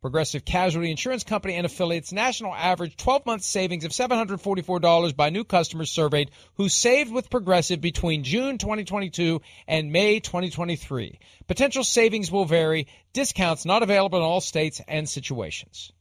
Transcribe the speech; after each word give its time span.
Progressive 0.00 0.46
Casualty 0.46 0.90
Insurance 0.90 1.24
Company 1.24 1.56
and 1.56 1.66
affiliates 1.66 2.10
national 2.10 2.54
average 2.54 2.96
12 2.96 3.26
month 3.26 3.42
savings 3.42 3.84
of 3.84 3.92
$744 3.92 5.14
by 5.14 5.28
new 5.28 5.44
customers 5.44 5.90
surveyed 5.90 6.30
who 6.54 6.70
saved 6.70 7.12
with 7.12 7.28
Progressive 7.28 7.82
between 7.82 8.24
June 8.24 8.56
2022 8.56 9.42
and 9.68 9.92
May 9.92 10.20
2023. 10.20 11.18
Potential 11.46 11.84
savings 11.84 12.32
will 12.32 12.46
vary. 12.46 12.86
Discounts 13.12 13.66
not 13.66 13.82
available 13.82 14.18
in 14.18 14.24
all 14.24 14.40
states 14.40 14.80
and 14.88 15.06
situations. 15.06 15.92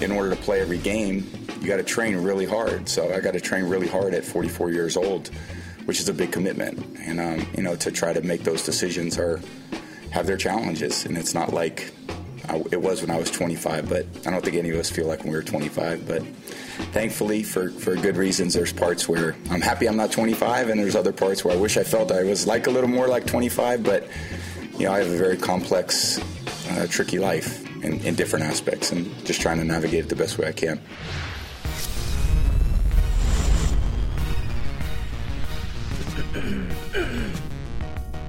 In 0.00 0.12
order 0.12 0.28
to 0.28 0.36
play 0.36 0.60
every 0.60 0.78
game, 0.78 1.26
you 1.60 1.68
got 1.68 1.78
to 1.78 1.82
train 1.82 2.16
really 2.16 2.44
hard. 2.44 2.86
So 2.86 3.14
I 3.14 3.20
got 3.20 3.32
to 3.32 3.40
train 3.40 3.64
really 3.64 3.88
hard 3.88 4.12
at 4.12 4.26
44 4.26 4.70
years 4.70 4.98
old, 4.98 5.28
which 5.86 6.00
is 6.00 6.08
a 6.10 6.12
big 6.12 6.32
commitment. 6.32 6.98
And, 6.98 7.18
um, 7.18 7.46
you 7.56 7.62
know, 7.62 7.76
to 7.76 7.90
try 7.90 8.12
to 8.12 8.20
make 8.20 8.42
those 8.42 8.62
decisions 8.62 9.18
are 9.18 9.40
have 10.14 10.26
their 10.28 10.36
challenges, 10.36 11.04
and 11.04 11.18
it's 11.18 11.34
not 11.34 11.52
like 11.52 11.92
I, 12.48 12.62
it 12.70 12.80
was 12.80 13.00
when 13.00 13.10
I 13.10 13.18
was 13.18 13.30
25. 13.32 13.88
But 13.88 14.06
I 14.24 14.30
don't 14.30 14.44
think 14.44 14.56
any 14.56 14.70
of 14.70 14.78
us 14.78 14.88
feel 14.88 15.06
like 15.06 15.24
when 15.24 15.30
we 15.30 15.36
were 15.36 15.42
25. 15.42 16.06
But 16.06 16.22
thankfully, 16.92 17.42
for 17.42 17.70
for 17.70 17.96
good 17.96 18.16
reasons, 18.16 18.54
there's 18.54 18.72
parts 18.72 19.08
where 19.08 19.34
I'm 19.50 19.60
happy 19.60 19.88
I'm 19.88 19.96
not 19.96 20.12
25, 20.12 20.68
and 20.68 20.78
there's 20.78 20.94
other 20.94 21.12
parts 21.12 21.44
where 21.44 21.52
I 21.52 21.56
wish 21.56 21.76
I 21.76 21.82
felt 21.82 22.12
I 22.12 22.22
was 22.22 22.46
like 22.46 22.68
a 22.68 22.70
little 22.70 22.88
more 22.88 23.08
like 23.08 23.26
25. 23.26 23.82
But 23.82 24.08
you 24.78 24.86
know, 24.86 24.92
I 24.92 24.98
have 24.98 25.10
a 25.10 25.16
very 25.16 25.36
complex, 25.36 26.20
uh, 26.70 26.86
tricky 26.88 27.18
life 27.18 27.64
in, 27.82 28.00
in 28.00 28.14
different 28.14 28.44
aspects, 28.44 28.92
and 28.92 29.12
just 29.26 29.40
trying 29.40 29.58
to 29.58 29.64
navigate 29.64 30.04
it 30.04 30.08
the 30.08 30.16
best 30.16 30.38
way 30.38 30.46
I 30.46 30.52
can. 30.52 30.80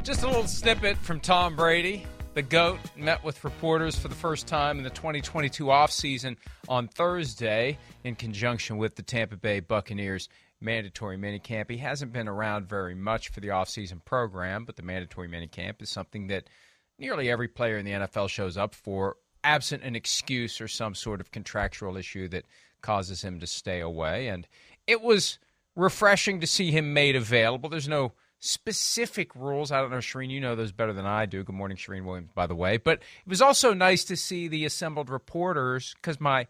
Just 0.05 0.21
a 0.21 0.27
little 0.27 0.45
snippet 0.45 0.97
from 0.97 1.19
Tom 1.19 1.55
Brady. 1.55 2.05
The 2.35 2.43
GOAT 2.43 2.77
met 2.95 3.23
with 3.23 3.43
reporters 3.43 3.95
for 3.95 4.07
the 4.07 4.13
first 4.13 4.45
time 4.45 4.77
in 4.77 4.83
the 4.83 4.91
2022 4.91 5.65
offseason 5.65 6.37
on 6.69 6.87
Thursday 6.87 7.79
in 8.03 8.13
conjunction 8.13 8.77
with 8.77 8.95
the 8.95 9.01
Tampa 9.01 9.35
Bay 9.35 9.61
Buccaneers 9.61 10.29
mandatory 10.61 11.17
minicamp. 11.17 11.71
He 11.71 11.77
hasn't 11.77 12.13
been 12.13 12.27
around 12.27 12.69
very 12.69 12.93
much 12.93 13.29
for 13.29 13.39
the 13.39 13.47
offseason 13.47 14.05
program, 14.05 14.63
but 14.63 14.75
the 14.75 14.83
mandatory 14.83 15.27
minicamp 15.27 15.81
is 15.81 15.89
something 15.89 16.27
that 16.27 16.51
nearly 16.99 17.31
every 17.31 17.47
player 17.47 17.79
in 17.79 17.85
the 17.85 17.93
NFL 17.93 18.29
shows 18.29 18.57
up 18.57 18.75
for, 18.75 19.15
absent 19.43 19.81
an 19.81 19.95
excuse 19.95 20.61
or 20.61 20.67
some 20.67 20.93
sort 20.93 21.19
of 21.19 21.31
contractual 21.31 21.97
issue 21.97 22.27
that 22.27 22.45
causes 22.81 23.23
him 23.23 23.39
to 23.39 23.47
stay 23.47 23.79
away. 23.79 24.27
And 24.27 24.47
it 24.85 25.01
was 25.01 25.39
refreshing 25.75 26.41
to 26.41 26.47
see 26.47 26.69
him 26.69 26.93
made 26.93 27.15
available. 27.15 27.69
There's 27.69 27.87
no 27.87 28.11
specific 28.39 29.35
rules. 29.35 29.71
I 29.71 29.81
don't 29.81 29.91
know, 29.91 29.97
Charean, 29.97 30.29
you 30.29 30.39
know 30.39 30.55
those 30.55 30.71
better 30.71 30.93
than 30.93 31.05
I 31.05 31.25
do. 31.25 31.43
Good 31.43 31.55
morning, 31.55 31.77
Charean 31.77 32.05
Williams, 32.05 32.31
by 32.33 32.47
the 32.47 32.55
way. 32.55 32.77
But 32.77 32.99
it 32.99 33.29
was 33.29 33.41
also 33.41 33.73
nice 33.73 34.03
to 34.05 34.15
see 34.15 34.47
the 34.47 34.65
assembled 34.65 35.09
reporters 35.09 35.95
because 35.95 36.19
my 36.19 36.47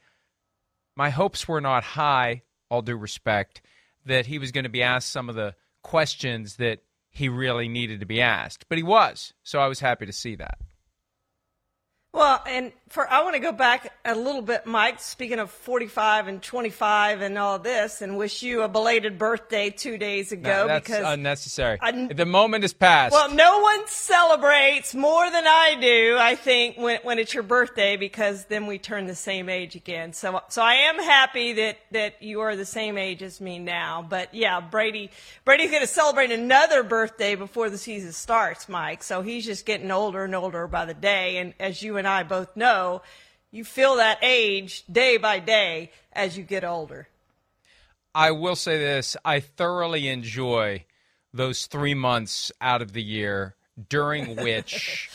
my 0.95 1.09
hopes 1.09 1.47
were 1.47 1.61
not 1.61 1.83
high, 1.83 2.43
all 2.69 2.81
due 2.81 2.95
respect, 2.95 3.61
that 4.05 4.25
he 4.25 4.39
was 4.39 4.51
going 4.51 4.63
to 4.63 4.69
be 4.69 4.83
asked 4.83 5.11
some 5.11 5.29
of 5.29 5.35
the 5.35 5.55
questions 5.83 6.55
that 6.57 6.79
he 7.11 7.29
really 7.29 7.67
needed 7.67 7.99
to 7.99 8.05
be 8.05 8.21
asked. 8.21 8.65
But 8.69 8.77
he 8.77 8.83
was. 8.83 9.33
So 9.43 9.59
I 9.59 9.67
was 9.67 9.79
happy 9.79 10.05
to 10.05 10.13
see 10.13 10.35
that. 10.35 10.57
Well, 12.13 12.41
and 12.47 12.71
for 12.89 13.11
I 13.11 13.23
want 13.23 13.33
to 13.33 13.39
go 13.39 13.51
back 13.51 13.91
a 14.05 14.13
little 14.15 14.43
bit, 14.43 14.65
Mike. 14.67 14.99
Speaking 14.99 15.39
of 15.39 15.49
45 15.49 16.27
and 16.27 16.41
25 16.41 17.21
and 17.21 17.37
all 17.37 17.57
this, 17.59 18.01
and 18.01 18.15
wish 18.17 18.43
you 18.43 18.61
a 18.61 18.67
belated 18.67 19.17
birthday 19.17 19.69
two 19.71 19.97
days 19.97 20.31
ago 20.31 20.49
No, 20.49 20.67
that's 20.67 20.87
because 20.87 21.03
unnecessary. 21.05 21.79
I- 21.81 22.07
the 22.13 22.25
moment 22.27 22.63
is 22.63 22.73
past. 22.73 23.11
well, 23.11 23.31
no 23.33 23.59
one 23.59 23.87
celebrates 23.87 24.93
more 24.93 25.29
than 25.29 25.45
I 25.47 25.77
do. 25.81 26.17
I 26.19 26.35
think 26.35 26.77
when 26.77 26.99
when 27.03 27.17
it's 27.19 27.33
your 27.33 27.43
birthday 27.43 27.97
because 27.97 28.45
then 28.45 28.67
we 28.67 28.77
turn 28.77 29.07
the 29.07 29.15
same 29.15 29.49
age 29.49 29.75
again. 29.75 30.13
So 30.13 30.41
so 30.49 30.61
I 30.61 30.73
am 30.89 30.97
happy 30.99 31.53
that 31.53 31.77
that 31.91 32.21
you 32.21 32.41
are 32.41 32.55
the 32.55 32.65
same 32.65 32.97
age 32.97 33.23
as 33.23 33.41
me 33.41 33.57
now. 33.59 34.05
But 34.07 34.33
yeah, 34.33 34.59
Brady 34.61 35.09
Brady's 35.43 35.71
going 35.71 35.81
to 35.81 35.87
celebrate 35.87 36.31
another 36.31 36.83
birthday 36.83 37.35
before 37.35 37.69
the 37.69 37.77
season 37.79 38.11
starts, 38.11 38.69
Mike. 38.69 39.01
So 39.03 39.21
he's 39.23 39.43
just 39.45 39.65
getting 39.65 39.89
older 39.91 40.23
and 40.23 40.35
older 40.35 40.67
by 40.67 40.85
the 40.85 40.93
day. 40.93 41.37
And 41.37 41.53
as 41.59 41.81
you 41.81 41.97
and 41.97 42.07
I 42.07 42.23
both 42.23 42.55
know, 42.55 42.74
you 43.51 43.63
feel 43.63 43.95
that 43.95 44.19
age 44.21 44.83
day 44.91 45.17
by 45.17 45.39
day 45.39 45.91
as 46.13 46.37
you 46.37 46.43
get 46.43 46.63
older. 46.63 47.07
I 48.13 48.31
will 48.31 48.55
say 48.55 48.77
this 48.77 49.17
I 49.25 49.39
thoroughly 49.39 50.07
enjoy 50.07 50.85
those 51.33 51.65
three 51.65 51.93
months 51.93 52.51
out 52.61 52.81
of 52.81 52.93
the 52.93 53.03
year 53.03 53.55
during 53.89 54.35
which 54.43 55.09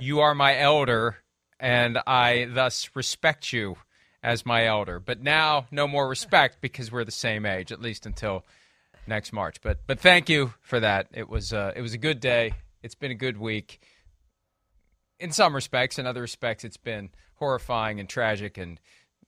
you 0.00 0.20
are 0.20 0.34
my 0.34 0.58
elder 0.58 1.16
and 1.60 1.98
I 2.06 2.46
thus 2.50 2.90
respect 2.94 3.52
you 3.52 3.76
as 4.22 4.44
my 4.44 4.66
elder. 4.66 5.00
But 5.00 5.22
now, 5.22 5.66
no 5.70 5.86
more 5.86 6.08
respect 6.08 6.60
because 6.60 6.90
we're 6.90 7.04
the 7.04 7.10
same 7.10 7.46
age, 7.46 7.72
at 7.72 7.80
least 7.80 8.06
until 8.06 8.44
next 9.06 9.32
March. 9.32 9.60
But 9.62 9.78
but 9.86 10.00
thank 10.00 10.28
you 10.28 10.54
for 10.60 10.80
that. 10.80 11.08
It 11.12 11.28
was 11.28 11.52
uh, 11.52 11.72
it 11.76 11.80
was 11.80 11.94
a 11.94 11.98
good 11.98 12.20
day. 12.20 12.54
It's 12.82 12.94
been 12.94 13.10
a 13.10 13.16
good 13.16 13.38
week. 13.38 13.80
In 15.18 15.32
some 15.32 15.54
respects, 15.54 15.98
in 15.98 16.06
other 16.06 16.20
respects, 16.20 16.64
it's 16.64 16.76
been 16.76 17.10
horrifying 17.36 18.00
and 18.00 18.08
tragic 18.08 18.58
and 18.58 18.80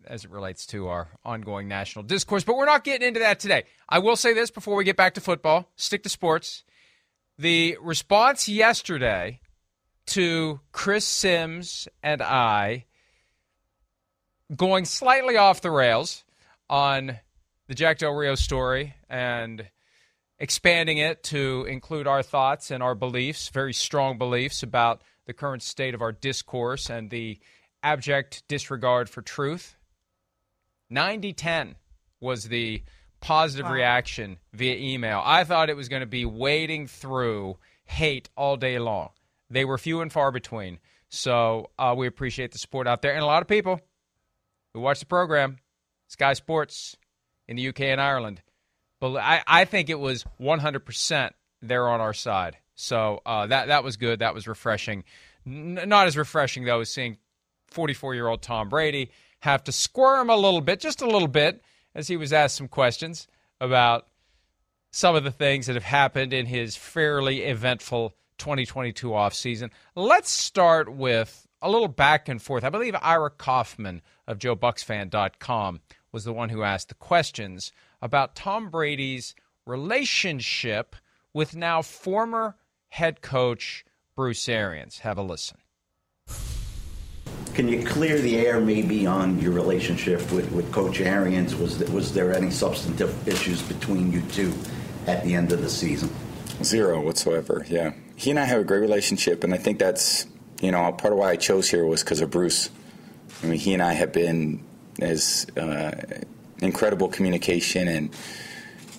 as 0.07 0.25
it 0.25 0.31
relates 0.31 0.67
to 0.67 0.89
our 0.89 1.09
ongoing 1.25 1.69
national 1.69 2.05
discourse. 2.05 2.45
But 2.45 2.57
we're 2.57 2.67
not 2.67 2.85
getting 2.85 3.07
into 3.07 3.21
that 3.21 3.41
today. 3.41 3.65
I 3.89 3.99
will 3.99 4.17
say 4.17 4.33
this 4.33 4.51
before 4.51 4.77
we 4.77 4.85
get 4.85 4.97
back 4.97 5.15
to 5.15 5.21
football 5.21 5.69
stick 5.77 6.03
to 6.05 6.09
sports. 6.09 6.65
The 7.39 7.79
response 7.81 8.49
yesterday 8.49 9.41
to 10.07 10.61
Chris 10.73 11.05
Sims 11.05 11.89
and 12.03 12.23
I 12.23 12.87
going 14.55 14.87
slightly 14.87 15.37
off 15.37 15.61
the 15.61 15.71
rails 15.71 16.25
on 16.71 17.19
the 17.67 17.75
Jack 17.75 17.99
Del 17.99 18.15
Rio 18.15 18.35
story 18.35 18.95
and 19.09 19.69
expanding 20.39 20.99
it 20.99 21.23
to 21.25 21.67
include 21.69 22.07
our 22.07 22.23
thoughts 22.23 22.71
and 22.71 22.83
our 22.83 22.95
beliefs, 22.95 23.51
very 23.51 23.75
strong 23.75 24.17
beliefs 24.17 24.63
about 24.63 25.03
the 25.29 25.35
current 25.35 25.63
state 25.63 25.95
of 25.95 26.01
our 26.03 26.11
discourse 26.11 26.89
and 26.91 27.11
the 27.11 27.39
abject 27.83 28.43
disregard 28.49 29.09
for 29.09 29.23
truth. 29.23 29.77
90 30.91 31.33
10 31.35 31.77
was 32.21 32.45
the 32.45 32.83
positive 33.21 33.67
Wow. 33.67 33.73
reaction 33.73 34.39
via 34.55 34.75
email. 34.77 35.23
I 35.25 35.45
thought 35.45 35.69
it 35.71 35.77
was 35.77 35.89
going 35.89 36.01
to 36.01 36.07
be 36.07 36.25
wading 36.25 36.87
through 36.87 37.59
hate 37.85 38.31
all 38.37 38.57
day 38.57 38.79
long. 38.79 39.11
They 39.51 39.65
were 39.65 39.79
few 39.79 40.01
and 40.01 40.11
far 40.13 40.33
between. 40.33 40.79
So 41.11 41.71
uh, 41.79 41.95
we 41.97 42.07
appreciate 42.07 42.53
the 42.53 42.59
support 42.59 42.87
out 42.87 43.03
there. 43.03 43.13
And 43.13 43.23
a 43.23 43.27
lot 43.27 43.43
of 43.43 43.49
people 43.49 43.81
who 44.73 44.81
watch 44.81 45.01
the 45.01 45.07
program, 45.07 45.59
Sky 46.09 46.33
Sports 46.33 46.97
in 47.47 47.57
the 47.57 47.69
UK 47.69 47.83
and 47.83 48.01
Ireland, 48.01 48.41
But 49.01 49.17
I, 49.17 49.43
I 49.47 49.65
think 49.67 49.91
it 49.91 49.99
was 50.01 50.25
100% 50.41 51.31
there 51.63 51.89
on 51.89 52.01
our 52.01 52.15
side. 52.15 52.57
So 52.81 53.21
uh, 53.27 53.49
that 53.49 53.69
that 53.69 53.83
was 53.83 53.97
good. 53.97 54.21
That 54.21 54.35
was 54.35 54.47
refreshing. 54.47 55.03
N- 55.45 55.81
not 55.87 56.07
as 56.07 56.17
refreshing 56.17 56.65
though 56.65 56.81
as 56.81 56.91
seeing 56.91 57.19
44 57.67 58.15
year 58.15 58.29
old 58.29 58.41
Tom 58.41 58.69
Brady 58.69 59.11
have 59.41 59.65
to 59.65 59.73
squirm 59.73 60.31
a 60.31 60.37
little 60.37 60.61
bit, 60.61 60.79
just 60.79 61.03
a 61.03 61.07
little 61.07 61.29
bit, 61.29 61.63
as 61.95 62.07
he 62.07 62.17
was 62.17 62.33
asked 62.33 62.55
some 62.55 62.69
questions 62.69 63.27
about 63.61 64.07
some 64.93 65.17
of 65.17 65.25
the 65.25 65.33
things 65.33 65.67
that 65.67 65.75
have 65.75 65.83
happened 65.83 66.33
in 66.33 66.47
his 66.47 66.77
fairly 66.77 67.43
eventful 67.43 68.15
2022 68.39 69.09
offseason. 69.09 69.71
Let's 69.97 70.31
start 70.31 70.93
with 70.93 71.49
a 71.61 71.69
little 71.69 71.89
back 71.89 72.29
and 72.29 72.41
forth. 72.41 72.63
I 72.63 72.71
believe 72.71 72.95
Ira 73.03 73.31
Kaufman 73.31 74.03
of 74.29 74.39
JoeBucsFan.com 74.39 75.81
was 76.13 76.25
the 76.25 76.33
one 76.33 76.49
who 76.49 76.63
asked 76.63 76.91
the 76.91 76.95
questions 76.95 77.73
about 78.01 78.37
Tom 78.37 78.71
Brady's 78.71 79.35
relationship 79.67 80.95
with 81.35 81.57
now 81.57 81.83
former 81.83 82.57
head 82.89 83.21
coach 83.21 83.85
Bruce 84.17 84.49
Arians. 84.49 84.99
Have 85.01 85.19
a 85.19 85.23
listen. 85.23 85.59
Can 87.55 87.67
you 87.67 87.85
clear 87.85 88.21
the 88.21 88.39
air 88.39 88.61
maybe 88.61 89.07
on 89.07 89.41
your 89.41 89.51
relationship 89.51 90.21
with, 90.31 90.51
with 90.53 90.71
Coach 90.71 91.01
Arians? 91.01 91.57
Was, 91.57 91.79
was 91.91 92.15
there 92.15 92.33
any 92.33 92.51
substantive 92.51 93.27
issues 93.27 93.63
between 93.63 94.13
you 94.13 94.23
two 94.31 94.55
at 95.09 95.25
the 95.25 95.35
end 95.35 95.51
of 95.51 95.61
the 95.61 95.69
season? 95.69 96.09
Zero 96.63 97.01
whatsoever, 97.01 97.67
yeah. 97.69 97.95
He 98.15 98.31
and 98.31 98.39
I 98.39 98.45
have 98.45 98.61
a 98.61 98.65
great 98.65 98.81
relationship, 98.81 99.43
and 99.43 99.53
I 99.53 99.57
think 99.57 99.81
that's, 99.81 100.27
you 100.61 100.71
know, 100.71 100.93
part 100.93 101.13
of 101.13 101.19
why 101.19 101.31
I 101.31 101.37
chose 101.37 101.69
here 101.69 101.85
was 101.85 102.05
because 102.05 102.21
of 102.21 102.31
Bruce. 102.31 102.71
I 103.43 103.47
mean, 103.47 103.59
he 103.59 103.75
and 103.75 103.83
I 103.83 103.93
have 103.93 104.13
been 104.13 104.65
as 105.01 105.47
uh, 105.57 105.93
incredible 106.61 107.09
communication, 107.09 107.89
and, 107.89 108.17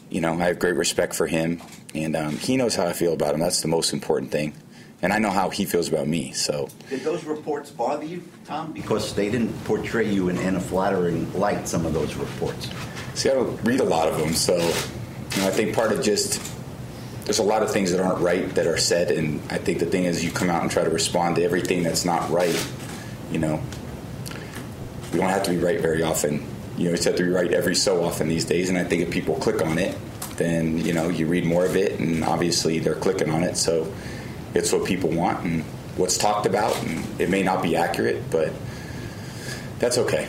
you 0.09 0.19
know, 0.19 0.33
I 0.33 0.45
have 0.45 0.59
great 0.59 0.75
respect 0.75 1.15
for 1.15 1.27
him, 1.27 1.61
and 1.93 2.15
um, 2.15 2.37
he 2.37 2.57
knows 2.57 2.75
how 2.75 2.85
I 2.85 2.93
feel 2.93 3.13
about 3.13 3.33
him. 3.33 3.39
That's 3.39 3.61
the 3.61 3.67
most 3.67 3.93
important 3.93 4.31
thing. 4.31 4.53
And 5.01 5.13
I 5.13 5.19
know 5.19 5.29
how 5.29 5.49
he 5.49 5.63
feels 5.63 5.87
about 5.87 6.07
me, 6.07 6.33
so. 6.33 6.67
Did 6.89 7.01
those 7.01 7.23
reports 7.23 7.71
bother 7.71 8.03
you, 8.03 8.21
Tom? 8.45 8.73
Because 8.73 9.15
they 9.15 9.29
didn't 9.29 9.53
portray 9.63 10.09
you 10.09 10.27
in, 10.27 10.37
in 10.37 10.57
a 10.57 10.59
flattering 10.59 11.31
light, 11.39 11.67
some 11.67 11.85
of 11.85 11.93
those 11.93 12.15
reports. 12.15 12.69
See, 13.13 13.29
I 13.29 13.33
don't 13.35 13.63
read 13.63 13.79
a 13.79 13.85
lot 13.85 14.09
of 14.09 14.17
them, 14.17 14.33
so 14.33 14.55
you 14.55 15.41
know, 15.41 15.47
I 15.47 15.51
think 15.51 15.73
part 15.73 15.93
of 15.93 16.03
just 16.03 16.41
there's 17.23 17.39
a 17.39 17.43
lot 17.43 17.61
of 17.63 17.71
things 17.71 17.91
that 17.91 18.01
aren't 18.01 18.19
right 18.19 18.49
that 18.55 18.67
are 18.67 18.77
said, 18.77 19.11
and 19.11 19.39
I 19.51 19.57
think 19.57 19.79
the 19.79 19.85
thing 19.85 20.03
is 20.03 20.23
you 20.23 20.31
come 20.31 20.49
out 20.49 20.63
and 20.63 20.71
try 20.71 20.83
to 20.83 20.89
respond 20.89 21.37
to 21.37 21.43
everything 21.43 21.83
that's 21.83 22.03
not 22.03 22.29
right. 22.29 22.67
You 23.31 23.39
know, 23.39 23.61
we 25.13 25.19
don't 25.19 25.29
have 25.29 25.43
to 25.43 25.51
be 25.51 25.57
right 25.57 25.79
very 25.79 26.03
often. 26.03 26.43
You 26.77 26.85
know, 26.85 26.91
we 26.91 26.97
just 26.97 27.03
have 27.05 27.15
to 27.17 27.23
be 27.23 27.29
right 27.29 27.51
every 27.53 27.75
so 27.75 28.03
often 28.03 28.27
these 28.27 28.45
days, 28.45 28.67
and 28.67 28.77
I 28.77 28.83
think 28.83 29.03
if 29.03 29.11
people 29.11 29.35
click 29.35 29.63
on 29.63 29.77
it, 29.77 29.95
then 30.39 30.79
you 30.79 30.93
know 30.93 31.09
you 31.09 31.27
read 31.27 31.45
more 31.45 31.65
of 31.65 31.75
it, 31.75 31.99
and 31.99 32.23
obviously 32.23 32.79
they're 32.79 32.95
clicking 32.95 33.29
on 33.29 33.43
it, 33.43 33.55
so 33.55 33.93
it's 34.55 34.73
what 34.73 34.85
people 34.85 35.11
want 35.11 35.45
and 35.45 35.63
what's 35.95 36.17
talked 36.17 36.47
about, 36.47 36.75
and 36.83 37.21
it 37.21 37.29
may 37.29 37.43
not 37.43 37.61
be 37.61 37.75
accurate, 37.75 38.31
but 38.31 38.51
that's 39.77 39.99
okay. 39.99 40.27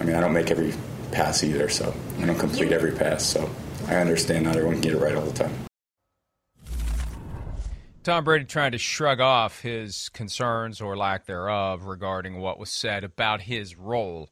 I 0.00 0.04
mean, 0.04 0.16
I 0.16 0.20
don't 0.20 0.32
make 0.32 0.50
every 0.50 0.74
pass 1.12 1.44
either, 1.44 1.68
so 1.68 1.94
I 2.18 2.26
don't 2.26 2.38
complete 2.38 2.72
every 2.72 2.92
pass, 2.92 3.24
so 3.24 3.48
I 3.86 3.96
understand 3.96 4.44
not 4.44 4.56
everyone 4.56 4.76
can 4.76 4.82
get 4.82 4.92
it 4.94 4.98
right 4.98 5.14
all 5.14 5.24
the 5.26 5.32
time. 5.32 5.52
Tom 8.02 8.24
Brady 8.24 8.46
trying 8.46 8.72
to 8.72 8.78
shrug 8.78 9.20
off 9.20 9.60
his 9.60 10.08
concerns 10.08 10.80
or 10.80 10.96
lack 10.96 11.26
thereof 11.26 11.84
regarding 11.84 12.40
what 12.40 12.58
was 12.58 12.70
said 12.70 13.04
about 13.04 13.42
his 13.42 13.76
role 13.76 14.28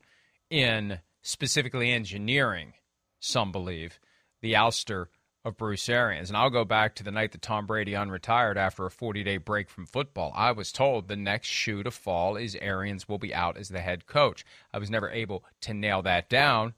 in 0.51 0.99
specifically 1.23 1.93
engineering, 1.93 2.73
some 3.21 3.53
believe, 3.53 4.01
the 4.41 4.55
ouster 4.55 5.07
of 5.45 5.57
Bruce 5.57 5.89
Arians. 5.89 6.29
And 6.29 6.37
I'll 6.37 6.51
go 6.51 6.65
back 6.65 6.95
to 6.97 7.03
the 7.03 7.11
night 7.11 7.33
that 7.33 7.43
Tom 7.43 7.67
Brady 7.67 7.93
unretired 7.93 8.57
after 8.57 8.85
a 8.85 8.91
40 8.91 9.25
day 9.25 9.37
break 9.39 9.71
from 9.71 9.87
football. 9.87 10.33
I 10.35 10.53
was 10.53 10.73
told 10.73 11.09
the 11.09 11.17
next 11.17 11.49
shoe 11.49 11.83
to 11.83 11.91
fall 11.91 12.37
is 12.37 12.57
Arians 12.57 13.09
will 13.09 13.19
be 13.19 13.35
out 13.35 13.57
as 13.57 13.69
the 13.69 13.81
head 13.81 14.07
coach. 14.07 14.45
I 14.73 14.79
was 14.79 14.91
never 14.91 15.11
able 15.11 15.45
to 15.63 15.75
nail 15.75 16.03
that 16.03 16.29
down. 16.29 16.75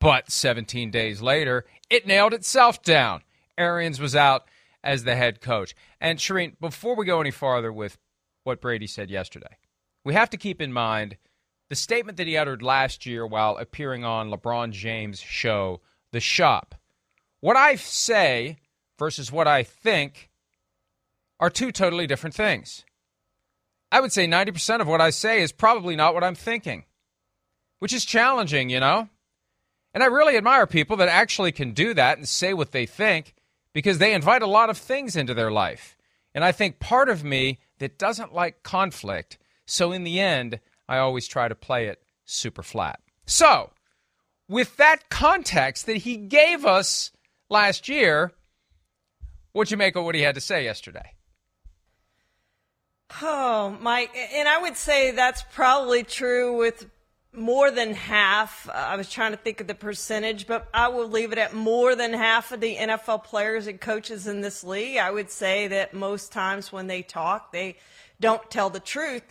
But 0.00 0.30
17 0.30 0.90
days 0.90 1.20
later, 1.20 1.64
it 1.90 2.06
nailed 2.06 2.32
itself 2.32 2.82
down. 2.82 3.22
Arians 3.56 4.00
was 4.00 4.14
out 4.14 4.48
as 4.82 5.04
the 5.04 5.16
head 5.16 5.40
coach. 5.40 5.74
And 6.00 6.18
Charean, 6.18 6.54
before 6.60 6.94
we 6.94 7.04
go 7.04 7.20
any 7.20 7.32
farther 7.32 7.72
with 7.72 7.98
what 8.44 8.60
Brady 8.60 8.86
said 8.86 9.10
yesterday, 9.10 9.58
we 10.04 10.14
have 10.14 10.30
to 10.30 10.36
keep 10.36 10.60
in 10.62 10.72
mind 10.72 11.16
the 11.68 11.74
statement 11.74 12.16
that 12.16 12.26
he 12.26 12.36
uttered 12.36 12.62
last 12.62 13.04
year 13.04 13.26
while 13.26 13.56
appearing 13.56 14.04
on 14.04 14.30
LeBron 14.30 14.70
James' 14.70 15.20
show, 15.20 15.80
The 16.12 16.20
Shop. 16.20 16.74
What 17.40 17.56
I 17.56 17.76
say 17.76 18.58
versus 18.98 19.30
what 19.30 19.46
I 19.46 19.62
think 19.62 20.30
are 21.40 21.50
two 21.50 21.70
totally 21.70 22.06
different 22.06 22.34
things. 22.34 22.84
I 23.90 24.00
would 24.00 24.12
say 24.12 24.26
90% 24.26 24.80
of 24.80 24.86
what 24.86 25.00
I 25.00 25.10
say 25.10 25.40
is 25.40 25.52
probably 25.52 25.96
not 25.96 26.14
what 26.14 26.24
I'm 26.24 26.34
thinking, 26.34 26.84
which 27.78 27.92
is 27.92 28.04
challenging, 28.04 28.68
you 28.68 28.80
know? 28.80 29.08
And 29.94 30.02
I 30.02 30.06
really 30.06 30.36
admire 30.36 30.66
people 30.66 30.96
that 30.98 31.08
actually 31.08 31.52
can 31.52 31.72
do 31.72 31.94
that 31.94 32.18
and 32.18 32.28
say 32.28 32.52
what 32.52 32.72
they 32.72 32.86
think 32.86 33.34
because 33.72 33.98
they 33.98 34.12
invite 34.14 34.42
a 34.42 34.46
lot 34.46 34.70
of 34.70 34.76
things 34.76 35.16
into 35.16 35.34
their 35.34 35.50
life. 35.50 35.96
And 36.34 36.44
I 36.44 36.52
think 36.52 36.80
part 36.80 37.08
of 37.08 37.24
me 37.24 37.58
that 37.78 37.98
doesn't 37.98 38.34
like 38.34 38.62
conflict, 38.62 39.38
so 39.66 39.92
in 39.92 40.04
the 40.04 40.20
end, 40.20 40.60
I 40.88 40.98
always 40.98 41.26
try 41.26 41.48
to 41.48 41.54
play 41.54 41.86
it 41.86 42.02
super 42.24 42.62
flat. 42.62 43.00
So, 43.24 43.70
with 44.48 44.76
that 44.76 45.10
context 45.10 45.86
that 45.86 45.98
he 45.98 46.16
gave 46.16 46.64
us 46.64 47.10
last 47.50 47.88
year, 47.88 48.32
what'd 49.52 49.70
you 49.70 49.76
make 49.76 49.96
of 49.96 50.04
what 50.04 50.14
he 50.14 50.22
had 50.22 50.34
to 50.34 50.40
say 50.40 50.64
yesterday? 50.64 51.12
Oh, 53.22 53.76
Mike, 53.80 54.14
and 54.34 54.48
I 54.48 54.60
would 54.60 54.76
say 54.76 55.12
that's 55.12 55.42
probably 55.52 56.02
true 56.02 56.58
with 56.58 56.86
more 57.32 57.70
than 57.70 57.94
half. 57.94 58.68
I 58.72 58.96
was 58.96 59.10
trying 59.10 59.32
to 59.32 59.36
think 59.36 59.60
of 59.60 59.66
the 59.66 59.74
percentage, 59.74 60.46
but 60.46 60.68
I 60.74 60.88
will 60.88 61.08
leave 61.08 61.32
it 61.32 61.38
at 61.38 61.54
more 61.54 61.94
than 61.94 62.12
half 62.12 62.52
of 62.52 62.60
the 62.60 62.76
NFL 62.76 63.24
players 63.24 63.66
and 63.66 63.80
coaches 63.80 64.26
in 64.26 64.40
this 64.40 64.64
league. 64.64 64.98
I 64.98 65.10
would 65.10 65.30
say 65.30 65.68
that 65.68 65.94
most 65.94 66.32
times 66.32 66.72
when 66.72 66.86
they 66.86 67.02
talk, 67.02 67.52
they 67.52 67.76
don't 68.20 68.50
tell 68.50 68.70
the 68.70 68.80
truth. 68.80 69.22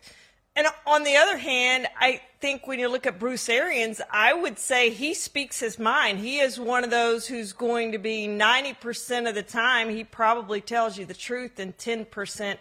And 0.57 0.65
on 0.87 1.03
the 1.03 1.17
other 1.17 1.37
hand, 1.37 1.85
I 1.99 2.19
think 2.41 2.65
when 2.65 2.79
you 2.79 2.89
look 2.89 3.05
at 3.05 3.19
Bruce 3.19 3.47
Arians, 3.47 4.01
I 4.09 4.33
would 4.33 4.57
say 4.57 4.89
he 4.89 5.13
speaks 5.13 5.59
his 5.59 5.77
mind. 5.77 6.17
He 6.17 6.39
is 6.39 6.59
one 6.59 6.83
of 6.83 6.89
those 6.89 7.27
who's 7.27 7.53
going 7.53 7.91
to 7.91 7.99
be 7.99 8.27
90% 8.27 9.29
of 9.29 9.35
the 9.35 9.43
time, 9.43 9.91
he 9.91 10.03
probably 10.03 10.59
tells 10.59 10.97
you 10.97 11.05
the 11.05 11.13
truth, 11.13 11.59
and 11.59 11.77
10% 11.77 12.57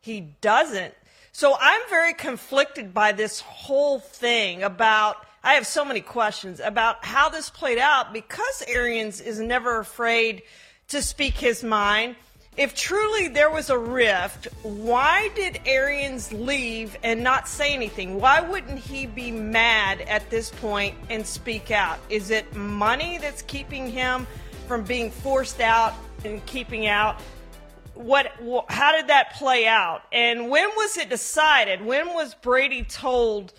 he 0.00 0.20
doesn't. 0.40 0.94
So 1.32 1.54
I'm 1.60 1.82
very 1.90 2.14
conflicted 2.14 2.94
by 2.94 3.12
this 3.12 3.40
whole 3.40 3.98
thing 3.98 4.62
about. 4.62 5.16
I 5.42 5.52
have 5.52 5.66
so 5.66 5.84
many 5.84 6.00
questions 6.00 6.60
about 6.60 7.04
how 7.04 7.28
this 7.28 7.50
played 7.50 7.76
out 7.76 8.14
because 8.14 8.64
Arians 8.66 9.20
is 9.20 9.38
never 9.38 9.78
afraid 9.80 10.44
to 10.88 11.02
speak 11.02 11.34
his 11.34 11.62
mind. 11.62 12.16
If 12.56 12.76
truly 12.76 13.26
there 13.26 13.50
was 13.50 13.68
a 13.68 13.78
rift, 13.78 14.46
why 14.62 15.28
did 15.34 15.60
Arians 15.66 16.32
leave 16.32 16.96
and 17.02 17.24
not 17.24 17.48
say 17.48 17.74
anything? 17.74 18.20
Why 18.20 18.40
wouldn't 18.40 18.78
he 18.78 19.06
be 19.06 19.32
mad 19.32 20.02
at 20.02 20.30
this 20.30 20.50
point 20.50 20.94
and 21.10 21.26
speak 21.26 21.72
out? 21.72 21.98
Is 22.08 22.30
it 22.30 22.54
money 22.54 23.18
that's 23.18 23.42
keeping 23.42 23.90
him 23.90 24.28
from 24.68 24.84
being 24.84 25.10
forced 25.10 25.60
out 25.60 25.94
and 26.24 26.44
keeping 26.46 26.86
out? 26.86 27.20
what 27.94 28.32
how 28.68 28.90
did 28.90 29.06
that 29.06 29.34
play 29.34 29.68
out 29.68 30.02
and 30.10 30.50
when 30.50 30.68
was 30.70 30.96
it 30.96 31.08
decided 31.08 31.80
when 31.80 32.08
was 32.08 32.34
brady 32.34 32.82
told 32.82 33.52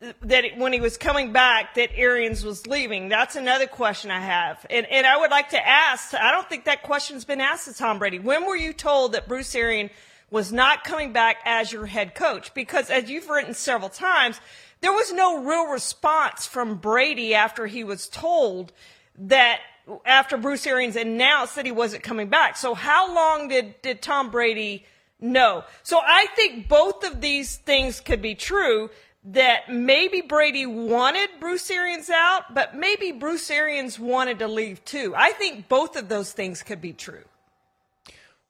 that 0.00 0.44
when 0.56 0.72
he 0.72 0.80
was 0.80 0.96
coming 0.96 1.32
back 1.32 1.74
that 1.74 1.90
arians 1.94 2.44
was 2.44 2.66
leaving. 2.66 3.08
That's 3.08 3.36
another 3.36 3.66
question 3.66 4.10
i 4.10 4.20
have. 4.20 4.64
And, 4.70 4.86
and 4.86 5.06
i 5.06 5.16
would 5.16 5.30
like 5.30 5.50
to 5.50 5.68
ask 5.68 6.14
i 6.14 6.30
don't 6.30 6.48
think 6.48 6.64
that 6.64 6.82
question's 6.82 7.24
been 7.24 7.40
asked 7.40 7.66
to 7.66 7.74
tom 7.74 7.98
brady. 7.98 8.18
When 8.18 8.46
were 8.46 8.56
you 8.56 8.72
told 8.72 9.12
that 9.12 9.28
bruce 9.28 9.54
arians 9.54 9.90
was 10.30 10.52
not 10.52 10.84
coming 10.84 11.12
back 11.12 11.38
as 11.44 11.72
your 11.72 11.86
head 11.86 12.14
coach? 12.14 12.52
Because 12.54 12.90
as 12.90 13.10
you've 13.10 13.28
written 13.28 13.54
several 13.54 13.88
times 13.88 14.40
there 14.80 14.92
was 14.92 15.12
no 15.12 15.42
real 15.42 15.66
response 15.66 16.46
from 16.46 16.76
brady 16.76 17.34
after 17.34 17.66
he 17.66 17.82
was 17.82 18.08
told 18.08 18.72
that 19.18 19.60
after 20.04 20.36
Bruce 20.36 20.66
Arians 20.66 20.96
announced 20.96 21.56
that 21.56 21.66
he 21.66 21.72
wasn't 21.72 22.02
coming 22.02 22.28
back. 22.28 22.56
So 22.56 22.74
how 22.74 23.14
long 23.14 23.48
did, 23.48 23.80
did 23.82 24.02
Tom 24.02 24.30
Brady 24.30 24.84
know? 25.20 25.64
So 25.82 25.98
I 25.98 26.26
think 26.36 26.68
both 26.68 27.04
of 27.04 27.20
these 27.20 27.56
things 27.56 28.00
could 28.00 28.22
be 28.22 28.34
true 28.34 28.90
that 29.24 29.70
maybe 29.70 30.20
Brady 30.20 30.64
wanted 30.66 31.28
Bruce 31.40 31.70
Arians 31.70 32.08
out, 32.08 32.54
but 32.54 32.76
maybe 32.76 33.12
Bruce 33.12 33.50
Arians 33.50 33.98
wanted 33.98 34.38
to 34.38 34.48
leave 34.48 34.84
too. 34.84 35.14
I 35.16 35.32
think 35.32 35.68
both 35.68 35.96
of 35.96 36.08
those 36.08 36.32
things 36.32 36.62
could 36.62 36.80
be 36.80 36.92
true. 36.92 37.24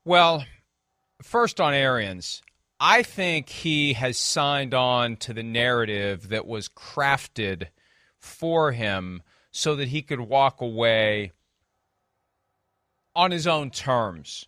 Well, 0.04 0.44
first 1.22 1.60
on 1.60 1.75
Arians, 1.75 2.42
I 2.80 3.02
think 3.02 3.48
he 3.48 3.94
has 3.94 4.16
signed 4.16 4.72
on 4.72 5.16
to 5.16 5.32
the 5.32 5.42
narrative 5.42 6.28
that 6.28 6.46
was 6.46 6.68
crafted 6.68 7.68
for 8.18 8.72
him 8.72 9.22
so 9.50 9.75
that 9.76 9.88
he 9.88 10.02
could 10.02 10.20
walk 10.20 10.60
away 10.60 11.32
on 13.16 13.32
his 13.32 13.46
own 13.46 13.70
terms 13.70 14.46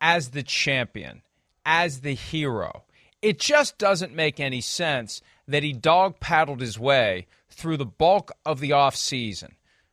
as 0.00 0.30
the 0.30 0.42
champion, 0.42 1.22
as 1.66 2.02
the 2.02 2.14
hero. 2.14 2.84
It 3.20 3.40
just 3.40 3.78
doesn't 3.78 4.14
make 4.14 4.38
any 4.38 4.60
sense 4.60 5.20
that 5.46 5.62
he 5.62 5.72
dog 5.72 6.20
paddled 6.20 6.60
his 6.60 6.78
way 6.78 7.26
through 7.48 7.76
the 7.76 7.86
bulk 7.86 8.32
of 8.44 8.60
the 8.60 8.70
offseason, 8.70 9.52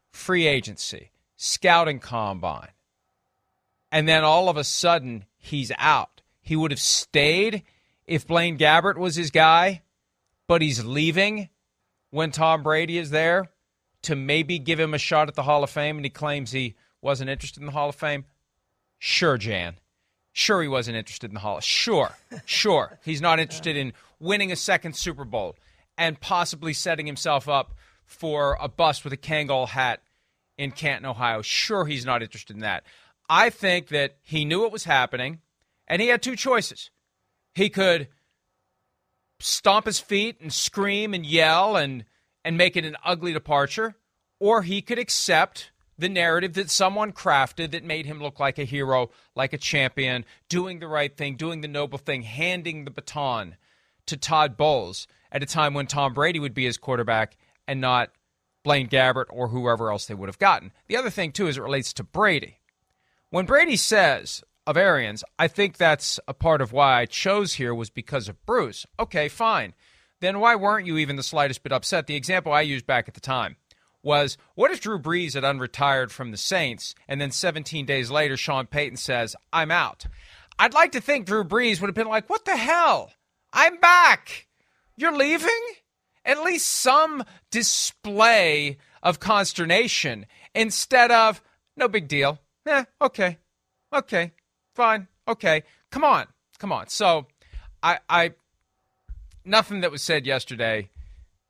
free 0.10 0.48
agency, 0.48 1.12
scouting 1.36 2.00
combine, 2.00 2.72
and 3.92 4.08
then 4.08 4.24
all 4.24 4.50
of 4.50 4.58
a 4.58 4.64
sudden 4.64 5.26
he's 5.38 5.72
out. 5.78 6.22
He 6.42 6.56
would 6.56 6.72
have 6.72 6.80
stayed 6.80 7.64
if 8.08 8.28
Blaine 8.28 8.58
Gabbert 8.58 8.98
was 8.98 9.16
his 9.16 9.32
guy, 9.32 9.82
but 10.48 10.62
he's 10.62 10.84
leaving 10.84 11.50
when 12.10 12.32
Tom 12.32 12.64
Brady 12.64 12.98
is 12.98 13.10
there 13.10 13.50
to 14.04 14.16
maybe 14.16 14.60
give 14.60 14.80
him 14.80 14.94
a 14.94 14.98
shot 14.98 15.28
at 15.28 15.36
the 15.36 15.44
Hall 15.44 15.64
of 15.64 15.70
Fame, 15.70 15.98
and 15.98 16.06
he 16.06 16.10
claims 16.10 16.52
he 16.52 16.76
wasn't 17.02 17.30
interested 17.30 17.60
in 17.62 17.68
the 17.68 17.72
Hall 17.72 17.90
of 17.90 17.96
Fame. 17.96 18.26
Sure, 18.98 19.38
Jan. 19.38 19.76
Sure, 20.34 20.62
he 20.62 20.68
wasn't 20.68 20.98
interested 20.98 21.30
in 21.30 21.34
the 21.34 21.42
Hall. 21.42 21.60
Sure, 21.60 22.12
sure. 22.46 23.00
He's 23.04 23.22
not 23.22 23.40
interested 23.40 23.76
in 23.76 23.94
winning 24.20 24.52
a 24.52 24.56
second 24.56 24.96
Super 24.96 25.26
Bowl 25.26 25.56
and 25.98 26.20
possibly 26.20 26.74
setting 26.74 27.06
himself 27.06 27.50
up 27.50 27.74
for 28.06 28.58
a 28.62 28.70
bust 28.70 29.04
with 29.04 29.14
a 29.14 29.18
Kangol 29.18 29.68
hat 29.68 30.02
in 30.58 30.72
Canton, 30.72 31.06
Ohio. 31.06 31.42
Sure, 31.42 31.86
he's 31.86 32.06
not 32.06 32.22
interested 32.22 32.56
in 32.56 32.62
that. 32.62 32.84
I 33.30 33.50
think 33.50 33.88
that 33.90 34.18
he 34.22 34.46
knew 34.46 34.62
what 34.62 34.72
was 34.72 34.84
happening, 34.84 35.40
and 35.88 36.02
he 36.02 36.10
had 36.10 36.22
two 36.22 36.36
choices. 36.36 36.92
He 37.54 37.70
could 37.70 38.08
stomp 39.40 39.86
his 39.86 40.00
feet 40.00 40.40
and 40.40 40.54
scream 40.54 41.14
and 41.14 41.26
yell 41.26 41.76
and 41.76 42.06
and 42.44 42.58
make 42.58 42.76
it 42.76 42.86
an 42.86 42.98
ugly 43.06 43.34
departure, 43.34 43.96
or 44.40 44.64
he 44.64 44.82
could 44.82 44.98
accept 44.98 45.72
the 46.02 46.10
narrative 46.10 46.56
that 46.56 46.72
someone 46.72 47.14
crafted 47.14 47.72
that 47.72 47.84
made 47.84 48.08
him 48.08 48.20
look 48.20 48.40
like 48.40 48.58
a 48.58 48.64
hero, 48.64 49.12
like 49.36 49.54
a 49.54 49.58
champion, 49.58 50.26
doing 50.50 50.80
the 50.80 50.88
right 50.88 51.16
thing, 51.16 51.36
doing 51.36 51.62
the 51.62 51.68
noble 51.68 52.00
thing, 52.00 52.24
handing 52.24 52.86
the 52.86 52.92
baton 52.92 53.56
to 54.08 54.18
Todd 54.18 54.58
Bowles 54.58 55.06
at 55.32 55.44
a 55.44 55.46
time 55.46 55.76
when 55.76 55.86
Tom 55.86 56.16
Brady 56.16 56.40
would 56.40 56.56
be 56.56 56.66
his 56.66 56.78
quarterback 56.78 57.38
and 57.68 57.80
not 57.80 58.10
Blaine 58.64 58.90
Gabbert 58.90 59.28
or 59.30 59.50
whoever 59.50 59.92
else 59.92 60.08
they 60.08 60.16
would 60.16 60.28
have 60.28 60.40
gotten. 60.40 60.72
The 60.88 60.98
other 60.98 61.12
thing, 61.12 61.32
too, 61.32 61.48
as 61.48 61.58
it 61.58 61.62
relates 61.64 61.94
to 61.94 62.04
Brady, 62.04 62.58
when 63.30 63.46
Brady 63.46 63.76
says 63.76 64.44
of 64.66 64.78
Arians, 64.78 65.24
I 65.38 65.48
think 65.48 65.78
that's 65.78 66.20
a 66.28 66.34
part 66.34 66.62
of 66.62 66.74
why 66.74 67.00
I 67.00 67.06
chose 67.06 67.54
here 67.54 67.76
was 67.76 67.92
because 67.92 68.28
of 68.28 68.44
Bruce. 68.48 68.88
Okay, 69.00 69.30
fine. 69.30 69.76
Then 70.20 70.40
why 70.40 70.56
weren't 70.56 70.88
you 70.88 70.98
even 70.98 71.16
the 71.16 71.24
slightest 71.24 71.62
bit 71.62 71.72
upset? 71.72 72.08
The 72.08 72.16
example 72.16 72.52
I 72.52 72.62
used 72.62 72.88
back 72.88 73.08
at 73.08 73.14
the 73.14 73.22
time 73.22 73.58
was 74.04 74.38
what 74.56 74.72
if 74.72 74.82
Drew 74.82 75.00
Brees 75.00 75.34
had 75.34 75.44
unretired 75.44 76.12
from 76.12 76.32
the 76.32 76.38
Saints 76.38 76.96
and 77.08 77.20
then 77.22 77.32
17 77.32 77.86
days 77.86 78.10
later 78.10 78.38
Sean 78.38 78.68
Payton 78.68 78.98
says, 78.98 79.36
I'm 79.54 79.72
out? 79.72 80.06
I'd 80.58 80.74
like 80.74 80.92
to 80.94 81.02
think 81.02 81.26
Drew 81.26 81.44
Brees 81.44 81.80
would 81.82 81.88
have 81.88 81.96
been 81.96 82.08
like, 82.08 82.30
What 82.30 82.46
the 82.46 82.58
hell? 82.58 83.12
I'm 83.54 83.80
back. 83.80 84.48
You're 84.96 85.16
leaving? 85.16 85.50
At 86.24 86.44
least 86.44 86.68
some 86.68 87.24
display 87.50 88.78
of 89.02 89.20
consternation 89.20 90.26
instead 90.54 91.12
of, 91.12 91.42
No 91.76 91.88
big 91.88 92.08
deal. 92.08 92.40
Eh, 92.68 92.84
okay. 93.02 93.38
Okay. 93.94 94.32
Fine. 94.76 95.08
Okay. 95.28 95.64
Come 95.90 96.04
on. 96.04 96.28
Come 96.60 96.72
on. 96.72 96.88
So 96.90 97.28
I, 97.82 98.00
I, 98.08 98.34
nothing 99.44 99.82
that 99.82 99.92
was 99.92 100.02
said 100.02 100.26
yesterday 100.26 100.90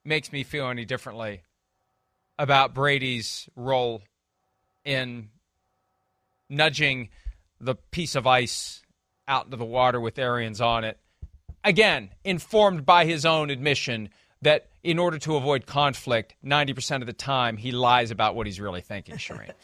makes 0.05 0.31
me 0.31 0.43
feel 0.43 0.69
any 0.69 0.85
differently 0.85 1.41
about 2.41 2.73
Brady's 2.73 3.47
role 3.55 4.01
in 4.83 5.29
nudging 6.49 7.09
the 7.59 7.75
piece 7.75 8.15
of 8.15 8.25
ice 8.25 8.81
out 9.27 9.45
into 9.45 9.57
the 9.57 9.63
water 9.63 9.99
with 9.99 10.17
Arians 10.17 10.59
on 10.59 10.83
it. 10.83 10.97
Again, 11.63 12.09
informed 12.23 12.83
by 12.83 13.05
his 13.05 13.27
own 13.27 13.51
admission 13.51 14.09
that 14.41 14.69
in 14.83 14.97
order 14.97 15.19
to 15.19 15.35
avoid 15.35 15.67
conflict, 15.67 16.33
90% 16.43 17.01
of 17.01 17.05
the 17.05 17.13
time 17.13 17.57
he 17.57 17.71
lies 17.71 18.09
about 18.09 18.33
what 18.33 18.47
he's 18.47 18.59
really 18.59 18.81
thinking, 18.81 19.15
Charean. 19.15 19.51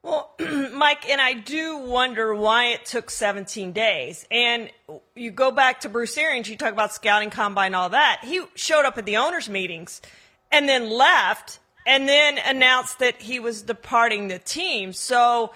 Well, 0.00 0.32
Mike, 0.72 1.10
and 1.10 1.20
I 1.20 1.32
do 1.32 1.78
wonder 1.78 2.32
why 2.32 2.66
it 2.66 2.86
took 2.86 3.10
17 3.10 3.72
days. 3.72 4.24
And 4.30 4.70
you 5.16 5.32
go 5.32 5.50
back 5.50 5.80
to 5.80 5.88
Bruce 5.88 6.16
Arians, 6.16 6.48
you 6.48 6.56
talk 6.56 6.72
about 6.72 6.94
scouting 6.94 7.30
combine, 7.30 7.74
all 7.74 7.88
that. 7.88 8.20
He 8.22 8.40
showed 8.54 8.84
up 8.84 8.96
at 8.96 9.06
the 9.06 9.16
owners' 9.16 9.48
meetings 9.48 10.00
and 10.50 10.68
then 10.68 10.90
left 10.90 11.58
and 11.86 12.08
then 12.08 12.38
announced 12.44 12.98
that 12.98 13.22
he 13.22 13.40
was 13.40 13.62
departing 13.62 14.28
the 14.28 14.38
team. 14.38 14.92
So 14.92 15.52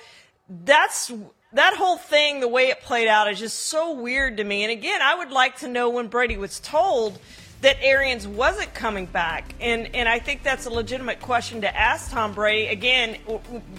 that's 0.49 1.13
that 1.53 1.77
whole 1.77 1.99
thing, 1.99 2.41
the 2.41 2.49
way 2.49 2.69
it 2.69 2.81
played 2.81 3.09
out, 3.09 3.31
is 3.31 3.39
just 3.39 3.59
so 3.67 3.93
weird 3.93 4.39
to 4.39 4.45
me. 4.45 4.63
And 4.63 4.73
again, 4.73 5.03
I 5.03 5.15
would 5.15 5.31
like 5.31 5.59
to 5.59 5.69
know 5.69 5.91
when 5.91 6.09
Brady 6.09 6.39
was 6.39 6.59
told 6.61 7.19
that 7.61 7.77
Arians 7.81 8.27
wasn't 8.27 8.73
coming 8.75 9.07
back. 9.07 9.55
And 9.61 9.95
and 9.95 10.09
I 10.09 10.19
think 10.19 10.43
that's 10.43 10.67
a 10.67 10.71
legitimate 10.71 11.21
question 11.21 11.61
to 11.61 11.77
ask 11.77 12.11
Tom 12.11 12.33
Brady. 12.33 12.69
Again, 12.69 13.19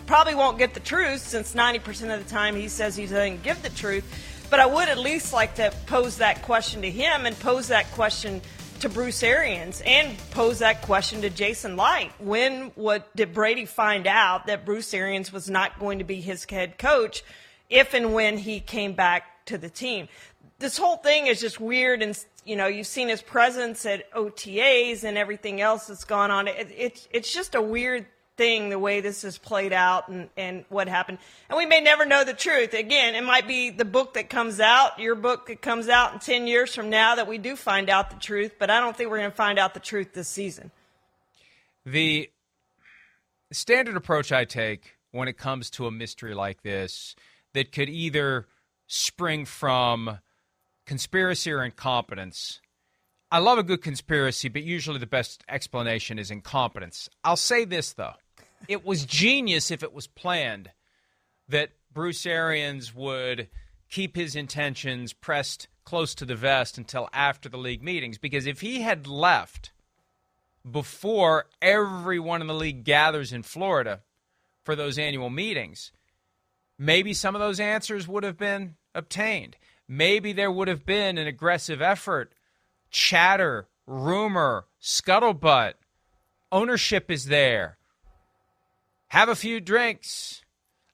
probably 0.06 0.36
won't 0.36 0.58
get 0.58 0.74
the 0.74 0.80
truth 0.80 1.22
since 1.22 1.54
90% 1.54 2.14
of 2.14 2.24
the 2.24 2.30
time 2.30 2.56
he 2.56 2.68
says 2.68 2.96
he 2.96 3.06
doesn't 3.06 3.44
give 3.44 3.62
the 3.62 3.70
truth. 3.70 4.06
But 4.50 4.60
I 4.60 4.68
would 4.68 4.88
at 4.88 5.00
least 5.00 5.34
like 5.34 5.56
to 5.56 5.74
pose 5.88 6.18
that 6.18 6.44
question 6.44 6.84
to 6.84 6.92
him 6.92 7.26
and 7.26 7.38
pose 7.40 7.70
that 7.70 7.90
question 7.92 8.42
to 8.84 8.90
Bruce 8.90 9.24
Arians 9.24 9.82
and 9.86 10.14
pose 10.32 10.60
that 10.60 10.82
question 10.82 11.22
to 11.22 11.30
Jason 11.30 11.78
Licht. 11.78 12.20
When 12.20 12.74
what 12.76 13.16
did 13.16 13.34
Brady 13.34 13.64
find 13.64 14.06
out 14.06 14.48
that 14.48 14.66
Bruce 14.66 14.94
Arians 14.94 15.32
was 15.32 15.50
not 15.50 15.80
going 15.80 16.00
to 16.00 16.04
be 16.04 16.20
his 16.20 16.46
head 16.50 16.78
coach 16.78 17.24
if 17.70 17.94
and 17.94 18.14
when 18.14 18.38
he 18.38 18.60
came 18.60 18.92
back 18.92 19.46
to 19.46 19.58
the 19.58 19.70
team? 19.70 20.10
This 20.60 20.78
whole 20.78 20.98
thing 20.98 21.28
is 21.28 21.40
just 21.40 21.62
weird 21.62 22.02
and 22.02 22.22
you 22.44 22.58
know, 22.58 22.68
you've 22.68 22.88
seen 22.88 23.08
his 23.08 23.22
presence 23.22 23.86
at 23.86 24.12
OTAs 24.12 25.06
and 25.06 25.18
everything 25.18 25.62
else 25.62 25.88
that's 25.88 26.04
gone 26.04 26.30
on. 26.30 26.50
It, 26.50 26.70
it, 26.78 27.08
it's 27.10 27.34
just 27.34 27.56
a 27.56 27.62
weird 27.62 28.06
thing 28.36 28.70
the 28.70 28.80
way 28.80 29.02
this 29.02 29.22
has 29.22 29.38
played 29.38 29.74
out 29.74 30.10
and, 30.10 30.30
and 30.36 30.66
what 30.70 30.88
happened. 30.88 31.20
And 31.50 31.58
we 31.58 31.66
may 31.66 31.82
never 31.82 32.06
know 32.06 32.24
the 32.24 32.34
truth. 32.34 32.74
Again, 32.74 33.16
it 33.16 33.24
might 33.24 33.48
be 33.48 33.70
the 33.70 33.86
book 33.86 34.16
that 34.16 34.30
comes 34.30 34.60
out, 34.60 35.00
your 35.00 35.16
book 35.16 35.48
that 35.48 35.62
comes 35.62 35.88
out 35.88 36.14
in 36.14 36.20
10 36.20 36.48
years 36.48 36.74
from 36.74 36.90
now 36.90 37.16
that 37.16 37.28
we 37.28 37.38
do 37.38 37.56
find 37.56 37.90
out 37.90 38.10
the 38.10 38.18
truth, 38.18 38.54
but 38.58 38.70
I 38.70 38.80
don't 38.80 38.96
think 38.96 39.10
we're 39.10 39.20
going 39.20 39.32
to 39.32 39.36
find 39.36 39.60
out 39.60 39.74
the 39.74 39.80
truth 39.80 40.14
this 40.14 40.28
season. 40.28 40.72
The 41.86 42.30
standard 43.52 43.96
approach 43.96 44.32
I 44.32 44.46
take 44.46 44.96
when 45.12 45.28
it 45.28 45.38
comes 45.38 45.70
to 45.72 45.86
a 45.86 45.92
mystery 45.92 46.34
like 46.34 46.64
this 46.64 47.16
that 47.54 47.72
could 47.72 47.90
either 47.90 48.48
spring 48.88 49.46
from 49.46 50.20
conspiracy 50.86 51.52
or 51.52 51.64
incompetence. 51.64 52.60
I 53.32 53.40
love 53.40 53.58
a 53.58 53.64
good 53.64 53.82
conspiracy, 53.82 54.50
but 54.50 54.64
usually 54.64 55.00
the 55.00 55.08
best 55.08 55.44
explanation 55.48 56.20
is 56.20 56.30
incompetence. 56.30 57.10
I'll 57.24 57.36
say 57.36 57.66
this, 57.66 57.94
though. 57.94 58.14
It 58.68 58.86
was 58.86 59.06
genius 59.06 59.72
if 59.72 59.84
it 59.84 59.94
was 59.94 60.08
planned 60.08 60.72
that 61.50 61.72
Bruce 61.94 62.26
Arians 62.26 62.94
would 62.94 63.50
keep 63.90 64.16
his 64.16 64.36
intentions 64.36 65.14
pressed 65.14 65.68
close 65.84 66.16
to 66.16 66.26
the 66.26 66.36
vest 66.36 66.78
until 66.78 67.10
after 67.14 67.50
the 67.50 67.58
league 67.58 67.84
meetings, 67.84 68.18
because 68.18 68.46
if 68.46 68.62
he 68.62 68.82
had 68.82 69.06
left 69.06 69.72
before 70.70 71.48
everyone 71.62 72.42
in 72.42 72.48
the 72.48 72.54
league 72.54 72.84
gathers 72.84 73.34
in 73.34 73.44
Florida 73.44 74.02
for 74.64 74.76
those 74.76 74.98
annual 74.98 75.30
meetings, 75.30 75.92
maybe 76.80 77.14
some 77.14 77.36
of 77.36 77.42
those 77.42 77.60
answers 77.60 78.08
would 78.08 78.24
have 78.24 78.38
been 78.38 78.76
obtained 78.96 79.58
maybe 79.88 80.34
there 80.34 80.52
would 80.52 80.68
have 80.68 80.86
been 80.86 81.18
an 81.18 81.28
aggressive 81.28 81.82
effort. 81.82 82.34
Chatter, 82.90 83.68
rumor, 83.88 84.66
scuttlebutt. 84.82 85.74
Ownership 86.52 87.10
is 87.10 87.26
there. 87.26 87.78
Have 89.14 89.30
a 89.30 89.36
few 89.36 89.60
drinks. 89.60 90.42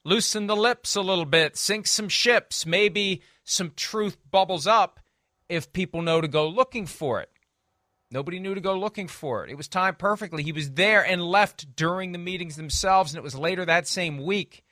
Loosen 0.04 0.46
the 0.46 0.54
lips 0.54 0.94
a 0.94 1.00
little 1.00 1.24
bit. 1.24 1.56
Sink 1.56 1.86
some 1.86 2.08
ships. 2.08 2.64
Maybe 2.64 3.22
some 3.44 3.72
truth 3.74 4.16
bubbles 4.30 4.66
up 4.66 5.00
if 5.48 5.72
people 5.72 6.02
know 6.02 6.20
to 6.20 6.28
go 6.28 6.46
looking 6.46 6.86
for 6.86 7.20
it. 7.20 7.30
Nobody 8.10 8.38
knew 8.38 8.54
to 8.54 8.60
go 8.60 8.78
looking 8.78 9.08
for 9.08 9.44
it. 9.44 9.50
It 9.50 9.56
was 9.56 9.68
timed 9.68 9.98
perfectly. 9.98 10.42
He 10.42 10.52
was 10.52 10.72
there 10.72 11.04
and 11.04 11.22
left 11.22 11.74
during 11.74 12.12
the 12.12 12.18
meetings 12.18 12.56
themselves, 12.56 13.12
and 13.12 13.18
it 13.18 13.24
was 13.24 13.34
later 13.34 13.64
that 13.64 13.88
same 13.88 14.22
week 14.22 14.64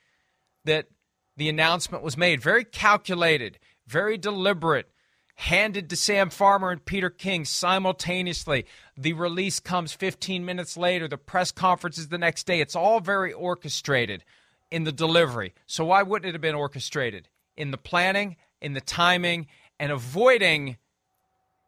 that 0.65 0.87
the 1.35 1.49
announcement 1.49 2.03
was 2.03 2.17
made. 2.17 2.41
Very 2.41 2.63
calculated 2.63 3.59
very 3.89 4.17
deliberate, 4.17 4.87
handed 5.35 5.89
to 5.89 5.95
Sam 5.95 6.29
Farmer 6.29 6.69
and 6.69 6.85
Peter 6.85 7.09
King 7.09 7.43
simultaneously. 7.43 8.65
The 8.99 9.13
release 9.13 9.61
comes 9.61 9.93
15 9.93 10.43
minutes 10.43 10.75
later, 10.75 11.07
the 11.07 11.17
press 11.17 11.51
conference 11.53 11.97
is 11.97 12.09
the 12.09 12.17
next 12.17 12.45
day. 12.45 12.59
It's 12.59 12.75
all 12.75 12.99
very 12.99 13.31
orchestrated 13.31 14.25
in 14.71 14.83
the 14.83 14.91
delivery. 14.91 15.53
So, 15.67 15.85
why 15.85 16.03
wouldn't 16.03 16.27
it 16.27 16.33
have 16.33 16.41
been 16.41 16.53
orchestrated? 16.53 17.29
In 17.55 17.71
the 17.71 17.77
planning, 17.77 18.35
in 18.61 18.73
the 18.73 18.81
timing, 18.81 19.47
and 19.79 19.93
avoiding 19.93 20.75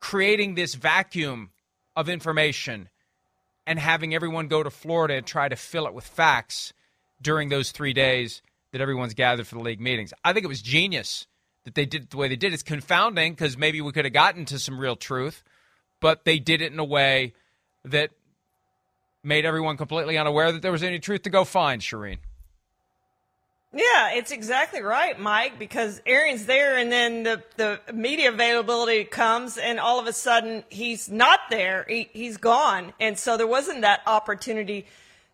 creating 0.02 0.56
this 0.56 0.76
vacuum 0.76 1.52
of 1.96 2.10
information 2.10 2.90
and 3.66 3.80
having 3.80 4.14
everyone 4.14 4.50
go 4.50 4.62
to 4.62 4.70
Florida 4.70 5.14
and 5.14 5.26
try 5.26 5.48
to 5.48 5.56
fill 5.56 5.88
it 5.88 5.94
with 5.94 6.06
facts 6.06 6.74
during 7.22 7.48
those 7.48 7.72
three 7.72 7.94
days 7.94 8.42
that 8.74 8.82
everyone's 8.82 9.14
gathered 9.14 9.48
for 9.48 9.56
the 9.56 9.62
league 9.62 9.80
meetings. 9.80 10.14
I 10.26 10.34
think 10.34 10.44
it 10.44 10.50
was 10.50 10.62
genius 10.62 11.28
that 11.64 11.76
they 11.76 11.86
did 11.86 12.10
the 12.10 12.18
way 12.18 12.28
they 12.28 12.36
did. 12.36 12.54
It's 12.54 12.64
confounding 12.64 13.34
because 13.34 13.58
maybe 13.58 13.80
we 13.80 13.94
could 13.94 14.06
have 14.06 14.14
gotten 14.14 14.44
to 14.46 14.60
some 14.60 14.80
real 14.80 14.98
truth, 14.98 15.44
but 16.02 16.26
they 16.26 16.40
did 16.40 16.62
it 16.62 16.74
in 16.74 16.80
a 16.80 16.84
way 16.84 17.34
that 17.86 18.12
made 19.24 19.46
everyone 19.46 19.78
completely 19.78 20.18
unaware 20.18 20.52
that 20.52 20.62
there 20.62 20.72
was 20.72 20.84
any 20.84 21.00
truth 21.00 21.22
to 21.22 21.30
go 21.30 21.46
find, 21.46 21.82
Charean. 21.82 22.18
Yeah, 23.74 24.16
it's 24.16 24.32
exactly 24.32 24.82
right, 24.82 25.18
Mike, 25.18 25.58
because 25.58 26.02
Arians 26.06 26.46
there 26.46 26.78
and 26.78 26.92
then 26.92 27.24
the, 27.24 27.42
the 27.56 27.80
media 27.94 28.30
availability 28.30 29.06
comes 29.06 29.58
and 29.58 29.80
all 29.80 29.98
of 29.98 30.08
a 30.08 30.14
sudden 30.14 30.66
he's 30.68 31.10
not 31.10 31.40
there. 31.50 31.86
He, 31.88 32.10
he's 32.12 32.36
gone. 32.36 32.92
And 33.00 33.18
so 33.18 33.38
there 33.38 33.48
wasn't 33.48 33.82
that 33.82 34.02
opportunity 34.06 34.88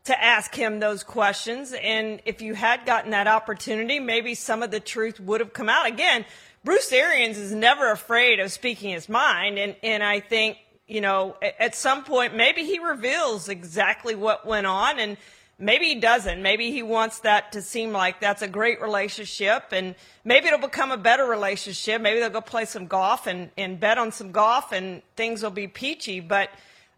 to 0.03 0.23
ask 0.23 0.53
him 0.53 0.79
those 0.79 1.03
questions. 1.03 1.73
And 1.73 2.21
if 2.25 2.43
you 2.43 2.53
had 2.53 2.85
gotten 2.85 3.09
that 3.11 3.27
opportunity, 3.27 3.99
maybe 3.99 4.35
some 4.35 4.61
of 4.61 4.69
the 4.69 4.79
truth 4.79 5.19
would 5.19 5.41
have 5.41 5.51
come 5.51 5.67
out. 5.67 5.87
Again, 5.87 6.23
Bruce 6.67 6.91
Arians 6.91 7.37
is 7.37 7.53
never 7.53 7.91
afraid 7.91 8.41
of 8.41 8.51
speaking 8.51 8.89
his 8.89 9.07
mind. 9.07 9.57
And, 9.57 9.77
and 9.81 10.03
I 10.03 10.19
think, 10.19 10.57
you 10.85 10.99
know, 10.99 11.37
at 11.41 11.75
some 11.75 12.03
point, 12.03 12.35
maybe 12.35 12.65
he 12.65 12.79
reveals 12.79 13.47
exactly 13.47 14.15
what 14.15 14.45
went 14.45 14.67
on 14.67 14.99
and 14.99 15.15
maybe 15.57 15.85
he 15.85 15.95
doesn't. 15.95 16.41
Maybe 16.41 16.71
he 16.71 16.83
wants 16.83 17.19
that 17.19 17.53
to 17.53 17.61
seem 17.61 17.93
like 17.93 18.19
that's 18.19 18.41
a 18.41 18.49
great 18.49 18.81
relationship 18.81 19.67
and 19.71 19.95
maybe 20.25 20.47
it'll 20.47 20.59
become 20.59 20.91
a 20.91 20.97
better 20.97 21.23
relationship. 21.23 22.01
Maybe 22.01 22.19
they'll 22.19 22.29
go 22.29 22.41
play 22.41 22.65
some 22.65 22.87
golf 22.87 23.27
and, 23.27 23.49
and 23.57 23.79
bet 23.79 23.97
on 23.97 24.11
some 24.11 24.33
golf 24.33 24.73
and 24.73 25.01
things 25.15 25.43
will 25.43 25.51
be 25.51 25.69
peachy. 25.69 26.19
But 26.19 26.49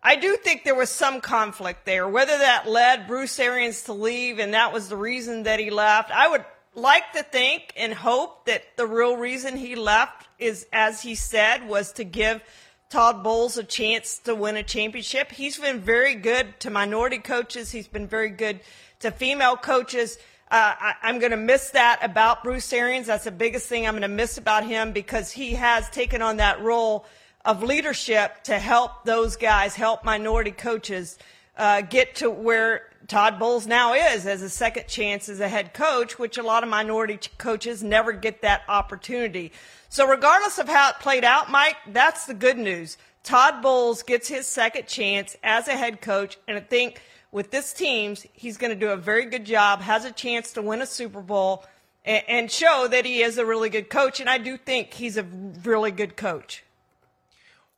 I 0.01 0.15
do 0.15 0.35
think 0.35 0.63
there 0.63 0.73
was 0.73 0.89
some 0.89 1.21
conflict 1.21 1.85
there. 1.85 2.07
Whether 2.07 2.39
that 2.39 2.67
led 2.67 3.05
Bruce 3.05 3.39
Arians 3.39 3.83
to 3.83 3.93
leave 3.93 4.39
and 4.39 4.55
that 4.55 4.73
was 4.73 4.89
the 4.89 4.97
reason 4.97 5.43
that 5.43 5.59
he 5.59 5.69
left, 5.69 6.09
I 6.09 6.27
would 6.27 6.43
like 6.75 7.11
to 7.13 7.23
think 7.23 7.73
and 7.75 7.93
hope 7.93 8.45
that 8.45 8.63
the 8.77 8.85
real 8.85 9.17
reason 9.17 9.57
he 9.57 9.75
left 9.75 10.27
is, 10.37 10.67
as 10.71 11.01
he 11.01 11.15
said, 11.15 11.67
was 11.67 11.91
to 11.93 12.03
give 12.03 12.41
Todd 12.89 13.23
Bowles 13.23 13.57
a 13.57 13.63
chance 13.63 14.17
to 14.19 14.33
win 14.33 14.55
a 14.55 14.63
championship. 14.63 15.31
He's 15.31 15.57
been 15.57 15.79
very 15.79 16.15
good 16.15 16.59
to 16.61 16.69
minority 16.69 17.19
coaches. 17.19 17.71
He's 17.71 17.87
been 17.87 18.07
very 18.07 18.29
good 18.29 18.61
to 18.99 19.11
female 19.11 19.57
coaches. 19.57 20.17
Uh, 20.49 20.73
I, 20.79 20.95
am 21.03 21.19
going 21.19 21.31
to 21.31 21.37
miss 21.37 21.69
that 21.71 21.99
about 22.01 22.43
Bruce 22.43 22.73
Arians. 22.73 23.05
That's 23.07 23.25
the 23.25 23.31
biggest 23.31 23.67
thing 23.67 23.85
I'm 23.85 23.93
going 23.93 24.01
to 24.01 24.07
miss 24.07 24.39
about 24.39 24.65
him 24.65 24.91
because 24.91 25.31
he 25.31 25.53
has 25.53 25.87
taken 25.91 26.23
on 26.23 26.37
that 26.37 26.61
role 26.61 27.05
of 27.45 27.61
leadership 27.61 28.43
to 28.45 28.57
help 28.57 29.05
those 29.05 29.35
guys, 29.35 29.75
help 29.75 30.03
minority 30.03 30.51
coaches 30.51 31.19
uh, 31.55 31.81
get 31.81 32.15
to 32.15 32.31
where 32.31 32.88
Todd 33.09 33.39
Bowles 33.39 33.65
now 33.65 33.93
is 33.93 34.27
as 34.27 34.43
a 34.43 34.49
second 34.49 34.87
chance 34.87 35.29
as 35.29 35.39
a 35.39 35.49
head 35.49 35.73
coach, 35.73 36.19
which 36.19 36.37
a 36.37 36.43
lot 36.43 36.61
of 36.61 36.69
minority 36.69 37.19
coaches 37.39 37.81
never 37.81 38.13
get 38.13 38.43
that 38.43 38.61
opportunity. 38.67 39.51
So 39.89 40.07
regardless 40.07 40.59
of 40.59 40.69
how 40.69 40.91
it 40.91 40.99
played 40.99 41.23
out, 41.23 41.49
Mike, 41.49 41.77
that's 41.87 42.27
the 42.27 42.35
good 42.35 42.59
news. 42.59 42.97
Todd 43.23 43.63
Bowles 43.63 44.03
gets 44.03 44.27
his 44.27 44.45
second 44.45 44.87
chance 44.87 45.35
as 45.43 45.67
a 45.67 45.75
head 45.75 46.01
coach, 46.01 46.37
and 46.47 46.57
I 46.57 46.61
think 46.61 47.01
with 47.31 47.49
this 47.49 47.73
team, 47.73 48.15
he's 48.33 48.57
going 48.57 48.71
to 48.71 48.79
do 48.79 48.91
a 48.91 48.97
very 48.97 49.25
good 49.25 49.43
job, 49.43 49.81
has 49.81 50.05
a 50.05 50.11
chance 50.11 50.53
to 50.53 50.61
win 50.61 50.81
a 50.81 50.85
Super 50.85 51.21
Bowl, 51.21 51.65
and, 52.05 52.23
and 52.27 52.51
show 52.51 52.87
that 52.89 53.05
he 53.05 53.23
is 53.23 53.39
a 53.39 53.45
really 53.45 53.69
good 53.69 53.89
coach. 53.89 54.19
And 54.19 54.29
I 54.29 54.37
do 54.37 54.55
think 54.55 54.93
he's 54.93 55.17
a 55.17 55.23
really 55.23 55.91
good 55.91 56.15
coach. 56.15 56.63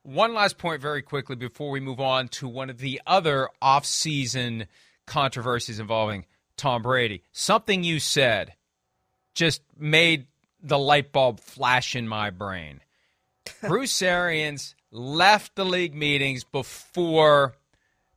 One 0.04 0.34
last 0.34 0.58
point, 0.58 0.82
very 0.82 1.02
quickly, 1.02 1.38
before 1.38 1.70
we 1.70 1.80
move 1.80 2.02
on 2.02 2.28
to 2.30 2.50
one 2.50 2.70
of 2.70 2.80
the 2.80 3.02
other 3.08 3.50
off-season 3.62 4.66
controversies 5.12 5.78
involving 5.78 6.26
Tom 6.56 6.82
Brady. 6.82 7.22
Something 7.34 7.84
you 7.84 8.00
said 8.00 8.54
just 9.36 9.62
made 9.78 10.28
the 10.64 10.80
light 10.80 11.12
bulb 11.12 11.42
flash 11.42 11.98
in 11.98 12.08
my 12.08 12.30
brain. 12.30 12.80
Bruce 13.62 14.02
Arians 14.02 14.74
left 14.90 15.56
the 15.56 15.66
league 15.66 15.94
meetings 15.94 16.46
before 16.46 17.56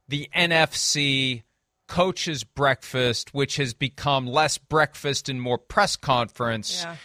the 0.09 0.29
NFC 0.35 1.43
coaches 1.89 2.45
breakfast, 2.45 3.35
which 3.35 3.57
has 3.57 3.75
become 3.75 4.29
less 4.29 4.57
breakfast 4.57 5.29
and 5.29 5.43
more 5.43 5.59
press 5.59 5.97
conference. 5.97 6.85
Yeah. 6.85 6.97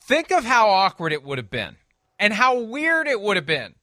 Think 0.00 0.32
of 0.32 0.44
how 0.44 0.70
awkward 0.70 1.12
it 1.12 1.22
would 1.22 1.38
have 1.38 1.50
been 1.50 1.76
and 2.18 2.32
how 2.32 2.58
weird 2.58 3.06
it 3.06 3.20
would 3.20 3.36
have 3.36 3.46
been 3.46 3.76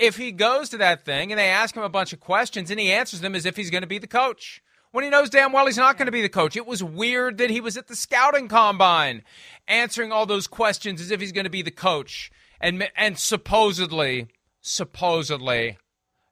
if 0.00 0.16
he 0.16 0.32
goes 0.32 0.70
to 0.70 0.78
that 0.78 1.04
thing 1.04 1.30
and 1.30 1.38
they 1.38 1.48
ask 1.48 1.76
him 1.76 1.82
a 1.82 1.88
bunch 1.88 2.12
of 2.12 2.20
questions 2.20 2.70
and 2.70 2.80
he 2.80 2.90
answers 2.90 3.20
them 3.20 3.34
as 3.34 3.46
if 3.46 3.56
he's 3.56 3.70
going 3.70 3.82
to 3.82 3.86
be 3.86 3.98
the 3.98 4.06
coach 4.06 4.62
when 4.92 5.04
he 5.04 5.10
knows 5.10 5.30
damn 5.30 5.52
well 5.52 5.66
he's 5.66 5.76
not 5.76 5.98
going 5.98 6.06
to 6.06 6.12
be 6.12 6.22
the 6.22 6.28
coach. 6.28 6.56
It 6.56 6.66
was 6.66 6.82
weird 6.82 7.38
that 7.38 7.50
he 7.50 7.60
was 7.60 7.76
at 7.76 7.86
the 7.86 7.94
scouting 7.94 8.48
combine 8.48 9.22
answering 9.68 10.10
all 10.10 10.26
those 10.26 10.46
questions 10.46 11.00
as 11.00 11.10
if 11.10 11.20
he's 11.20 11.32
going 11.32 11.44
to 11.44 11.50
be 11.50 11.62
the 11.62 11.70
coach 11.70 12.32
and 12.60 12.88
and 12.96 13.18
supposedly 13.18 14.28
supposedly 14.62 15.78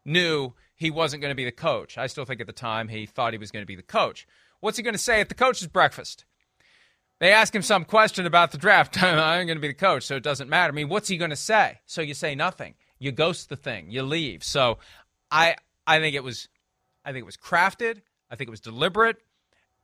knew 0.04 0.54
he 0.74 0.90
wasn't 0.90 1.20
going 1.20 1.30
to 1.30 1.36
be 1.36 1.44
the 1.44 1.52
coach. 1.52 1.98
I 1.98 2.06
still 2.06 2.24
think 2.24 2.40
at 2.40 2.46
the 2.46 2.52
time 2.52 2.88
he 2.88 3.04
thought 3.04 3.34
he 3.34 3.38
was 3.38 3.50
going 3.50 3.62
to 3.62 3.66
be 3.66 3.76
the 3.76 3.82
coach. 3.82 4.26
What's 4.60 4.78
he 4.78 4.82
going 4.82 4.94
to 4.94 4.98
say 4.98 5.20
at 5.20 5.28
the 5.28 5.34
coach's 5.34 5.66
breakfast? 5.66 6.24
They 7.20 7.32
ask 7.32 7.54
him 7.54 7.62
some 7.62 7.84
question 7.84 8.26
about 8.26 8.52
the 8.52 8.58
draft. 8.58 9.02
I'm 9.02 9.46
going 9.46 9.56
to 9.56 9.60
be 9.60 9.68
the 9.68 9.74
coach, 9.74 10.04
so 10.04 10.16
it 10.16 10.22
doesn't 10.22 10.48
matter. 10.48 10.72
I 10.72 10.74
mean, 10.74 10.88
what's 10.88 11.08
he 11.08 11.16
going 11.16 11.30
to 11.30 11.36
say? 11.36 11.80
So 11.84 12.00
you 12.00 12.14
say 12.14 12.34
nothing. 12.34 12.74
You 12.98 13.12
ghost 13.12 13.48
the 13.48 13.56
thing. 13.56 13.90
You 13.90 14.02
leave. 14.02 14.42
So 14.44 14.78
I 15.30 15.56
I 15.86 16.00
think 16.00 16.14
it 16.14 16.24
was 16.24 16.48
I 17.04 17.12
think 17.12 17.22
it 17.22 17.26
was 17.26 17.36
crafted. 17.36 18.02
I 18.30 18.36
think 18.36 18.48
it 18.48 18.50
was 18.50 18.60
deliberate, 18.60 19.16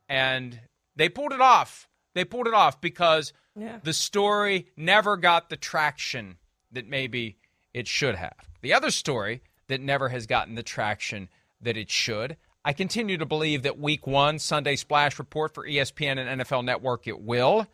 and 0.07 0.59
they 0.95 1.09
pulled 1.09 1.33
it 1.33 1.41
off. 1.41 1.87
They 2.13 2.25
pulled 2.25 2.47
it 2.47 2.53
off 2.53 2.79
because 2.79 3.33
yeah. 3.55 3.79
the 3.83 3.93
story 3.93 4.67
never 4.77 5.17
got 5.17 5.49
the 5.49 5.57
traction 5.57 6.37
that 6.71 6.87
maybe 6.87 7.37
it 7.73 7.87
should 7.87 8.15
have. 8.15 8.37
The 8.61 8.73
other 8.73 8.91
story 8.91 9.41
that 9.67 9.81
never 9.81 10.09
has 10.09 10.27
gotten 10.27 10.55
the 10.55 10.63
traction 10.63 11.29
that 11.61 11.77
it 11.77 11.89
should. 11.89 12.37
I 12.63 12.73
continue 12.73 13.17
to 13.17 13.25
believe 13.25 13.63
that 13.63 13.77
week 13.77 14.07
one, 14.07 14.39
Sunday 14.39 14.75
Splash 14.75 15.19
Report 15.19 15.53
for 15.53 15.67
ESPN 15.67 16.17
and 16.17 16.41
NFL 16.41 16.63
Network, 16.63 17.07
it 17.07 17.21
will. 17.21 17.67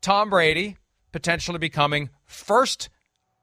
Tom 0.00 0.30
Brady 0.30 0.76
potentially 1.12 1.58
becoming 1.58 2.10
first 2.26 2.88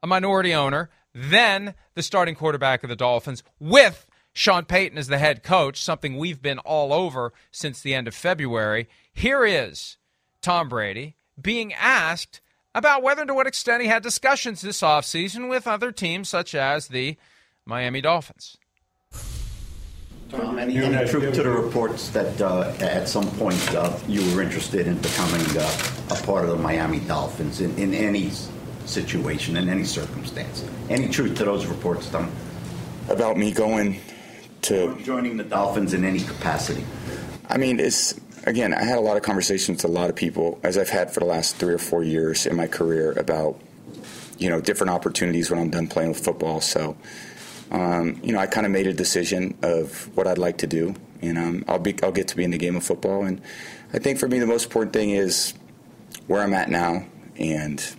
a 0.04 0.08
minority 0.08 0.54
owner, 0.54 0.90
then 1.14 1.74
the 1.96 2.04
starting 2.04 2.36
quarterback 2.36 2.84
of 2.84 2.90
the 2.90 2.96
Dolphins 2.96 3.44
with 3.60 4.06
Sean 4.34 4.66
Payton 4.66 4.98
as 4.98 5.08
the 5.08 5.18
head 5.18 5.44
coach, 5.44 5.82
something 5.82 6.18
we've 6.18 6.42
been 6.42 6.60
all 6.60 6.94
over 6.94 7.34
since 7.52 7.82
the 7.82 7.94
end 7.94 8.08
of 8.08 8.16
February. 8.16 8.88
Here 9.14 9.46
is 9.46 9.98
Tom 10.42 10.70
Brady 10.70 11.16
being 11.40 11.74
asked 11.74 12.42
about 12.74 13.04
whether 13.04 13.22
and 13.22 13.28
to 13.28 13.34
what 13.34 13.48
extent 13.48 13.82
he 13.82 13.90
had 13.90 14.04
discussions 14.04 14.62
this 14.62 14.82
offseason 14.82 15.50
with 15.50 15.68
other 15.68 15.92
teams 15.92 16.30
such 16.30 16.56
as 16.56 16.88
the 16.88 17.18
Miami 17.66 18.02
Dolphins. 18.02 18.58
Tom, 20.30 20.58
any, 20.58 20.78
any 20.78 21.10
truth 21.10 21.34
to 21.34 21.44
the 21.44 21.50
reports 21.50 22.08
that 22.10 22.42
uh, 22.42 22.74
at 22.80 23.10
some 23.10 23.30
point 23.32 23.76
uh, 23.76 23.98
you 24.08 24.34
were 24.34 24.42
interested 24.42 24.88
in 24.88 24.98
becoming 25.00 25.46
uh, 25.58 25.92
a 26.12 26.16
part 26.24 26.46
of 26.46 26.52
the 26.52 26.56
Miami 26.56 27.02
Dolphins 27.02 27.60
in, 27.60 27.78
in 27.78 27.94
any 27.94 28.32
situation, 28.86 29.58
in 29.58 29.70
any 29.70 29.84
circumstance? 29.84 30.66
Any 30.90 31.08
truth 31.08 31.38
to 31.38 31.46
those 31.46 31.66
reports, 31.66 32.10
Tom? 32.10 32.32
About 33.10 33.38
me 33.38 33.52
going 33.52 34.00
to 34.64 35.00
joining 35.02 35.38
the 35.38 35.44
Dolphins 35.44 35.94
in 35.94 36.06
any 36.06 36.20
capacity? 36.20 36.86
I 37.50 37.58
mean, 37.58 37.80
it's 37.80 38.20
again, 38.46 38.74
I 38.74 38.84
had 38.84 38.98
a 38.98 39.02
lot 39.02 39.18
of 39.18 39.24
conversations 39.24 39.84
with 39.84 39.92
a 39.92 39.94
lot 39.94 40.10
of 40.10 40.16
people, 40.16 40.60
as 40.64 40.78
I've 40.78 40.90
had 40.90 41.14
for 41.14 41.20
the 41.20 41.26
last 41.26 41.58
three 41.58 41.74
or 41.74 41.80
four 41.80 42.04
years 42.04 42.46
in 42.46 42.56
my 42.56 42.68
career, 42.68 43.12
about 43.14 43.60
you 44.38 44.50
know 44.50 44.62
different 44.62 44.92
opportunities 44.92 45.50
when 45.50 45.60
I'm 45.60 45.70
done 45.70 45.88
playing 45.88 46.10
with 46.10 46.24
football. 46.24 46.62
So, 46.62 46.98
um, 47.72 48.20
you 48.24 48.34
know, 48.34 48.40
I 48.40 48.48
kind 48.48 48.66
of 48.66 48.72
made 48.72 48.88
a 48.88 48.94
decision 48.94 49.58
of 49.62 50.10
what 50.16 50.28
I'd 50.28 50.38
like 50.38 50.60
to 50.60 50.68
do, 50.68 50.96
and 51.22 51.38
um, 51.38 51.66
I'll 51.68 51.80
be 51.80 51.96
I'll 52.04 52.12
get 52.12 52.28
to 52.30 52.36
be 52.36 52.44
in 52.44 52.52
the 52.52 52.58
game 52.58 52.76
of 52.76 52.84
football. 52.84 53.24
And 53.24 53.42
I 53.94 54.00
think 54.00 54.20
for 54.20 54.28
me, 54.28 54.40
the 54.40 54.48
most 54.48 54.66
important 54.66 54.94
thing 54.94 55.12
is 55.12 55.54
where 56.28 56.42
I'm 56.42 56.54
at 56.54 56.70
now, 56.70 57.06
and 57.38 57.96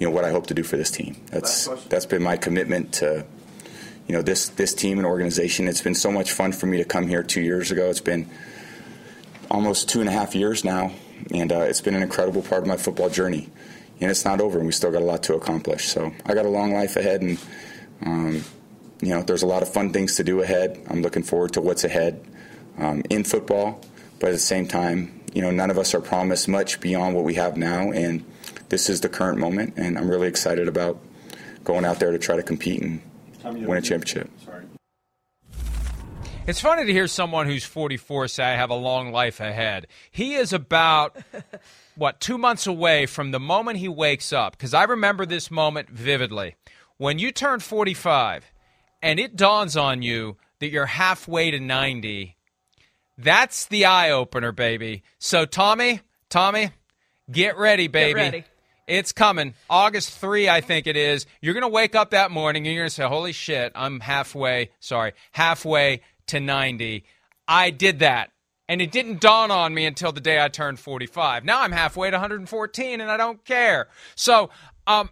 you 0.00 0.06
know 0.06 0.12
what 0.12 0.24
I 0.24 0.30
hope 0.30 0.46
to 0.46 0.54
do 0.54 0.64
for 0.64 0.76
this 0.78 0.90
team. 0.90 1.16
That's 1.26 1.68
that's 1.88 2.06
been 2.06 2.22
my 2.22 2.38
commitment 2.38 2.94
to 2.94 3.24
you 4.08 4.14
know 4.14 4.22
this 4.22 4.48
this 4.48 4.74
team 4.74 4.98
and 4.98 5.06
organization. 5.06 5.68
It's 5.68 5.82
been 5.82 5.94
so 5.94 6.10
much 6.10 6.32
fun 6.32 6.52
for 6.52 6.66
me 6.66 6.78
to 6.78 6.84
come 6.84 7.06
here 7.06 7.22
two 7.22 7.42
years 7.42 7.70
ago. 7.70 7.90
It's 7.90 8.00
been 8.00 8.28
almost 9.50 9.90
two 9.90 10.00
and 10.00 10.08
a 10.08 10.12
half 10.12 10.34
years 10.34 10.64
now, 10.64 10.92
and 11.32 11.52
uh, 11.52 11.60
it's 11.60 11.82
been 11.82 11.94
an 11.94 12.02
incredible 12.02 12.40
part 12.40 12.62
of 12.62 12.66
my 12.66 12.78
football 12.78 13.10
journey. 13.10 13.50
And 14.00 14.10
it's 14.10 14.24
not 14.24 14.40
over, 14.40 14.56
and 14.56 14.66
we 14.66 14.72
still 14.72 14.90
got 14.90 15.02
a 15.02 15.04
lot 15.04 15.22
to 15.24 15.34
accomplish. 15.34 15.88
So 15.88 16.14
I 16.24 16.32
got 16.32 16.46
a 16.46 16.48
long 16.48 16.72
life 16.72 16.96
ahead, 16.96 17.20
and 17.20 17.38
um, 18.04 18.44
you 19.02 19.10
know 19.10 19.22
there's 19.22 19.42
a 19.42 19.46
lot 19.46 19.62
of 19.62 19.70
fun 19.70 19.92
things 19.92 20.16
to 20.16 20.24
do 20.24 20.40
ahead. 20.40 20.82
I'm 20.88 21.02
looking 21.02 21.22
forward 21.22 21.52
to 21.52 21.60
what's 21.60 21.84
ahead 21.84 22.24
um, 22.78 23.02
in 23.10 23.24
football, 23.24 23.82
but 24.18 24.28
at 24.28 24.32
the 24.32 24.38
same 24.38 24.66
time, 24.66 25.20
you 25.34 25.42
know 25.42 25.50
none 25.50 25.70
of 25.70 25.76
us 25.76 25.94
are 25.94 26.00
promised 26.00 26.48
much 26.48 26.80
beyond 26.80 27.14
what 27.14 27.24
we 27.24 27.34
have 27.34 27.58
now, 27.58 27.92
and 27.92 28.24
this 28.70 28.88
is 28.88 29.00
the 29.00 29.08
current 29.08 29.38
moment, 29.38 29.74
and 29.76 29.98
I'm 29.98 30.08
really 30.08 30.28
excited 30.28 30.66
about 30.68 30.98
going 31.64 31.84
out 31.84 31.98
there 31.98 32.10
to 32.10 32.18
try 32.18 32.36
to 32.36 32.42
compete 32.42 32.80
and 32.80 33.02
win 33.44 33.76
a 33.76 33.82
championship. 33.82 34.30
It's 36.46 36.60
funny 36.60 36.86
to 36.86 36.92
hear 36.92 37.06
someone 37.06 37.46
who's 37.46 37.64
44 37.64 38.28
say, 38.28 38.44
I 38.44 38.56
have 38.56 38.70
a 38.70 38.74
long 38.74 39.12
life 39.12 39.40
ahead. 39.40 39.86
He 40.10 40.34
is 40.34 40.52
about, 40.52 41.16
what, 41.96 42.18
two 42.18 42.38
months 42.38 42.66
away 42.66 43.06
from 43.06 43.30
the 43.30 43.38
moment 43.38 43.78
he 43.78 43.88
wakes 43.88 44.32
up. 44.32 44.52
Because 44.52 44.72
I 44.72 44.84
remember 44.84 45.26
this 45.26 45.50
moment 45.50 45.90
vividly. 45.90 46.56
When 46.96 47.18
you 47.18 47.30
turn 47.30 47.60
45 47.60 48.52
and 49.02 49.20
it 49.20 49.36
dawns 49.36 49.76
on 49.76 50.02
you 50.02 50.38
that 50.60 50.70
you're 50.70 50.86
halfway 50.86 51.50
to 51.50 51.60
90, 51.60 52.36
that's 53.18 53.66
the 53.66 53.84
eye 53.84 54.10
opener, 54.10 54.50
baby. 54.50 55.02
So, 55.18 55.44
Tommy, 55.44 56.00
Tommy, 56.30 56.70
get 57.30 57.58
ready, 57.58 57.86
baby. 57.86 58.14
Get 58.14 58.32
ready. 58.32 58.44
It's 58.90 59.12
coming. 59.12 59.54
August 59.70 60.18
3, 60.18 60.48
I 60.48 60.60
think 60.60 60.88
it 60.88 60.96
is. 60.96 61.24
You're 61.40 61.54
going 61.54 61.62
to 61.62 61.68
wake 61.68 61.94
up 61.94 62.10
that 62.10 62.32
morning 62.32 62.66
and 62.66 62.74
you're 62.74 62.82
going 62.82 62.88
to 62.88 62.94
say, 62.94 63.06
Holy 63.06 63.30
shit, 63.30 63.70
I'm 63.76 64.00
halfway, 64.00 64.70
sorry, 64.80 65.12
halfway 65.30 66.00
to 66.26 66.40
90. 66.40 67.04
I 67.46 67.70
did 67.70 68.00
that. 68.00 68.32
And 68.68 68.82
it 68.82 68.90
didn't 68.90 69.20
dawn 69.20 69.52
on 69.52 69.74
me 69.74 69.86
until 69.86 70.10
the 70.10 70.20
day 70.20 70.42
I 70.42 70.48
turned 70.48 70.80
45. 70.80 71.44
Now 71.44 71.62
I'm 71.62 71.70
halfway 71.70 72.10
to 72.10 72.16
114 72.16 73.00
and 73.00 73.08
I 73.08 73.16
don't 73.16 73.44
care. 73.44 73.86
So, 74.16 74.50
um, 74.88 75.10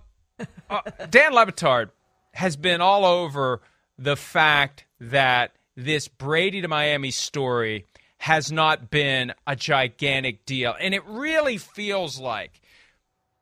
uh, 0.68 0.80
Dan 1.08 1.32
Le 1.32 1.46
Batard 1.46 1.90
has 2.34 2.56
been 2.56 2.80
all 2.80 3.04
over 3.04 3.60
the 3.96 4.16
fact 4.16 4.86
that 5.00 5.52
this 5.76 6.08
Brady 6.08 6.62
to 6.62 6.68
Miami 6.68 7.12
story 7.12 7.86
has 8.18 8.50
not 8.50 8.90
been 8.90 9.32
a 9.46 9.54
gigantic 9.54 10.44
deal. 10.46 10.74
And 10.80 10.94
it 10.94 11.04
really 11.06 11.58
feels 11.58 12.18
like 12.18 12.60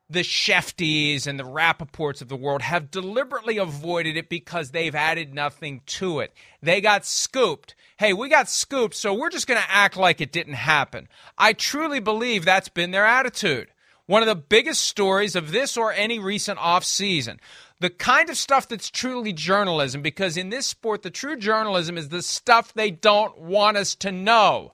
the 0.09 0.21
Schefties 0.21 1.27
and 1.27 1.38
the 1.38 1.45
Rapoports 1.45 2.23
of 2.23 2.29
the 2.29 2.37
world 2.37 2.62
have 2.62 2.90
deliberately 2.90 3.59
avoided 3.59 4.16
it 4.16 4.29
because 4.29 4.71
they've 4.71 4.95
added 4.95 5.35
nothing 5.35 5.81
to 5.87 6.21
it. 6.21 6.33
They 6.62 6.81
got 6.81 7.05
scooped. 7.05 7.75
Hey, 7.99 8.12
we 8.12 8.29
got 8.29 8.49
scooped, 8.49 8.95
so 8.95 9.14
we're 9.14 9.31
just 9.31 9.49
going 9.49 9.61
to 9.61 9.71
act 9.71 9.97
like 9.97 10.21
it 10.21 10.31
didn't 10.31 10.55
happen. 10.55 11.09
I 11.37 11.55
truly 11.55 11.99
believe 11.99 12.45
that's 12.45 12.69
been 12.69 12.92
their 12.92 13.07
attitude. 13.07 13.69
One 14.07 14.23
of 14.23 14.29
the 14.29 14.37
biggest 14.37 14.83
stories 14.83 15.35
of 15.35 15.51
this 15.51 15.77
or 15.77 15.92
any 15.92 16.21
recent 16.21 16.61
off 16.61 16.85
season. 16.85 17.40
The 17.81 17.90
kind 17.90 18.31
of 18.31 18.37
stuff 18.37 18.69
that's 18.69 18.88
truly 18.88 19.33
journalism, 19.33 20.03
because 20.03 20.37
in 20.37 20.51
this 20.51 20.66
sport, 20.66 21.03
the 21.03 21.11
true 21.11 21.37
journalism 21.37 21.99
is 21.99 22.09
the 22.09 22.23
stuff 22.23 22.73
they 22.73 22.92
don't 22.92 23.38
want 23.38 23.77
us 23.77 23.97
to 23.97 24.12
know. 24.12 24.73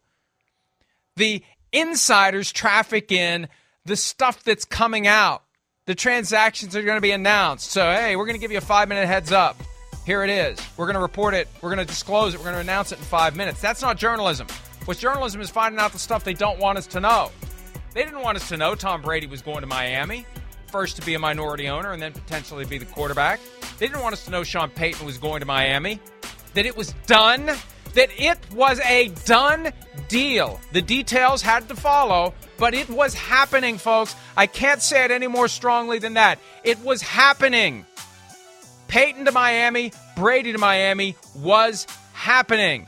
The 1.16 1.42
insiders 1.72 2.52
traffic 2.52 3.10
in 3.10 3.48
the 3.84 3.96
stuff 3.96 4.42
that's 4.44 4.64
coming 4.64 5.06
out. 5.06 5.42
The 5.86 5.94
transactions 5.94 6.76
are 6.76 6.82
going 6.82 6.96
to 6.96 7.02
be 7.02 7.10
announced. 7.10 7.70
So, 7.70 7.82
hey, 7.82 8.14
we're 8.14 8.26
going 8.26 8.36
to 8.36 8.40
give 8.40 8.52
you 8.52 8.58
a 8.58 8.62
five 8.62 8.88
minute 8.88 9.06
heads 9.06 9.32
up. 9.32 9.60
Here 10.06 10.22
it 10.24 10.30
is. 10.30 10.58
We're 10.76 10.86
going 10.86 10.94
to 10.94 11.00
report 11.00 11.34
it. 11.34 11.48
We're 11.60 11.74
going 11.74 11.84
to 11.84 11.90
disclose 11.90 12.34
it. 12.34 12.38
We're 12.38 12.44
going 12.44 12.56
to 12.56 12.60
announce 12.60 12.92
it 12.92 12.98
in 12.98 13.04
five 13.04 13.36
minutes. 13.36 13.60
That's 13.60 13.82
not 13.82 13.96
journalism. 13.96 14.46
What's 14.84 15.00
journalism 15.00 15.40
is 15.40 15.50
finding 15.50 15.80
out 15.80 15.92
the 15.92 15.98
stuff 15.98 16.24
they 16.24 16.34
don't 16.34 16.58
want 16.58 16.78
us 16.78 16.86
to 16.88 17.00
know. 17.00 17.30
They 17.94 18.04
didn't 18.04 18.22
want 18.22 18.36
us 18.36 18.48
to 18.48 18.56
know 18.56 18.74
Tom 18.74 19.02
Brady 19.02 19.26
was 19.26 19.42
going 19.42 19.60
to 19.60 19.66
Miami, 19.66 20.26
first 20.66 20.96
to 20.96 21.02
be 21.02 21.14
a 21.14 21.18
minority 21.18 21.68
owner 21.68 21.92
and 21.92 22.00
then 22.00 22.12
potentially 22.12 22.64
be 22.64 22.78
the 22.78 22.86
quarterback. 22.86 23.38
They 23.78 23.86
didn't 23.86 24.02
want 24.02 24.14
us 24.14 24.24
to 24.24 24.30
know 24.30 24.42
Sean 24.44 24.70
Payton 24.70 25.04
was 25.04 25.18
going 25.18 25.40
to 25.40 25.46
Miami, 25.46 26.00
that 26.54 26.66
it 26.66 26.76
was 26.76 26.94
done, 27.06 27.46
that 27.94 28.08
it 28.18 28.38
was 28.52 28.80
a 28.80 29.08
done 29.24 29.72
deal. 30.08 30.60
The 30.72 30.82
details 30.82 31.42
had 31.42 31.68
to 31.68 31.76
follow, 31.76 32.34
but 32.62 32.74
it 32.74 32.88
was 32.88 33.12
happening, 33.12 33.76
folks. 33.76 34.14
I 34.36 34.46
can't 34.46 34.80
say 34.80 35.04
it 35.04 35.10
any 35.10 35.26
more 35.26 35.48
strongly 35.48 35.98
than 35.98 36.14
that. 36.14 36.38
It 36.62 36.78
was 36.84 37.02
happening. 37.02 37.84
Payton 38.86 39.24
to 39.24 39.32
Miami, 39.32 39.92
Brady 40.14 40.52
to 40.52 40.58
Miami 40.58 41.16
was 41.34 41.88
happening 42.12 42.86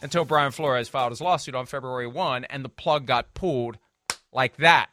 until 0.00 0.24
Brian 0.24 0.50
Flores 0.50 0.88
filed 0.88 1.12
his 1.12 1.20
lawsuit 1.20 1.54
on 1.54 1.66
February 1.66 2.06
1 2.06 2.44
and 2.44 2.64
the 2.64 2.70
plug 2.70 3.04
got 3.04 3.34
pulled 3.34 3.76
like 4.32 4.56
that. 4.56 4.88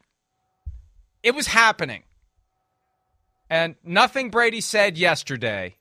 It 1.24 1.34
was 1.34 1.48
happening. 1.48 2.04
And 3.50 3.76
nothing 3.86 4.32
Brady 4.32 4.60
said 4.60 4.98
yesterday 4.98 5.78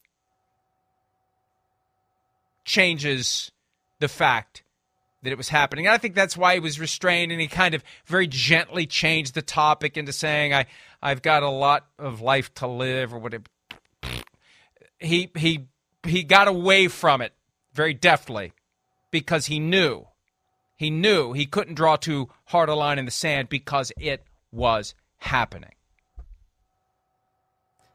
changes 2.65 3.51
the 3.99 4.07
fact 4.07 4.63
that 5.23 5.33
it 5.33 5.39
was 5.39 5.49
happening. 5.49 5.87
And 5.87 5.95
I 5.95 5.99
think 5.99 6.15
that's 6.15 6.37
why 6.37 6.55
he 6.55 6.61
was 6.61 6.79
restrained 6.79 7.33
and 7.33 7.41
he 7.41 7.49
kind 7.49 7.75
of 7.75 7.83
very 8.07 8.27
gently 8.27 8.87
changed 8.87 9.35
the 9.35 9.43
topic 9.43 9.97
into 9.97 10.13
saying, 10.13 10.55
I, 10.55 10.67
I've 11.03 11.23
got 11.23 11.43
a 11.43 11.49
lot 11.49 11.87
of 11.99 12.21
life 12.21 12.53
to 12.55 12.67
live 12.67 13.13
or 13.13 13.19
whatever. 13.19 13.45
He, 15.01 15.31
he, 15.37 15.67
he 16.05 16.23
got 16.23 16.49
away 16.49 16.89
from 16.89 17.21
it 17.21 17.33
very 17.73 17.95
deftly 17.95 18.53
because 19.11 19.47
he 19.47 19.59
knew. 19.59 20.07
He 20.77 20.91
knew 20.91 21.33
he 21.33 21.47
couldn't 21.47 21.75
draw 21.75 21.97
too 21.97 22.29
hard 22.47 22.69
a 22.69 22.75
line 22.75 22.99
in 22.99 23.05
the 23.05 23.11
sand 23.11 23.49
because 23.49 23.93
it 23.99 24.23
was 24.53 24.95
happening. 25.19 25.73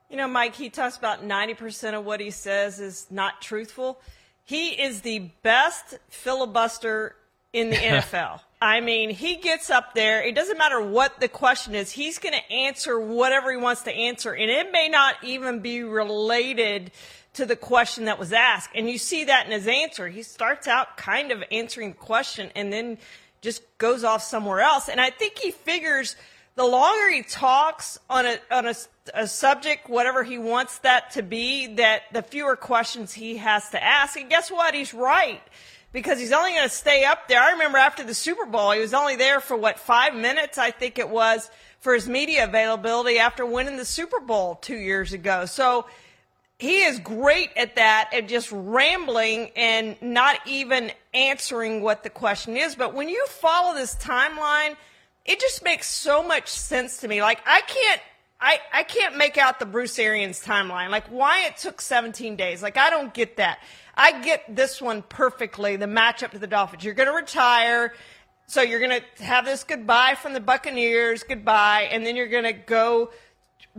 You 0.10 0.18
know, 0.18 0.28
Mike, 0.28 0.56
he 0.56 0.70
talks 0.70 0.98
about 0.98 1.28
90% 1.28 1.98
of 1.98 2.06
what 2.06 2.20
he 2.20 2.30
says 2.30 2.80
is 2.80 3.08
not 3.10 3.42
truthful. 3.42 4.00
He 4.46 4.70
is 4.70 5.02
the 5.02 5.32
best 5.42 5.98
filibuster 6.10 7.16
in 7.54 7.70
the 7.70 7.76
NFL. 7.78 8.42
I 8.62 8.80
mean, 8.80 9.10
he 9.10 9.36
gets 9.36 9.70
up 9.70 9.94
there. 9.94 10.24
It 10.24 10.36
doesn't 10.36 10.58
matter 10.58 10.82
what 10.82 11.20
the 11.20 11.28
question 11.28 11.76
is. 11.76 11.92
He's 11.92 12.18
going 12.18 12.34
to 12.34 12.54
answer 12.54 13.00
whatever 13.00 13.52
he 13.52 13.58
wants 13.58 13.82
to 13.84 13.92
answer. 13.92 14.34
And 14.34 14.50
it 14.50 14.72
may 14.72 14.88
not 14.88 15.16
even 15.22 15.60
be 15.60 15.84
related 15.84 16.92
to 17.34 17.46
the 17.46 17.56
question 17.56 18.06
that 18.06 18.20
was 18.20 18.32
asked. 18.32 18.70
And 18.74 18.90
you 18.90 18.98
see 18.98 19.26
that 19.26 19.46
in 19.46 19.52
his 19.52 19.68
answer. 19.68 20.08
He 20.08 20.24
starts 20.24 20.68
out 20.68 20.98
kind 20.98 21.32
of 21.32 21.44
answering 21.52 21.90
the 21.90 21.98
question 21.98 22.52
and 22.56 22.72
then 22.72 22.98
just 23.42 23.64
goes 23.78 24.04
off 24.04 24.24
somewhere 24.24 24.62
else. 24.62 24.88
And 24.88 25.02
I 25.02 25.10
think 25.10 25.38
he 25.40 25.52
figures 25.52 26.16
the 26.56 26.66
longer 26.66 27.10
he 27.10 27.24
talks 27.24 28.00
on 28.10 28.26
a, 28.26 28.38
on 28.50 28.68
a, 28.68 28.76
a 29.14 29.28
subject, 29.28 29.90
whatever 29.90 30.24
he 30.24 30.38
wants 30.38 30.80
that 30.80 31.12
to 31.12 31.24
be, 31.24 31.68
that 31.76 32.04
the 32.12 32.22
fewer 32.22 32.56
questions 32.56 33.14
he 33.14 33.38
has 33.38 33.70
to 33.72 33.84
ask. 33.84 34.18
And 34.18 34.30
guess 34.30 34.50
what? 34.50 34.74
He's 34.74 34.94
right 34.94 35.42
because 35.92 36.20
he's 36.20 36.32
only 36.32 36.52
going 36.52 36.64
to 36.64 36.74
stay 36.74 37.06
up 37.06 37.28
there. 37.28 37.42
I 37.42 37.52
remember 37.52 37.78
after 37.78 38.04
the 38.04 38.14
Super 38.14 38.46
Bowl, 38.46 38.72
he 38.72 38.80
was 38.80 38.94
only 38.94 39.16
there 39.16 39.40
for 39.40 39.56
what, 39.56 39.80
five 39.80 40.16
minutes, 40.16 40.58
I 40.58 40.72
think 40.72 40.98
it 40.98 41.10
was, 41.10 41.50
for 41.80 41.94
his 41.94 42.08
media 42.08 42.46
availability 42.46 43.20
after 43.20 43.46
winning 43.46 43.78
the 43.78 43.86
Super 43.86 44.20
Bowl 44.20 44.56
two 44.56 44.78
years 44.78 45.14
ago. 45.14 45.46
So 45.46 45.86
he 46.58 46.84
is 46.84 47.00
great 47.00 47.50
at 47.56 47.76
that, 47.76 48.10
at 48.14 48.28
just 48.28 48.50
rambling 48.52 49.52
and 49.56 49.96
not 50.02 50.38
even 50.48 50.92
answering 51.14 51.82
what 51.82 52.04
the 52.04 52.10
question 52.10 52.58
is. 52.58 52.76
But 52.76 52.94
when 52.94 53.10
you 53.10 53.26
follow 53.28 53.76
this 53.76 53.96
timeline, 53.96 54.76
it 55.26 55.40
just 55.40 55.64
makes 55.64 55.88
so 55.88 56.24
much 56.24 56.48
sense 56.48 56.98
to 57.02 57.08
me. 57.08 57.22
Like 57.22 57.42
I 57.46 57.62
can't 57.62 58.02
I, 58.44 58.60
I 58.74 58.84
can't 58.84 59.16
make 59.16 59.38
out 59.38 59.60
the 59.60 59.66
Bruce 59.66 59.98
Arians 59.98 60.44
timeline. 60.44 60.90
Like 60.90 61.08
why 61.08 61.46
it 61.46 61.56
took 61.56 61.80
17 61.80 62.36
days. 62.36 62.62
Like 62.62 62.76
I 62.76 62.90
don't 62.90 63.14
get 63.14 63.38
that. 63.38 63.60
I 63.96 64.22
get 64.22 64.54
this 64.54 64.82
one 64.82 65.02
perfectly, 65.02 65.78
the 65.78 65.86
matchup 65.86 66.32
to 66.32 66.40
the 66.40 66.48
Dolphins. 66.48 66.84
You're 66.84 66.94
going 66.94 67.08
to 67.08 67.16
retire. 67.16 67.94
So 68.48 68.62
you're 68.62 68.82
going 68.82 69.02
to 69.02 69.24
have 69.24 69.46
this 69.46 69.64
goodbye 69.64 70.16
from 70.22 70.34
the 70.34 70.42
Buccaneers, 70.42 71.24
goodbye, 71.24 71.88
and 71.90 72.06
then 72.06 72.18
you're 72.18 72.28
going 72.28 72.44
to 72.44 72.52
go 72.52 73.12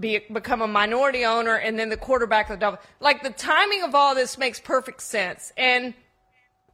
be, 0.01 0.21
become 0.33 0.63
a 0.63 0.67
minority 0.67 1.27
owner 1.27 1.57
and 1.57 1.79
then 1.79 1.91
the 1.91 1.99
quarterback 1.99 2.49
of 2.49 2.59
the 2.59 2.61
Dolphins. 2.61 2.87
Like 3.01 3.23
the 3.23 3.31
timing 3.31 3.83
of 3.83 3.95
all 3.95 4.15
this 4.15 4.39
makes 4.39 4.61
perfect 4.61 5.03
sense. 5.03 5.53
And 5.59 5.93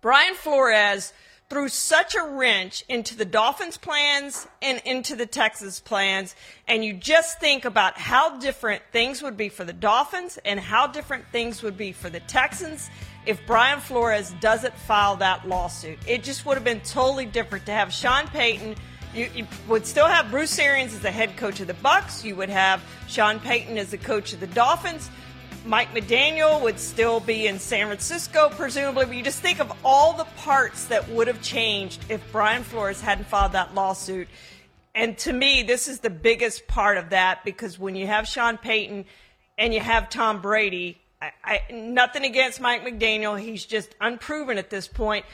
Brian 0.00 0.35
Flores 0.35 1.12
threw 1.50 1.68
such 1.68 2.14
a 2.14 2.22
wrench 2.22 2.84
into 2.88 3.16
the 3.16 3.24
Dolphins 3.24 3.76
plans 3.76 4.46
and 4.62 4.80
into 4.84 5.16
the 5.16 5.26
Texas 5.26 5.80
plans. 5.80 6.36
And 6.68 6.84
you 6.84 6.94
just 6.94 7.40
think 7.40 7.64
about 7.64 7.98
how 7.98 8.38
different 8.38 8.82
things 8.92 9.20
would 9.20 9.36
be 9.36 9.48
for 9.48 9.64
the 9.64 9.72
Dolphins 9.72 10.38
and 10.44 10.60
how 10.60 10.86
different 10.86 11.24
things 11.32 11.60
would 11.62 11.76
be 11.76 11.90
for 11.90 12.08
the 12.08 12.20
Texans 12.20 12.88
if 13.26 13.44
Brian 13.46 13.80
Flores 13.80 14.32
doesn't 14.40 14.74
file 14.74 15.16
that 15.16 15.46
lawsuit. 15.46 15.98
It 16.06 16.22
just 16.22 16.46
would 16.46 16.54
have 16.54 16.64
been 16.64 16.80
totally 16.82 17.26
different 17.26 17.66
to 17.66 17.72
have 17.72 17.92
Sean 17.92 18.28
Payton. 18.28 18.76
You, 19.12 19.28
you, 19.34 19.46
would 19.66 19.86
still 19.86 20.06
have 20.06 20.30
Bruce 20.30 20.56
Arians 20.56 20.94
as 20.94 21.00
the 21.00 21.10
head 21.10 21.36
coach 21.36 21.58
of 21.58 21.66
the 21.66 21.74
Bucks. 21.74 22.24
You 22.24 22.36
would 22.36 22.48
have 22.48 22.80
Sean 23.08 23.40
Payton 23.40 23.76
as 23.76 23.90
the 23.90 23.98
coach 23.98 24.32
of 24.32 24.38
the 24.38 24.46
Dolphins. 24.46 25.10
Mike 25.64 25.92
McDaniel 25.92 26.62
would 26.62 26.81
still 26.81 27.20
be 27.20 27.46
in 27.46 27.59
San 27.59 27.87
Francisco, 27.87 28.49
presumably. 28.49 29.05
But 29.05 29.16
you 29.16 29.23
just 29.23 29.40
think 29.40 29.61
of 29.61 29.70
all 29.85 30.14
the 30.14 30.25
parts 30.25 30.87
that 30.87 31.09
would 31.11 31.27
have 31.27 31.42
changed 31.42 32.03
if 32.09 32.20
Brian 32.33 32.62
Flores 32.62 33.01
hadn't 33.01 33.27
filed 33.27 33.53
that 33.53 33.75
lawsuit. 33.75 34.29
And 34.94 35.16
to 35.18 35.33
me, 35.33 35.62
this 35.62 35.87
is 35.87 36.01
the 36.01 36.11
biggest 36.11 36.66
part 36.66 36.96
of 36.96 37.11
that 37.11 37.44
because 37.44 37.79
when 37.79 37.94
you 37.94 38.07
have 38.07 38.27
Sean 38.27 38.57
Payton 38.57 39.05
and 39.59 39.75
you 39.75 39.81
have 39.81 40.09
Tom 40.09 40.40
Brady, 40.40 40.99
I, 41.20 41.33
I, 41.44 41.61
nothing 41.73 42.25
against 42.25 42.61
Mike 42.61 42.83
McDaniel. 42.83 43.38
He's 43.38 43.64
just 43.64 43.94
unproven 44.01 44.57
at 44.57 44.70
this 44.70 44.88
point. 44.88 45.27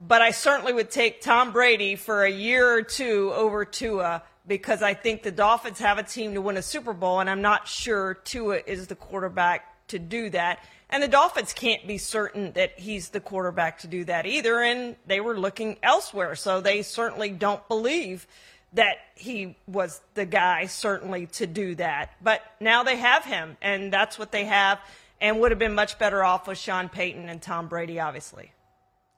But 0.00 0.22
I 0.22 0.30
certainly 0.30 0.72
would 0.72 0.90
take 0.90 1.20
Tom 1.20 1.52
Brady 1.52 1.96
for 1.96 2.24
a 2.24 2.30
year 2.30 2.70
or 2.70 2.82
two 2.82 3.32
over 3.34 3.64
Tua 3.64 4.22
because 4.46 4.82
I 4.82 4.94
think 4.94 5.22
the 5.22 5.30
Dolphins 5.30 5.78
have 5.78 5.98
a 5.98 6.02
team 6.02 6.34
to 6.34 6.40
win 6.40 6.56
a 6.56 6.62
Super 6.62 6.92
Bowl, 6.92 7.20
and 7.20 7.28
I'm 7.28 7.42
not 7.42 7.68
sure 7.68 8.14
Tua 8.14 8.60
is 8.66 8.86
the 8.86 8.96
quarterback 8.96 9.88
to 9.88 9.98
do 9.98 10.30
that. 10.30 10.60
And 10.88 11.02
the 11.02 11.08
Dolphins 11.08 11.52
can't 11.52 11.86
be 11.86 11.98
certain 11.98 12.52
that 12.52 12.78
he's 12.78 13.10
the 13.10 13.20
quarterback 13.20 13.78
to 13.80 13.86
do 13.86 14.04
that 14.04 14.26
either. 14.26 14.60
And 14.60 14.96
they 15.06 15.20
were 15.20 15.38
looking 15.38 15.78
elsewhere. 15.82 16.34
So 16.34 16.60
they 16.60 16.82
certainly 16.82 17.30
don't 17.30 17.66
believe 17.68 18.26
that 18.72 18.96
he 19.14 19.56
was 19.66 20.00
the 20.14 20.24
guy, 20.24 20.66
certainly, 20.66 21.26
to 21.26 21.46
do 21.46 21.74
that. 21.76 22.12
But 22.22 22.42
now 22.60 22.82
they 22.82 22.96
have 22.96 23.24
him, 23.24 23.56
and 23.60 23.92
that's 23.92 24.18
what 24.18 24.32
they 24.32 24.44
have, 24.44 24.78
and 25.20 25.40
would 25.40 25.50
have 25.50 25.58
been 25.58 25.74
much 25.74 25.98
better 25.98 26.22
off 26.24 26.46
with 26.46 26.58
Sean 26.58 26.88
Payton 26.88 27.28
and 27.28 27.42
Tom 27.42 27.68
Brady, 27.68 27.98
obviously. 28.00 28.52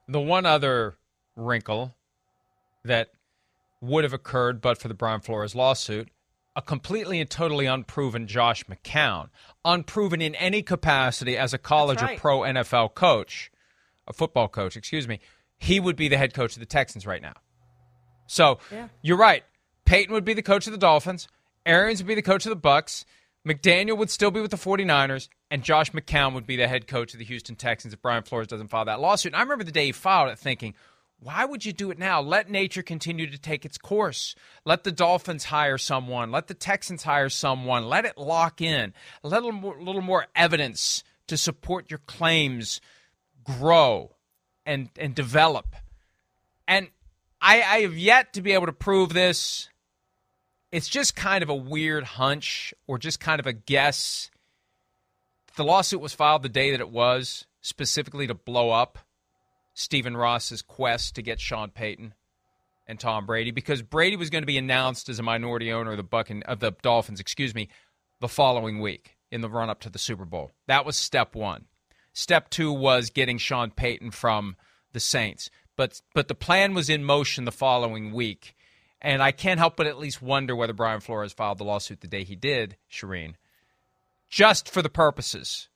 The 0.09 0.21
one 0.21 0.47
other 0.47 0.97
wrinkle 1.37 1.95
that 2.85 3.11
would 3.83 4.05
have 4.05 4.15
occurred 4.15 4.63
but 4.63 4.79
for 4.79 4.89
the 4.89 4.95
Brian 4.95 5.21
Flores 5.21 5.55
lawsuit 5.55 6.09
a 6.55 6.63
completely 6.63 7.21
and 7.21 7.31
totally 7.31 7.67
unproven 7.67 8.27
Josh 8.27 8.65
McCown, 8.65 9.29
unproven 9.65 10.21
in 10.21 10.35
any 10.35 10.63
capacity 10.63 11.37
as 11.37 11.55
a 11.55 11.59
college 11.59 12.03
right. 12.03 12.17
or 12.17 12.21
pro 12.21 12.41
NFL 12.41 12.95
coach, 12.95 13.51
a 14.07 14.13
football 14.13 14.49
coach, 14.49 14.77
excuse 14.77 15.09
me, 15.09 15.21
he 15.59 15.81
would 15.81 15.97
be 15.97 16.09
the 16.09 16.19
head 16.19 16.35
coach 16.35 16.55
of 16.55 16.61
the 16.61 16.67
Texans 16.67 17.07
right 17.07 17.23
now. 17.23 17.35
So 18.27 18.59
yeah. 18.71 18.89
you're 19.01 19.17
right. 19.17 19.45
Payton 19.85 20.13
would 20.13 20.25
be 20.25 20.35
the 20.35 20.43
coach 20.43 20.67
of 20.67 20.73
the 20.73 20.79
Dolphins. 20.79 21.29
Arians 21.65 22.03
would 22.03 22.09
be 22.09 22.15
the 22.15 22.23
coach 22.23 22.45
of 22.45 22.51
the 22.51 22.57
Bucks. 22.57 23.05
McDaniel 23.47 23.97
would 23.97 24.11
still 24.11 24.31
be 24.31 24.41
with 24.41 24.53
the 24.53 24.57
49ers, 24.57 25.29
and 25.51 25.65
Josh 25.65 25.91
McCown 25.91 26.35
would 26.35 26.47
be 26.47 26.57
the 26.57 26.69
head 26.69 26.87
coach 26.87 27.13
of 27.13 27.19
the 27.19 27.25
Houston 27.25 27.57
Texans 27.57 27.93
if 27.93 28.01
Brian 28.01 28.23
Flores 28.23 28.47
doesn't 28.47 28.69
file 28.69 28.85
that 28.85 29.01
lawsuit. 29.01 29.33
And 29.33 29.37
I 29.37 29.43
remember 29.43 29.65
the 29.65 29.73
day 29.73 29.87
he 29.87 29.93
filed 29.93 30.31
it 30.31 30.39
thinking, 30.39 30.75
why 31.23 31.45
would 31.45 31.65
you 31.65 31.73
do 31.73 31.93
it 31.93 31.99
now? 31.99 32.21
Let 32.21 32.51
nature 32.51 32.83
continue 32.83 33.31
to 33.31 33.39
take 33.39 33.65
its 33.65 33.79
course. 33.79 34.35
Let 34.65 34.83
the 34.83 34.91
Dolphins 34.91 35.45
hire 35.45 35.79
someone. 35.79 36.33
Let 36.33 36.49
the 36.49 36.55
Texans 36.55 37.05
hire 37.05 37.29
someone. 37.29 37.85
Let 37.85 38.05
it 38.05 38.19
lock 38.19 38.61
in. 38.61 38.93
A 39.23 39.29
little 39.29 39.53
more, 39.53 39.81
little 39.81 40.03
more 40.03 40.27
evidence 40.35 41.05
to 41.29 41.37
support 41.37 41.91
your 41.91 42.01
claims 42.07 42.81
grow 43.45 44.17
and, 44.67 44.91
and 44.99 45.15
develop. 45.15 45.77
And 46.67 46.89
I, 47.41 47.63
I 47.63 47.81
have 47.83 47.97
yet 47.97 48.33
to 48.33 48.43
be 48.43 48.53
able 48.53 48.67
to 48.67 48.73
prove 48.73 49.13
this. 49.13 49.69
It's 50.73 50.89
just 50.89 51.15
kind 51.15 51.45
of 51.45 51.49
a 51.49 51.55
weird 51.55 52.03
hunch 52.03 52.75
or 52.89 52.99
just 52.99 53.21
kind 53.21 53.39
of 53.39 53.47
a 53.47 53.53
guess. 53.53 54.29
The 55.55 55.65
lawsuit 55.65 56.01
was 56.01 56.15
filed 56.15 56.43
the 56.43 56.49
day 56.49 56.73
that 56.73 56.81
it 56.81 56.91
was, 56.91 57.47
specifically 57.61 58.27
to 58.27 58.35
blow 58.35 58.71
up 58.71 58.99
Stephen 59.75 60.17
Ross's 60.17 60.63
quest 60.63 61.15
to 61.15 61.23
get 61.23 61.41
Sean 61.41 61.71
Payton 61.71 62.15
and 62.87 63.01
Tom 63.01 63.27
Brady 63.27 63.51
because 63.51 63.83
Brady 63.83 64.17
was 64.17 64.31
going 64.31 64.43
to 64.43 64.47
be 64.47 64.59
announced 64.59 65.09
as 65.09 65.19
a 65.19 65.23
minority 65.23 65.73
owner 65.73 65.93
of 65.93 65.97
the 65.97 66.03
Buck 66.03 66.31
of 66.31 66.61
the 66.61 66.73
Dolphins, 66.83 67.21
excuse 67.21 67.55
me, 67.55 67.69
the 68.21 68.29
following 68.29 68.81
week 68.81 69.17
in 69.31 69.41
the 69.41 69.49
run 69.49 69.71
up 69.71 69.81
to 69.81 69.91
the 69.91 69.99
Super 69.99 70.25
Bowl. 70.25 70.51
That 70.67 70.85
was 70.85 70.97
step 70.97 71.35
1. 71.35 71.65
Step 72.13 72.51
2 72.51 72.73
was 72.73 73.11
getting 73.11 73.39
Sean 73.39 73.71
Payton 73.71 74.11
from 74.11 74.57
the 74.93 75.01
Saints. 75.01 75.51
But 75.77 76.03
but 76.15 76.29
the 76.29 76.35
plan 76.35 76.75
was 76.75 76.91
in 76.91 77.05
motion 77.05 77.45
the 77.45 77.53
following 77.53 78.13
week. 78.13 78.55
And 79.01 79.21
I 79.21 79.33
can't 79.33 79.59
help 79.59 79.77
but 79.77 79.89
at 79.89 79.99
least 79.99 80.23
wonder 80.23 80.55
whether 80.55 80.73
Brian 80.73 81.01
Flores 81.01 81.33
filed 81.33 81.59
the 81.59 81.65
lawsuit 81.65 82.03
the 82.03 82.07
day 82.07 82.23
he 82.23 82.37
did, 82.37 82.77
Charean, 82.89 83.35
just 84.29 84.69
for 84.69 84.81
the 84.81 84.89
purposes 84.89 85.69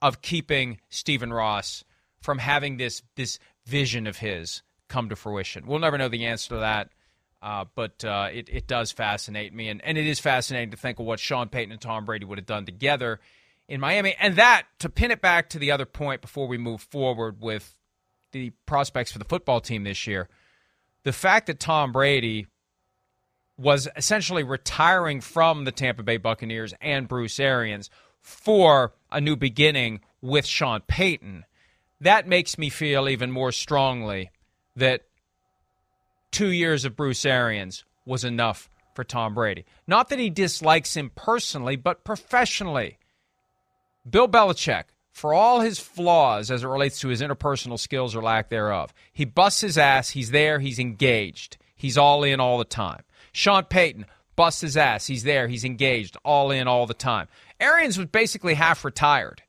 of 0.00 0.22
keeping 0.22 0.78
Stephen 0.88 1.32
Ross 1.32 1.82
from 2.22 2.38
having 2.38 2.76
this 2.76 3.02
this 3.16 3.38
vision 3.66 4.06
of 4.06 4.16
his 4.16 4.62
come 4.88 5.08
to 5.08 5.16
fruition? 5.16 5.66
We'll 5.66 5.78
never 5.78 5.98
know 5.98 6.08
the 6.08 6.26
answer 6.26 6.50
to 6.50 6.60
that, 6.60 6.90
uh, 7.42 7.64
but 7.74 8.04
uh, 8.04 8.28
it, 8.32 8.48
it 8.50 8.66
does 8.66 8.92
fascinate 8.92 9.52
me. 9.52 9.68
And, 9.68 9.84
and 9.84 9.98
it 9.98 10.06
is 10.06 10.20
fascinating 10.20 10.70
to 10.70 10.76
think 10.76 10.98
of 10.98 11.06
what 11.06 11.18
Sean 11.18 11.48
Payton 11.48 11.72
and 11.72 11.80
Tom 11.80 12.04
Brady 12.04 12.24
would 12.24 12.38
have 12.38 12.46
done 12.46 12.64
together 12.64 13.20
in 13.68 13.80
Miami. 13.80 14.14
And 14.20 14.36
that, 14.36 14.64
to 14.80 14.88
pin 14.88 15.10
it 15.10 15.20
back 15.20 15.50
to 15.50 15.58
the 15.58 15.70
other 15.70 15.86
point 15.86 16.20
before 16.20 16.46
we 16.46 16.58
move 16.58 16.82
forward 16.82 17.40
with 17.40 17.76
the 18.32 18.50
prospects 18.66 19.12
for 19.12 19.18
the 19.18 19.24
football 19.24 19.60
team 19.60 19.84
this 19.84 20.06
year, 20.06 20.28
the 21.04 21.12
fact 21.12 21.46
that 21.46 21.58
Tom 21.58 21.92
Brady 21.92 22.46
was 23.58 23.88
essentially 23.96 24.42
retiring 24.42 25.20
from 25.20 25.64
the 25.64 25.72
Tampa 25.72 26.02
Bay 26.02 26.16
Buccaneers 26.16 26.74
and 26.80 27.08
Bruce 27.08 27.38
Arians 27.38 27.90
for 28.20 28.92
a 29.10 29.20
new 29.20 29.36
beginning 29.36 30.00
with 30.20 30.46
Sean 30.46 30.80
Payton 30.86 31.44
that 32.02 32.26
makes 32.28 32.58
me 32.58 32.68
feel 32.68 33.08
even 33.08 33.30
more 33.30 33.52
strongly 33.52 34.30
that 34.76 35.02
two 36.30 36.50
years 36.50 36.84
of 36.84 36.96
Bruce 36.96 37.24
Arians 37.24 37.84
was 38.04 38.24
enough 38.24 38.68
for 38.94 39.04
Tom 39.04 39.34
Brady. 39.34 39.64
Not 39.86 40.08
that 40.08 40.18
he 40.18 40.30
dislikes 40.30 40.96
him 40.96 41.10
personally, 41.14 41.76
but 41.76 42.04
professionally. 42.04 42.98
Bill 44.08 44.28
Belichick, 44.28 44.84
for 45.12 45.32
all 45.32 45.60
his 45.60 45.78
flaws 45.78 46.50
as 46.50 46.64
it 46.64 46.68
relates 46.68 47.00
to 47.00 47.08
his 47.08 47.22
interpersonal 47.22 47.78
skills 47.78 48.16
or 48.16 48.22
lack 48.22 48.48
thereof, 48.48 48.92
he 49.12 49.24
busts 49.24 49.60
his 49.60 49.78
ass. 49.78 50.10
He's 50.10 50.30
there. 50.30 50.58
He's 50.58 50.78
engaged. 50.78 51.56
He's 51.76 51.98
all 51.98 52.24
in 52.24 52.40
all 52.40 52.58
the 52.58 52.64
time. 52.64 53.02
Sean 53.32 53.64
Payton 53.64 54.06
busts 54.36 54.60
his 54.60 54.76
ass. 54.76 55.06
He's 55.06 55.22
there. 55.22 55.48
He's 55.48 55.64
engaged. 55.64 56.16
All 56.24 56.50
in 56.50 56.66
all 56.66 56.86
the 56.86 56.94
time. 56.94 57.28
Arians 57.60 57.96
was 57.96 58.08
basically 58.08 58.54
half 58.54 58.84
retired 58.84 59.42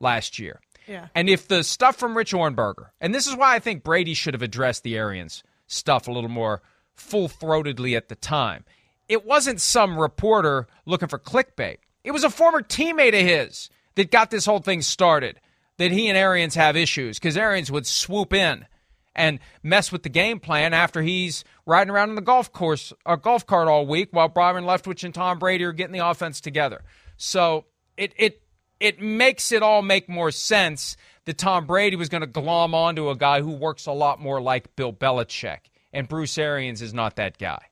last 0.00 0.38
year. 0.38 0.60
Yeah. 0.88 1.08
And 1.14 1.28
if 1.28 1.48
the 1.48 1.62
stuff 1.62 1.96
from 1.96 2.16
Rich 2.16 2.32
Ohrnberger, 2.32 2.86
and 3.00 3.14
this 3.14 3.26
is 3.26 3.36
why 3.36 3.54
I 3.54 3.58
think 3.58 3.84
Brady 3.84 4.14
should 4.14 4.34
have 4.34 4.42
addressed 4.42 4.82
the 4.82 4.96
Arians 4.96 5.42
stuff 5.66 6.08
a 6.08 6.12
little 6.12 6.30
more 6.30 6.62
full 6.94 7.28
throatedly 7.28 7.96
at 7.96 8.08
the 8.08 8.16
time. 8.16 8.64
It 9.08 9.24
wasn't 9.24 9.60
some 9.60 9.98
reporter 9.98 10.66
looking 10.86 11.08
for 11.08 11.18
clickbait. 11.18 11.78
It 12.04 12.10
was 12.12 12.24
a 12.24 12.30
former 12.30 12.62
teammate 12.62 13.18
of 13.18 13.26
his 13.26 13.70
that 13.94 14.10
got 14.10 14.30
this 14.30 14.46
whole 14.46 14.60
thing 14.60 14.82
started. 14.82 15.40
That 15.76 15.92
he 15.92 16.08
and 16.08 16.18
Arians 16.18 16.56
have 16.56 16.76
issues 16.76 17.20
because 17.20 17.36
Arians 17.36 17.70
would 17.70 17.86
swoop 17.86 18.32
in 18.32 18.66
and 19.14 19.38
mess 19.62 19.92
with 19.92 20.02
the 20.02 20.08
game 20.08 20.40
plan 20.40 20.74
after 20.74 21.02
he's 21.02 21.44
riding 21.66 21.90
around 21.90 22.08
in 22.08 22.14
the 22.16 22.20
golf 22.20 22.52
course, 22.52 22.92
a 23.06 23.16
golf 23.16 23.46
cart 23.46 23.68
all 23.68 23.86
week 23.86 24.08
while 24.10 24.28
Byron 24.28 24.64
Leftwich 24.64 25.04
and 25.04 25.14
Tom 25.14 25.38
Brady 25.38 25.62
are 25.64 25.72
getting 25.72 25.92
the 25.92 26.04
offense 26.04 26.40
together. 26.40 26.82
So 27.16 27.66
it 27.96 28.12
it 28.16 28.42
it 28.80 29.00
makes 29.00 29.52
it 29.52 29.62
all 29.62 29.82
make 29.82 30.08
more 30.08 30.30
sense 30.30 30.96
that 31.24 31.38
Tom 31.38 31.66
Brady 31.66 31.96
was 31.96 32.08
going 32.08 32.20
to 32.22 32.26
glom 32.26 32.74
onto 32.74 33.10
a 33.10 33.16
guy 33.16 33.42
who 33.42 33.52
works 33.52 33.86
a 33.86 33.92
lot 33.92 34.20
more 34.20 34.40
like 34.40 34.74
Bill 34.76 34.92
Belichick. 34.92 35.58
And 35.92 36.08
Bruce 36.08 36.38
Arians 36.38 36.82
is 36.82 36.94
not 36.94 37.16
that 37.16 37.38
guy. 37.38 37.66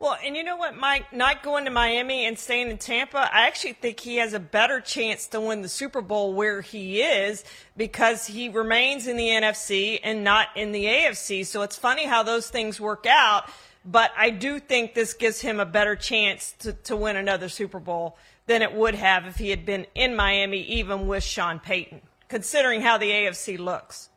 Well, 0.00 0.16
and 0.24 0.34
you 0.34 0.42
know 0.42 0.56
what, 0.56 0.74
Mike? 0.76 1.12
Not 1.12 1.42
going 1.42 1.66
to 1.66 1.70
Miami 1.70 2.24
and 2.24 2.38
staying 2.38 2.70
in 2.70 2.78
Tampa, 2.78 3.18
I 3.18 3.46
actually 3.46 3.74
think 3.74 4.00
he 4.00 4.16
has 4.16 4.32
a 4.32 4.40
better 4.40 4.80
chance 4.80 5.26
to 5.26 5.40
win 5.42 5.60
the 5.60 5.68
Super 5.68 6.00
Bowl 6.00 6.32
where 6.32 6.62
he 6.62 7.02
is 7.02 7.44
because 7.76 8.26
he 8.26 8.48
remains 8.48 9.06
in 9.06 9.18
the 9.18 9.28
NFC 9.28 10.00
and 10.02 10.24
not 10.24 10.48
in 10.56 10.72
the 10.72 10.86
AFC. 10.86 11.44
So 11.44 11.60
it's 11.60 11.76
funny 11.76 12.06
how 12.06 12.22
those 12.22 12.48
things 12.48 12.80
work 12.80 13.04
out. 13.06 13.44
But 13.84 14.10
I 14.16 14.30
do 14.30 14.58
think 14.58 14.94
this 14.94 15.12
gives 15.12 15.40
him 15.40 15.60
a 15.60 15.66
better 15.66 15.96
chance 15.96 16.52
to, 16.60 16.72
to 16.72 16.96
win 16.96 17.16
another 17.16 17.50
Super 17.50 17.78
Bowl 17.78 18.16
than 18.50 18.62
it 18.62 18.74
would 18.74 18.96
have 18.96 19.26
if 19.26 19.36
he 19.36 19.50
had 19.50 19.64
been 19.64 19.86
in 19.94 20.16
Miami, 20.16 20.60
even 20.62 21.06
with 21.06 21.22
Sean 21.22 21.60
Payton, 21.60 22.00
considering 22.28 22.80
how 22.80 22.98
the 22.98 23.08
AFC 23.08 23.56
looks. 23.60 24.10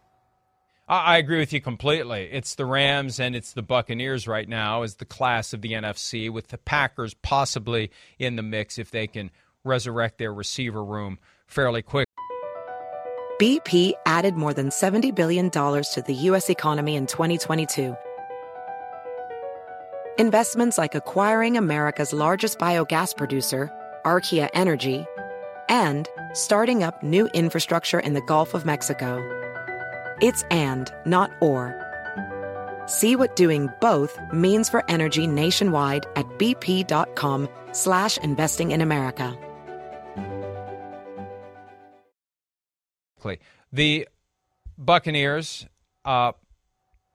I 0.87 1.17
agree 1.17 1.37
with 1.37 1.53
you 1.53 1.61
completely. 1.61 2.29
It's 2.31 2.55
the 2.55 2.65
Rams 2.65 3.19
and 3.19 3.35
it's 3.35 3.53
the 3.53 3.61
Buccaneers 3.61 4.27
right 4.27 4.49
now 4.49 4.81
as 4.81 4.95
the 4.95 5.05
class 5.05 5.53
of 5.53 5.61
the 5.61 5.73
NFC, 5.73 6.31
with 6.31 6.47
the 6.47 6.57
Packers 6.57 7.13
possibly 7.13 7.91
in 8.17 8.35
the 8.35 8.41
mix 8.41 8.79
if 8.79 8.89
they 8.89 9.05
can 9.05 9.29
resurrect 9.63 10.17
their 10.17 10.33
receiver 10.33 10.83
room 10.83 11.19
fairly 11.45 11.83
quick. 11.83 12.07
BP 13.39 13.93
added 14.07 14.33
more 14.33 14.53
than 14.55 14.69
$70 14.69 15.13
billion 15.13 15.51
to 15.51 16.03
the 16.07 16.13
U.S. 16.13 16.49
economy 16.49 16.95
in 16.95 17.05
2022. 17.05 17.95
Investments 20.17 20.79
like 20.79 20.95
acquiring 20.95 21.55
America's 21.55 22.13
largest 22.13 22.57
biogas 22.57 23.15
producer 23.15 23.71
Archaea 24.05 24.49
Energy, 24.53 25.05
and 25.69 26.07
starting 26.33 26.83
up 26.83 27.01
new 27.03 27.27
infrastructure 27.33 27.99
in 27.99 28.13
the 28.13 28.21
Gulf 28.21 28.53
of 28.53 28.65
Mexico. 28.65 29.21
It's 30.21 30.43
and, 30.51 30.91
not 31.05 31.31
or. 31.41 31.79
See 32.85 33.15
what 33.15 33.35
doing 33.35 33.69
both 33.81 34.19
means 34.31 34.69
for 34.69 34.83
energy 34.89 35.27
nationwide 35.27 36.05
at 36.15 36.25
bp.com 36.37 37.49
slash 37.71 38.17
investing 38.17 38.71
in 38.71 38.81
America. 38.81 39.37
The 43.73 44.07
Buccaneers 44.77 45.65
uh, 46.05 46.33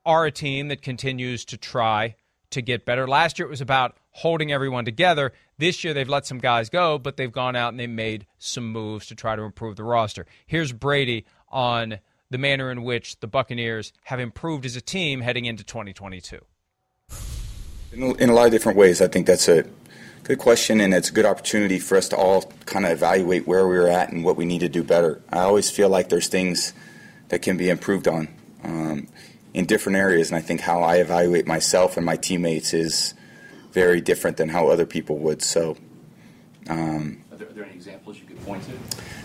are 0.04 0.26
a 0.26 0.32
team 0.32 0.68
that 0.68 0.82
continues 0.82 1.44
to 1.46 1.56
try 1.56 2.16
to 2.50 2.60
get 2.60 2.84
better. 2.84 3.06
Last 3.06 3.38
year 3.38 3.46
it 3.46 3.50
was 3.50 3.60
about 3.60 3.96
holding 4.18 4.52
everyone 4.52 4.84
together. 4.84 5.32
This 5.58 5.82
year 5.82 5.94
they've 5.94 6.08
let 6.08 6.26
some 6.26 6.38
guys 6.38 6.68
go, 6.70 6.98
but 6.98 7.16
they've 7.16 7.32
gone 7.32 7.56
out 7.56 7.72
and 7.72 7.80
they 7.80 7.86
made 7.86 8.26
some 8.38 8.70
moves 8.70 9.06
to 9.06 9.14
try 9.14 9.36
to 9.36 9.42
improve 9.42 9.76
the 9.76 9.84
roster. 9.84 10.26
Here's 10.46 10.72
Brady 10.72 11.24
on 11.48 11.98
the 12.30 12.38
manner 12.38 12.70
in 12.70 12.82
which 12.82 13.20
the 13.20 13.26
Buccaneers 13.26 13.92
have 14.04 14.20
improved 14.20 14.66
as 14.66 14.76
a 14.76 14.80
team 14.80 15.20
heading 15.20 15.46
into 15.46 15.64
2022. 15.64 16.40
In 17.92 18.28
a 18.28 18.34
lot 18.34 18.46
of 18.46 18.52
different 18.52 18.76
ways, 18.76 19.00
I 19.00 19.08
think 19.08 19.26
that's 19.26 19.48
a 19.48 19.64
Good 20.28 20.38
question, 20.38 20.82
and 20.82 20.92
it's 20.92 21.08
a 21.08 21.12
good 21.12 21.24
opportunity 21.24 21.78
for 21.78 21.96
us 21.96 22.06
to 22.10 22.16
all 22.18 22.52
kind 22.66 22.84
of 22.84 22.92
evaluate 22.92 23.46
where 23.46 23.66
we're 23.66 23.88
at 23.88 24.12
and 24.12 24.22
what 24.22 24.36
we 24.36 24.44
need 24.44 24.58
to 24.58 24.68
do 24.68 24.84
better. 24.84 25.22
I 25.30 25.38
always 25.38 25.70
feel 25.70 25.88
like 25.88 26.10
there's 26.10 26.28
things 26.28 26.74
that 27.28 27.40
can 27.40 27.56
be 27.56 27.70
improved 27.70 28.06
on 28.06 28.28
um, 28.62 29.08
in 29.54 29.64
different 29.64 29.96
areas, 29.96 30.28
and 30.28 30.36
I 30.36 30.42
think 30.42 30.60
how 30.60 30.82
I 30.82 30.96
evaluate 30.96 31.46
myself 31.46 31.96
and 31.96 32.04
my 32.04 32.16
teammates 32.16 32.74
is 32.74 33.14
very 33.78 34.00
different 34.00 34.36
than 34.36 34.48
how 34.48 34.66
other 34.66 34.84
people 34.84 35.18
would. 35.18 35.40
So, 35.40 35.76
um, 36.68 37.22
are, 37.30 37.36
there, 37.36 37.48
are, 37.48 37.52
there, 37.52 37.64
any 37.64 37.74
examples 37.74 38.18
you 38.18 38.26
could 38.26 38.44
point 38.44 38.64
to? 38.64 38.72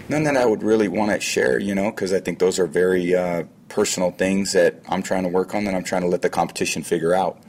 None 0.09 0.23
that 0.25 0.37
I 0.37 0.45
would 0.45 0.61
really 0.61 0.87
want 0.87 1.09
to 1.09 1.19
share, 1.19 1.57
you 1.57 1.73
know, 1.73 1.89
because 1.89 2.13
I 2.13 2.19
think 2.19 2.37
those 2.37 2.59
are 2.59 2.67
very 2.67 3.15
uh, 3.15 3.45
personal 3.67 4.11
things 4.11 4.51
that 4.51 4.75
I'm 4.87 5.01
trying 5.01 5.23
to 5.23 5.29
work 5.29 5.55
on 5.55 5.63
that 5.63 5.73
I'm 5.73 5.83
trying 5.83 6.03
to 6.03 6.07
let 6.07 6.21
the 6.21 6.29
competition 6.29 6.83
figure 6.83 7.15
out. 7.15 7.41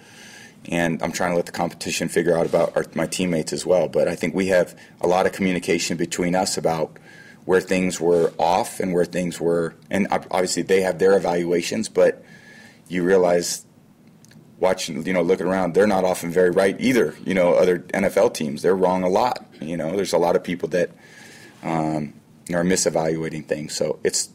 And 0.70 1.02
I'm 1.02 1.12
trying 1.12 1.32
to 1.32 1.36
let 1.36 1.44
the 1.44 1.52
competition 1.52 2.08
figure 2.08 2.34
out 2.34 2.46
about 2.46 2.74
our, 2.74 2.86
my 2.94 3.06
teammates 3.06 3.52
as 3.52 3.66
well. 3.66 3.86
But 3.86 4.08
I 4.08 4.14
think 4.14 4.34
we 4.34 4.46
have 4.46 4.74
a 5.02 5.06
lot 5.06 5.26
of 5.26 5.32
communication 5.32 5.98
between 5.98 6.34
us 6.34 6.56
about 6.56 6.98
where 7.44 7.60
things 7.60 8.00
were 8.00 8.32
off 8.38 8.80
and 8.80 8.94
where 8.94 9.04
things 9.04 9.38
were, 9.38 9.74
and 9.90 10.08
obviously 10.10 10.62
they 10.62 10.80
have 10.80 10.98
their 10.98 11.14
evaluations, 11.18 11.90
but 11.90 12.24
you 12.88 13.02
realize 13.02 13.63
watching, 14.58 15.04
you 15.06 15.12
know, 15.12 15.22
looking 15.22 15.46
around, 15.46 15.74
they're 15.74 15.86
not 15.86 16.04
often 16.04 16.30
very 16.30 16.50
right 16.50 16.76
either. 16.80 17.14
You 17.24 17.34
know, 17.34 17.54
other 17.54 17.80
NFL 17.80 18.34
teams, 18.34 18.62
they're 18.62 18.76
wrong 18.76 19.02
a 19.02 19.08
lot. 19.08 19.46
You 19.60 19.76
know, 19.76 19.96
there's 19.96 20.12
a 20.12 20.18
lot 20.18 20.36
of 20.36 20.44
people 20.44 20.68
that 20.70 20.90
um, 21.62 22.14
are 22.50 22.64
misevaluating 22.64 23.46
things. 23.46 23.74
So 23.74 23.98
it's 24.04 24.30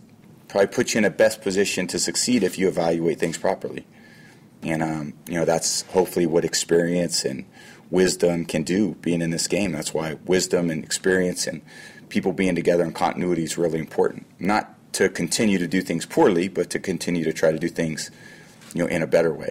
probably 0.47 0.67
puts 0.67 0.93
you 0.93 0.99
in 0.99 1.05
a 1.05 1.09
best 1.09 1.41
position 1.41 1.87
to 1.87 1.99
succeed 1.99 2.43
if 2.43 2.57
you 2.57 2.67
evaluate 2.67 3.19
things 3.19 3.37
properly. 3.37 3.85
And, 4.61 4.83
um, 4.83 5.13
you 5.27 5.35
know, 5.35 5.45
that's 5.45 5.83
hopefully 5.83 6.25
what 6.25 6.43
experience 6.43 7.23
and 7.23 7.45
wisdom 7.89 8.45
can 8.45 8.63
do 8.63 8.95
being 8.95 9.21
in 9.21 9.29
this 9.29 9.47
game. 9.47 9.71
That's 9.71 9.93
why 9.93 10.17
wisdom 10.25 10.69
and 10.69 10.83
experience 10.83 11.47
and 11.47 11.61
people 12.09 12.33
being 12.33 12.55
together 12.55 12.83
and 12.83 12.93
continuity 12.93 13.43
is 13.43 13.57
really 13.57 13.79
important. 13.79 14.25
Not 14.39 14.75
to 14.93 15.07
continue 15.09 15.59
to 15.59 15.67
do 15.67 15.81
things 15.81 16.05
poorly, 16.05 16.47
but 16.47 16.69
to 16.71 16.79
continue 16.79 17.23
to 17.23 17.31
try 17.31 17.51
to 17.51 17.59
do 17.59 17.69
things, 17.69 18.11
you 18.73 18.83
know, 18.83 18.89
in 18.89 19.01
a 19.01 19.07
better 19.07 19.33
way. 19.33 19.49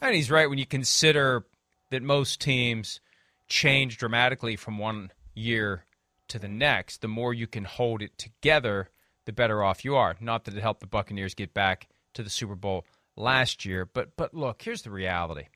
And 0.00 0.14
he's 0.14 0.30
right 0.30 0.48
when 0.48 0.58
you 0.58 0.66
consider 0.66 1.44
that 1.90 2.02
most 2.02 2.40
teams 2.40 3.00
change 3.48 3.98
dramatically 3.98 4.56
from 4.56 4.78
one 4.78 5.10
year 5.34 5.84
to 6.28 6.38
the 6.38 6.48
next. 6.48 7.00
The 7.00 7.08
more 7.08 7.34
you 7.34 7.46
can 7.46 7.64
hold 7.64 8.02
it 8.02 8.16
together, 8.18 8.90
the 9.24 9.32
better 9.32 9.62
off 9.62 9.84
you 9.84 9.96
are. 9.96 10.16
Not 10.20 10.44
that 10.44 10.54
it 10.54 10.62
helped 10.62 10.80
the 10.80 10.86
Buccaneers 10.86 11.34
get 11.34 11.52
back 11.54 11.88
to 12.14 12.22
the 12.22 12.30
Super 12.30 12.54
Bowl 12.54 12.84
last 13.16 13.64
year, 13.64 13.84
but 13.84 14.16
but 14.16 14.34
look, 14.34 14.62
here's 14.62 14.82
the 14.82 14.90
reality. 14.90 15.46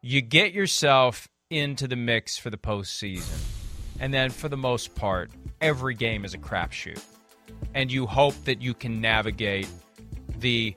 You 0.00 0.20
get 0.20 0.52
yourself 0.52 1.28
into 1.48 1.86
the 1.86 1.96
mix 1.96 2.36
for 2.36 2.50
the 2.50 2.58
postseason, 2.58 3.38
and 4.00 4.12
then 4.12 4.30
for 4.30 4.48
the 4.48 4.56
most 4.56 4.94
part, 4.94 5.30
every 5.60 5.94
game 5.94 6.24
is 6.24 6.34
a 6.34 6.38
crapshoot. 6.38 7.02
And 7.74 7.90
you 7.90 8.06
hope 8.06 8.34
that 8.44 8.60
you 8.60 8.74
can 8.74 9.00
navigate 9.00 9.68
the 10.38 10.74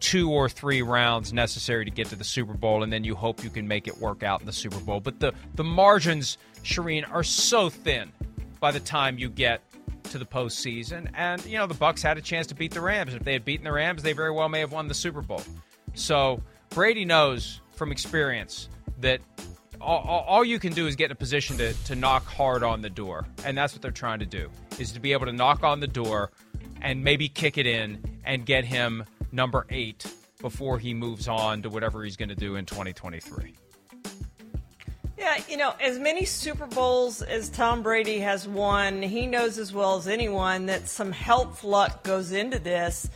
two 0.00 0.30
or 0.30 0.48
three 0.48 0.82
rounds 0.82 1.32
necessary 1.32 1.84
to 1.84 1.90
get 1.90 2.08
to 2.08 2.16
the 2.16 2.24
Super 2.24 2.54
Bowl, 2.54 2.82
and 2.82 2.92
then 2.92 3.04
you 3.04 3.14
hope 3.14 3.42
you 3.42 3.50
can 3.50 3.66
make 3.66 3.88
it 3.88 3.98
work 3.98 4.22
out 4.22 4.40
in 4.40 4.46
the 4.46 4.52
Super 4.52 4.80
Bowl. 4.80 5.00
But 5.00 5.20
the, 5.20 5.32
the 5.54 5.64
margins, 5.64 6.38
Charean, 6.62 7.10
are 7.10 7.24
so 7.24 7.70
thin 7.70 8.12
by 8.60 8.70
the 8.70 8.80
time 8.80 9.18
you 9.18 9.28
get 9.28 9.62
to 10.04 10.18
the 10.18 10.24
postseason. 10.24 11.10
And, 11.14 11.44
you 11.44 11.58
know, 11.58 11.66
the 11.66 11.74
Bucs 11.74 12.02
had 12.02 12.18
a 12.18 12.20
chance 12.20 12.46
to 12.48 12.54
beat 12.54 12.72
the 12.72 12.80
Rams. 12.80 13.14
If 13.14 13.24
they 13.24 13.32
had 13.32 13.44
beaten 13.44 13.64
the 13.64 13.72
Rams, 13.72 14.02
they 14.02 14.12
very 14.12 14.30
well 14.30 14.48
may 14.48 14.60
have 14.60 14.72
won 14.72 14.88
the 14.88 14.94
Super 14.94 15.22
Bowl. 15.22 15.42
So 15.94 16.40
Brady 16.70 17.04
knows 17.04 17.60
from 17.74 17.92
experience 17.92 18.68
that 19.00 19.20
all, 19.80 20.24
all, 20.26 20.44
you 20.44 20.58
can 20.58 20.72
do 20.72 20.86
is 20.86 20.96
get 20.96 21.06
in 21.06 21.12
a 21.12 21.16
position 21.16 21.58
to, 21.58 21.72
to 21.84 21.94
knock 21.94 22.24
hard 22.24 22.62
on 22.62 22.80
the 22.80 22.90
door. 22.90 23.26
And 23.44 23.56
that's 23.56 23.74
what 23.74 23.82
they're 23.82 23.90
trying 23.90 24.20
to 24.20 24.26
do, 24.26 24.50
is 24.78 24.92
to 24.92 25.00
be 25.00 25.12
able 25.12 25.26
to 25.26 25.32
knock 25.32 25.64
on 25.64 25.80
the 25.80 25.86
door 25.86 26.30
and 26.80 27.04
maybe 27.04 27.28
kick 27.28 27.58
it 27.58 27.66
in 27.66 28.02
and 28.24 28.46
get 28.46 28.64
him 28.64 29.04
number 29.36 29.66
eight 29.70 30.04
before 30.40 30.78
he 30.78 30.94
moves 30.94 31.28
on 31.28 31.62
to 31.62 31.70
whatever 31.70 32.02
he's 32.02 32.16
going 32.16 32.30
to 32.30 32.34
do 32.34 32.56
in 32.56 32.66
2023. 32.66 33.54
Yeah, 35.18 35.38
you 35.48 35.56
know, 35.56 35.74
as 35.80 35.98
many 35.98 36.24
Super 36.24 36.66
Bowls 36.66 37.22
as 37.22 37.48
Tom 37.48 37.82
Brady 37.82 38.18
has 38.18 38.46
won, 38.46 39.00
he 39.02 39.26
knows 39.26 39.58
as 39.58 39.72
well 39.72 39.96
as 39.96 40.08
anyone 40.08 40.66
that 40.66 40.88
some 40.88 41.12
health 41.12 41.64
luck 41.64 42.02
goes 42.02 42.32
into 42.32 42.58
this. 42.58 43.08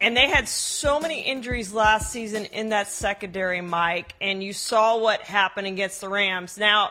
And 0.00 0.16
they 0.16 0.28
had 0.28 0.48
so 0.48 1.00
many 1.00 1.22
injuries 1.22 1.72
last 1.72 2.10
season 2.10 2.46
in 2.46 2.70
that 2.70 2.88
secondary, 2.88 3.60
Mike, 3.60 4.14
and 4.20 4.42
you 4.42 4.52
saw 4.52 4.98
what 4.98 5.22
happened 5.22 5.66
against 5.66 6.00
the 6.00 6.08
Rams. 6.08 6.58
Now, 6.58 6.90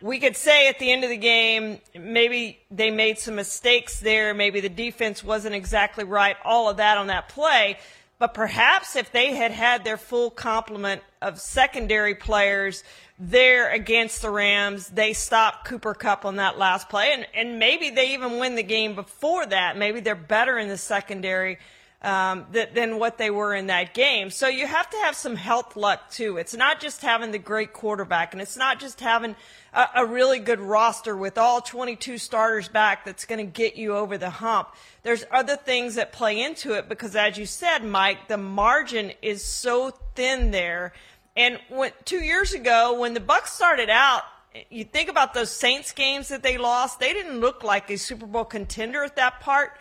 we 0.00 0.20
could 0.20 0.36
say 0.36 0.68
at 0.68 0.78
the 0.78 0.92
end 0.92 1.02
of 1.02 1.10
the 1.10 1.16
game, 1.16 1.80
maybe 1.98 2.60
they 2.70 2.90
made 2.90 3.18
some 3.18 3.36
mistakes 3.36 4.00
there. 4.00 4.34
Maybe 4.34 4.60
the 4.60 4.68
defense 4.68 5.24
wasn't 5.24 5.54
exactly 5.54 6.04
right. 6.04 6.36
All 6.44 6.68
of 6.68 6.76
that 6.76 6.98
on 6.98 7.06
that 7.06 7.30
play. 7.30 7.78
But 8.18 8.34
perhaps 8.34 8.96
if 8.96 9.10
they 9.10 9.34
had 9.34 9.50
had 9.50 9.84
their 9.84 9.96
full 9.96 10.30
complement 10.30 11.02
of 11.20 11.40
secondary 11.40 12.14
players 12.14 12.84
there 13.18 13.70
against 13.70 14.22
the 14.22 14.30
Rams, 14.30 14.88
they 14.88 15.12
stopped 15.12 15.66
Cooper 15.66 15.94
Kupp 15.94 16.24
on 16.24 16.36
that 16.36 16.58
last 16.58 16.88
play. 16.88 17.12
And, 17.12 17.26
and 17.34 17.58
maybe 17.58 17.90
they 17.90 18.14
even 18.14 18.38
win 18.38 18.54
the 18.54 18.62
game 18.62 18.94
before 18.94 19.46
that. 19.46 19.76
Maybe 19.76 20.00
they're 20.00 20.14
better 20.14 20.58
in 20.58 20.68
the 20.68 20.78
secondary 20.78 21.58
um, 22.04 22.44
th- 22.52 22.74
than 22.74 22.98
what 22.98 23.16
they 23.16 23.30
were 23.30 23.54
in 23.54 23.68
that 23.68 23.94
game. 23.94 24.30
So 24.30 24.46
you 24.46 24.66
have 24.66 24.88
to 24.90 24.96
have 24.98 25.16
some 25.16 25.36
health 25.36 25.74
luck 25.74 26.10
too. 26.10 26.36
It's 26.36 26.54
not 26.54 26.78
just 26.78 27.00
having 27.00 27.32
the 27.32 27.38
great 27.38 27.72
quarterback, 27.72 28.34
and 28.34 28.42
it's 28.42 28.58
not 28.58 28.78
just 28.78 29.00
having 29.00 29.34
a, 29.72 29.86
a 29.96 30.06
really 30.06 30.38
good 30.38 30.60
roster 30.60 31.16
with 31.16 31.38
all 31.38 31.62
22 31.62 32.18
starters 32.18 32.68
back 32.68 33.06
that's 33.06 33.24
going 33.24 33.44
to 33.44 33.50
get 33.50 33.76
you 33.76 33.96
over 33.96 34.18
the 34.18 34.28
hump. 34.28 34.68
There's 35.02 35.24
other 35.32 35.56
things 35.56 35.94
that 35.94 36.12
play 36.12 36.42
into 36.42 36.74
it 36.74 36.90
because, 36.90 37.16
as 37.16 37.38
you 37.38 37.46
said, 37.46 37.82
Mike, 37.82 38.28
the 38.28 38.36
margin 38.36 39.12
is 39.22 39.42
so 39.42 39.90
thin 40.14 40.50
there. 40.50 40.92
And 41.36 41.58
when, 41.70 41.92
two 42.04 42.20
years 42.20 42.52
ago, 42.52 43.00
when 43.00 43.14
the 43.14 43.20
Bucs 43.20 43.48
started 43.48 43.88
out, 43.88 44.22
you 44.70 44.84
think 44.84 45.08
about 45.08 45.34
those 45.34 45.50
Saints 45.50 45.90
games 45.92 46.28
that 46.28 46.42
they 46.42 46.58
lost. 46.58 47.00
They 47.00 47.12
didn't 47.12 47.40
look 47.40 47.64
like 47.64 47.90
a 47.90 47.96
Super 47.96 48.26
Bowl 48.26 48.44
contender 48.44 49.02
at 49.02 49.16
that 49.16 49.40
part 49.40 49.72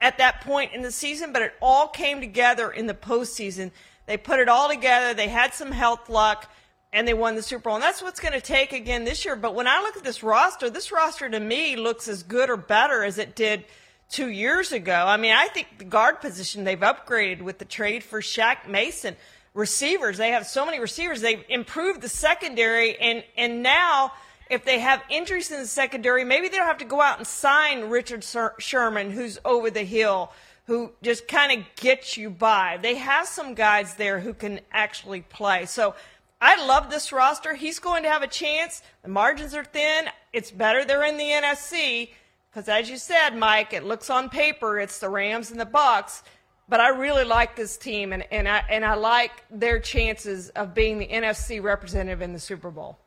at 0.00 0.18
that 0.18 0.40
point 0.42 0.72
in 0.72 0.82
the 0.82 0.92
season, 0.92 1.32
but 1.32 1.42
it 1.42 1.52
all 1.60 1.88
came 1.88 2.20
together 2.20 2.70
in 2.70 2.86
the 2.86 2.94
postseason. 2.94 3.70
They 4.06 4.16
put 4.16 4.38
it 4.38 4.48
all 4.48 4.68
together. 4.68 5.14
They 5.14 5.28
had 5.28 5.54
some 5.54 5.72
health 5.72 6.08
luck 6.08 6.50
and 6.92 7.06
they 7.06 7.14
won 7.14 7.34
the 7.34 7.42
Super 7.42 7.64
Bowl. 7.64 7.74
And 7.74 7.82
that's 7.82 8.00
what's 8.00 8.20
going 8.20 8.32
to 8.32 8.40
take 8.40 8.72
again 8.72 9.04
this 9.04 9.24
year. 9.24 9.36
But 9.36 9.54
when 9.54 9.66
I 9.66 9.82
look 9.82 9.96
at 9.96 10.04
this 10.04 10.22
roster, 10.22 10.70
this 10.70 10.90
roster 10.90 11.28
to 11.28 11.40
me 11.40 11.76
looks 11.76 12.08
as 12.08 12.22
good 12.22 12.48
or 12.48 12.56
better 12.56 13.04
as 13.04 13.18
it 13.18 13.34
did 13.34 13.64
two 14.08 14.28
years 14.28 14.72
ago. 14.72 15.04
I 15.06 15.18
mean, 15.18 15.34
I 15.34 15.48
think 15.48 15.66
the 15.78 15.84
guard 15.84 16.20
position 16.20 16.64
they've 16.64 16.78
upgraded 16.78 17.42
with 17.42 17.58
the 17.58 17.66
trade 17.66 18.02
for 18.02 18.20
Shaq 18.20 18.68
Mason. 18.68 19.16
Receivers, 19.52 20.16
they 20.16 20.30
have 20.30 20.46
so 20.46 20.64
many 20.64 20.78
receivers. 20.80 21.20
They've 21.20 21.44
improved 21.48 22.00
the 22.00 22.08
secondary 22.08 22.96
and, 22.98 23.24
and 23.36 23.62
now– 23.62 24.12
if 24.50 24.64
they 24.64 24.78
have 24.78 25.02
injuries 25.10 25.50
in 25.50 25.60
the 25.60 25.66
secondary, 25.66 26.24
maybe 26.24 26.48
they 26.48 26.56
don't 26.56 26.66
have 26.66 26.78
to 26.78 26.84
go 26.84 27.00
out 27.00 27.18
and 27.18 27.26
sign 27.26 27.84
Richard 27.84 28.24
Sherman, 28.58 29.10
who's 29.10 29.38
over 29.44 29.70
the 29.70 29.84
hill, 29.84 30.32
who 30.66 30.92
just 31.02 31.28
kind 31.28 31.60
of 31.60 31.66
gets 31.76 32.16
you 32.16 32.30
by. 32.30 32.78
They 32.80 32.96
have 32.96 33.26
some 33.26 33.54
guys 33.54 33.94
there 33.94 34.20
who 34.20 34.34
can 34.34 34.60
actually 34.72 35.22
play. 35.22 35.66
So 35.66 35.94
I 36.40 36.64
love 36.66 36.90
this 36.90 37.12
roster. 37.12 37.54
He's 37.54 37.78
going 37.78 38.04
to 38.04 38.10
have 38.10 38.22
a 38.22 38.28
chance. 38.28 38.82
The 39.02 39.08
margins 39.08 39.54
are 39.54 39.64
thin. 39.64 40.06
It's 40.32 40.50
better 40.50 40.84
they're 40.84 41.04
in 41.04 41.18
the 41.18 41.24
NFC 41.24 42.10
because, 42.50 42.68
as 42.68 42.88
you 42.88 42.96
said, 42.96 43.30
Mike, 43.30 43.72
it 43.72 43.84
looks 43.84 44.08
on 44.08 44.28
paper 44.30 44.78
it's 44.78 44.98
the 44.98 45.08
Rams 45.08 45.50
and 45.50 45.60
the 45.60 45.66
Bucs. 45.66 46.22
But 46.70 46.80
I 46.80 46.90
really 46.90 47.24
like 47.24 47.56
this 47.56 47.78
team, 47.78 48.12
and, 48.12 48.24
and, 48.30 48.46
I, 48.46 48.62
and 48.68 48.84
I 48.84 48.92
like 48.92 49.42
their 49.50 49.80
chances 49.80 50.50
of 50.50 50.74
being 50.74 50.98
the 50.98 51.08
NFC 51.08 51.62
representative 51.62 52.20
in 52.20 52.34
the 52.34 52.38
Super 52.38 52.70
Bowl 52.70 52.98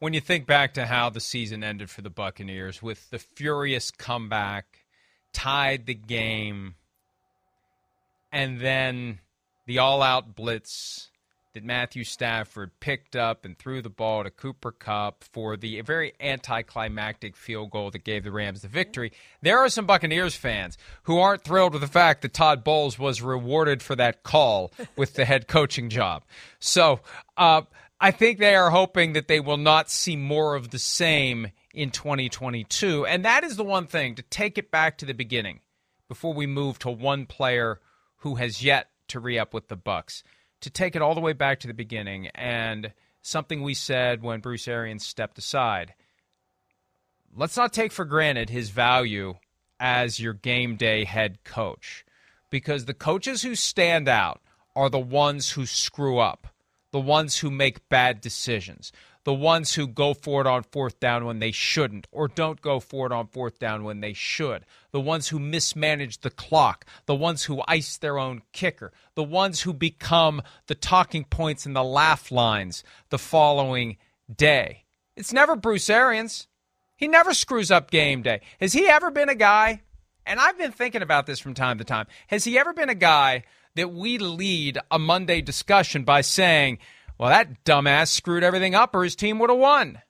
when 0.00 0.14
you 0.14 0.20
think 0.20 0.46
back 0.46 0.74
to 0.74 0.86
how 0.86 1.10
the 1.10 1.20
season 1.20 1.62
ended 1.62 1.90
for 1.90 2.02
the 2.02 2.10
Buccaneers 2.10 2.82
with 2.82 3.10
the 3.10 3.18
furious 3.18 3.90
comeback, 3.90 4.84
tied 5.32 5.86
the 5.86 5.94
game, 5.94 6.74
and 8.32 8.60
then 8.60 9.20
the 9.66 9.78
all 9.78 10.02
out 10.02 10.34
blitz 10.34 11.10
that 11.52 11.64
Matthew 11.64 12.04
Stafford 12.04 12.70
picked 12.78 13.16
up 13.16 13.44
and 13.44 13.58
threw 13.58 13.82
the 13.82 13.90
ball 13.90 14.22
to 14.22 14.30
Cooper 14.30 14.70
Kupp 14.70 15.24
for 15.24 15.56
the 15.56 15.80
very 15.80 16.12
anticlimactic 16.20 17.36
field 17.36 17.70
goal 17.70 17.90
that 17.90 18.04
gave 18.04 18.22
the 18.22 18.30
Rams 18.30 18.62
the 18.62 18.68
victory. 18.68 19.12
There 19.42 19.58
are 19.58 19.68
some 19.68 19.84
Buccaneers 19.84 20.36
fans 20.36 20.78
who 21.04 21.18
aren't 21.18 21.42
thrilled 21.42 21.72
with 21.72 21.82
the 21.82 21.88
fact 21.88 22.22
that 22.22 22.32
Todd 22.32 22.62
Bowles 22.62 22.98
was 22.98 23.20
rewarded 23.20 23.82
for 23.82 23.96
that 23.96 24.22
call 24.22 24.72
with 24.96 25.14
the 25.14 25.24
head 25.24 25.48
coaching 25.48 25.90
job. 25.90 26.22
So, 26.60 27.00
uh, 27.36 27.62
I 28.00 28.10
think 28.10 28.38
they 28.38 28.54
are 28.54 28.70
hoping 28.70 29.12
that 29.12 29.28
they 29.28 29.40
will 29.40 29.58
not 29.58 29.90
see 29.90 30.16
more 30.16 30.54
of 30.54 30.70
the 30.70 30.78
same 30.78 31.48
in 31.74 31.90
2022. 31.90 33.04
And 33.04 33.24
that 33.26 33.44
is 33.44 33.56
the 33.56 33.64
one 33.64 33.86
thing 33.86 34.14
to 34.14 34.22
take 34.22 34.56
it 34.56 34.70
back 34.70 34.96
to 34.98 35.06
the 35.06 35.12
beginning 35.12 35.60
before 36.08 36.32
we 36.32 36.46
move 36.46 36.78
to 36.78 36.90
one 36.90 37.26
player 37.26 37.78
who 38.18 38.36
has 38.36 38.62
yet 38.62 38.88
to 39.08 39.20
re 39.20 39.38
up 39.38 39.52
with 39.52 39.68
the 39.68 39.76
Bucs. 39.76 40.22
To 40.62 40.70
take 40.70 40.96
it 40.96 41.02
all 41.02 41.14
the 41.14 41.20
way 41.20 41.34
back 41.34 41.60
to 41.60 41.66
the 41.66 41.74
beginning 41.74 42.28
and 42.28 42.92
something 43.22 43.62
we 43.62 43.74
said 43.74 44.22
when 44.22 44.40
Bruce 44.40 44.66
Arians 44.66 45.06
stepped 45.06 45.38
aside. 45.38 45.94
Let's 47.34 47.56
not 47.56 47.72
take 47.72 47.92
for 47.92 48.04
granted 48.04 48.50
his 48.50 48.70
value 48.70 49.34
as 49.78 50.20
your 50.20 50.34
game 50.34 50.76
day 50.76 51.04
head 51.04 51.44
coach 51.44 52.04
because 52.50 52.84
the 52.84 52.94
coaches 52.94 53.42
who 53.42 53.54
stand 53.54 54.08
out 54.08 54.40
are 54.74 54.90
the 54.90 54.98
ones 54.98 55.50
who 55.50 55.66
screw 55.66 56.18
up, 56.18 56.48
the 56.92 57.00
ones 57.00 57.38
who 57.38 57.50
make 57.50 57.88
bad 57.88 58.20
decisions, 58.20 58.92
the 59.24 59.34
ones 59.34 59.74
who 59.74 59.86
go 59.86 60.14
for 60.14 60.40
it 60.40 60.46
on 60.46 60.62
fourth 60.62 60.98
down 60.98 61.24
when 61.24 61.38
they 61.38 61.52
shouldn't, 61.52 62.06
or 62.10 62.28
don't 62.28 62.60
go 62.60 62.80
for 62.80 63.06
it 63.06 63.12
on 63.12 63.26
fourth 63.26 63.58
down 63.58 63.84
when 63.84 64.00
they 64.00 64.12
should, 64.12 64.64
the 64.92 65.00
ones 65.00 65.28
who 65.28 65.38
mismanage 65.38 66.20
the 66.20 66.30
clock, 66.30 66.86
the 67.06 67.14
ones 67.14 67.44
who 67.44 67.62
ice 67.68 67.96
their 67.98 68.18
own 68.18 68.42
kicker, 68.52 68.92
the 69.14 69.22
ones 69.22 69.60
who 69.60 69.72
become 69.72 70.42
the 70.66 70.74
talking 70.74 71.24
points 71.24 71.66
and 71.66 71.76
the 71.76 71.84
laugh 71.84 72.32
lines 72.32 72.82
the 73.10 73.18
following 73.18 73.96
day. 74.34 74.84
It's 75.16 75.32
never 75.32 75.54
Bruce 75.54 75.90
Arians. 75.90 76.46
He 76.96 77.08
never 77.08 77.34
screws 77.34 77.70
up 77.70 77.90
game 77.90 78.22
day. 78.22 78.40
Has 78.60 78.72
he 78.72 78.86
ever 78.88 79.10
been 79.10 79.28
a 79.28 79.34
guy? 79.34 79.82
And 80.26 80.38
I've 80.38 80.58
been 80.58 80.72
thinking 80.72 81.02
about 81.02 81.26
this 81.26 81.40
from 81.40 81.54
time 81.54 81.78
to 81.78 81.84
time. 81.84 82.06
Has 82.28 82.44
he 82.44 82.58
ever 82.58 82.72
been 82.72 82.90
a 82.90 82.94
guy 82.94 83.44
that 83.76 83.92
we 83.92 84.18
lead 84.18 84.78
a 84.90 84.98
Monday 84.98 85.40
discussion 85.40 86.04
by 86.04 86.20
saying, 86.20 86.78
well, 87.18 87.30
that 87.30 87.64
dumbass 87.64 88.08
screwed 88.08 88.42
everything 88.42 88.74
up 88.74 88.94
or 88.94 89.04
his 89.04 89.14
team 89.16 89.38
would 89.38 89.50
have 89.50 89.58
won. 89.58 90.00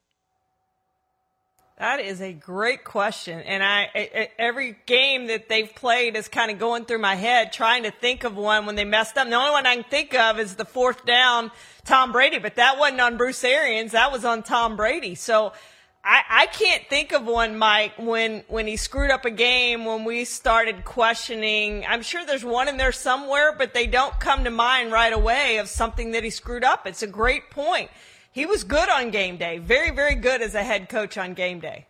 That 1.80 2.00
is 2.00 2.20
a 2.20 2.34
great 2.34 2.84
question. 2.84 3.40
And 3.40 3.62
I, 3.64 4.28
every 4.38 4.76
game 4.84 5.28
that 5.28 5.48
they've 5.48 5.74
played 5.74 6.14
is 6.14 6.28
kind 6.28 6.50
of 6.50 6.58
going 6.58 6.84
through 6.84 6.98
my 6.98 7.14
head 7.14 7.54
trying 7.54 7.84
to 7.84 7.90
think 7.90 8.24
of 8.24 8.36
one 8.36 8.66
when 8.66 8.74
they 8.74 8.84
messed 8.84 9.16
up. 9.16 9.26
The 9.26 9.34
only 9.34 9.50
one 9.50 9.66
I 9.66 9.76
can 9.76 9.84
think 9.84 10.14
of 10.14 10.38
is 10.38 10.56
the 10.56 10.66
fourth 10.66 11.06
down 11.06 11.50
Tom 11.86 12.12
Brady, 12.12 12.38
but 12.38 12.56
that 12.56 12.78
wasn't 12.78 13.00
on 13.00 13.16
Bruce 13.16 13.42
Arians. 13.44 13.92
That 13.92 14.12
was 14.12 14.26
on 14.26 14.42
Tom 14.42 14.76
Brady. 14.76 15.14
So 15.14 15.54
I, 16.02 16.22
I 16.28 16.46
can't 16.46 16.86
think 16.88 17.12
of 17.12 17.26
one, 17.26 17.58
Mike, 17.58 17.92
when, 17.98 18.42
when 18.48 18.66
he 18.66 18.76
screwed 18.76 19.10
up 19.10 19.26
a 19.26 19.30
game, 19.30 19.84
when 19.84 20.04
we 20.04 20.24
started 20.24 20.84
questioning. 20.84 21.84
I'm 21.86 22.02
sure 22.02 22.24
there's 22.24 22.44
one 22.44 22.68
in 22.68 22.78
there 22.78 22.92
somewhere, 22.92 23.54
but 23.56 23.74
they 23.74 23.86
don't 23.86 24.18
come 24.18 24.44
to 24.44 24.50
mind 24.50 24.92
right 24.92 25.12
away 25.12 25.58
of 25.58 25.68
something 25.68 26.12
that 26.12 26.24
he 26.24 26.30
screwed 26.30 26.64
up. 26.64 26.86
It's 26.86 27.02
a 27.02 27.06
great 27.06 27.50
point. 27.50 27.90
He 28.32 28.46
was 28.46 28.64
good 28.64 28.88
on 28.88 29.10
game 29.10 29.36
day. 29.36 29.58
Very, 29.58 29.90
very 29.90 30.14
good 30.14 30.40
as 30.40 30.54
a 30.54 30.62
head 30.62 30.88
coach 30.88 31.18
on 31.18 31.34
game 31.34 31.60
day. 31.60 31.86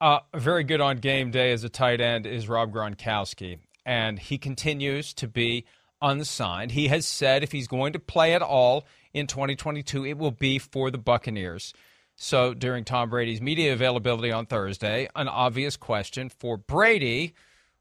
Uh, 0.00 0.20
very 0.34 0.64
good 0.64 0.80
on 0.80 0.98
game 0.98 1.30
day 1.30 1.52
as 1.52 1.64
a 1.64 1.68
tight 1.68 2.00
end 2.00 2.24
is 2.24 2.48
Rob 2.48 2.72
Gronkowski, 2.72 3.58
and 3.84 4.18
he 4.18 4.38
continues 4.38 5.12
to 5.14 5.26
be 5.26 5.64
unsigned. 6.00 6.72
He 6.72 6.88
has 6.88 7.04
said 7.04 7.42
if 7.42 7.52
he's 7.52 7.66
going 7.66 7.92
to 7.92 7.98
play 7.98 8.32
at 8.32 8.42
all 8.42 8.86
in 9.12 9.26
2022, 9.26 10.06
it 10.06 10.16
will 10.16 10.30
be 10.30 10.58
for 10.58 10.90
the 10.92 10.98
Buccaneers. 10.98 11.74
So 12.20 12.52
during 12.52 12.84
Tom 12.84 13.10
Brady's 13.10 13.40
media 13.40 13.72
availability 13.72 14.32
on 14.32 14.44
Thursday, 14.44 15.08
an 15.14 15.28
obvious 15.28 15.76
question 15.76 16.28
for 16.28 16.56
Brady 16.56 17.32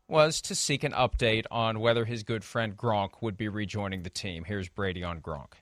was 0.08 0.42
to 0.42 0.54
seek 0.54 0.84
an 0.84 0.92
update 0.92 1.46
on 1.50 1.80
whether 1.80 2.06
his 2.06 2.22
good 2.22 2.44
friend 2.44 2.78
Gronk 2.78 3.20
would 3.22 3.36
be 3.36 3.48
rejoining 3.48 4.04
the 4.04 4.12
team. 4.12 4.44
Here's 4.44 4.70
Brady 4.70 5.04
on 5.04 5.22
Gronk. 5.22 5.54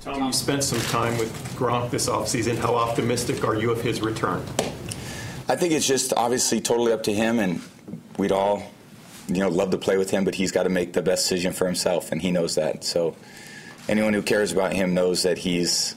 Tom, 0.00 0.24
you 0.24 0.32
spent 0.32 0.64
some 0.64 0.80
time 0.80 1.16
with 1.16 1.32
Gronk 1.56 1.90
this 1.90 2.08
offseason. 2.08 2.56
How 2.56 2.74
optimistic 2.74 3.44
are 3.44 3.54
you 3.54 3.70
of 3.70 3.80
his 3.80 4.00
return? 4.00 4.44
I 5.48 5.54
think 5.54 5.72
it's 5.72 5.86
just 5.86 6.12
obviously 6.16 6.60
totally 6.60 6.90
up 6.90 7.04
to 7.04 7.12
him, 7.12 7.38
and 7.38 7.60
we'd 8.18 8.32
all, 8.32 8.72
you 9.28 9.38
know, 9.38 9.48
love 9.48 9.70
to 9.70 9.78
play 9.78 9.98
with 9.98 10.10
him, 10.10 10.24
but 10.24 10.34
he's 10.34 10.50
got 10.50 10.64
to 10.64 10.68
make 10.68 10.94
the 10.94 11.00
best 11.00 11.28
decision 11.28 11.52
for 11.52 11.66
himself, 11.66 12.10
and 12.10 12.20
he 12.20 12.32
knows 12.32 12.56
that. 12.56 12.82
So 12.82 13.14
anyone 13.88 14.14
who 14.14 14.22
cares 14.22 14.50
about 14.50 14.72
him 14.72 14.94
knows 14.94 15.22
that 15.22 15.38
he's 15.38 15.94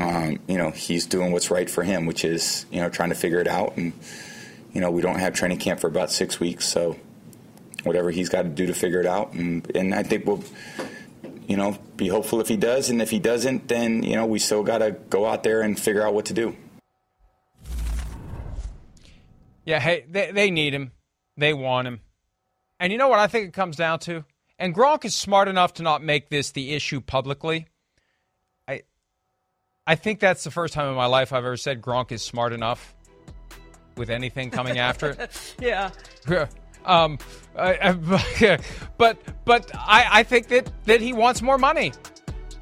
um, 0.00 0.38
you 0.46 0.56
know, 0.56 0.70
he's 0.70 1.06
doing 1.06 1.32
what's 1.32 1.50
right 1.50 1.68
for 1.68 1.82
him, 1.82 2.06
which 2.06 2.24
is, 2.24 2.66
you 2.70 2.80
know, 2.80 2.88
trying 2.88 3.10
to 3.10 3.14
figure 3.14 3.40
it 3.40 3.48
out. 3.48 3.76
And, 3.76 3.92
you 4.72 4.80
know, 4.80 4.90
we 4.90 5.02
don't 5.02 5.18
have 5.18 5.34
training 5.34 5.58
camp 5.58 5.80
for 5.80 5.86
about 5.86 6.10
six 6.10 6.40
weeks, 6.40 6.66
so 6.66 6.96
whatever 7.82 8.10
he's 8.10 8.28
got 8.28 8.42
to 8.42 8.48
do 8.48 8.66
to 8.66 8.74
figure 8.74 9.00
it 9.00 9.06
out. 9.06 9.32
And, 9.32 9.70
and 9.76 9.94
I 9.94 10.02
think 10.02 10.26
we'll, 10.26 10.42
you 11.46 11.56
know, 11.56 11.76
be 11.96 12.08
hopeful 12.08 12.40
if 12.40 12.48
he 12.48 12.56
does. 12.56 12.88
And 12.88 13.02
if 13.02 13.10
he 13.10 13.18
doesn't, 13.18 13.68
then, 13.68 14.02
you 14.02 14.16
know, 14.16 14.26
we 14.26 14.38
still 14.38 14.62
got 14.62 14.78
to 14.78 14.92
go 14.92 15.26
out 15.26 15.42
there 15.42 15.62
and 15.62 15.78
figure 15.78 16.06
out 16.06 16.14
what 16.14 16.26
to 16.26 16.34
do. 16.34 16.56
Yeah, 19.64 19.78
hey, 19.78 20.06
they, 20.08 20.32
they 20.32 20.50
need 20.50 20.74
him. 20.74 20.92
They 21.36 21.52
want 21.52 21.86
him. 21.86 22.00
And 22.80 22.90
you 22.90 22.98
know 22.98 23.08
what 23.08 23.20
I 23.20 23.26
think 23.26 23.48
it 23.48 23.52
comes 23.52 23.76
down 23.76 24.00
to? 24.00 24.24
And 24.58 24.74
Gronk 24.74 25.04
is 25.04 25.14
smart 25.14 25.48
enough 25.48 25.74
to 25.74 25.82
not 25.82 26.02
make 26.02 26.30
this 26.30 26.50
the 26.50 26.74
issue 26.74 27.00
publicly. 27.00 27.66
I 29.86 29.96
think 29.96 30.20
that's 30.20 30.44
the 30.44 30.50
first 30.50 30.74
time 30.74 30.88
in 30.88 30.94
my 30.94 31.06
life 31.06 31.32
I've 31.32 31.44
ever 31.44 31.56
said 31.56 31.82
Gronk 31.82 32.12
is 32.12 32.22
smart 32.22 32.52
enough 32.52 32.94
with 33.96 34.10
anything 34.10 34.50
coming 34.50 34.78
after 34.78 35.10
it. 35.10 35.54
yeah. 35.60 35.90
Um, 36.84 37.18
but 37.54 39.16
but 39.44 39.70
I, 39.72 40.06
I 40.10 40.22
think 40.24 40.48
that, 40.48 40.68
that 40.86 41.00
he 41.00 41.12
wants 41.12 41.40
more 41.40 41.56
money. 41.56 41.92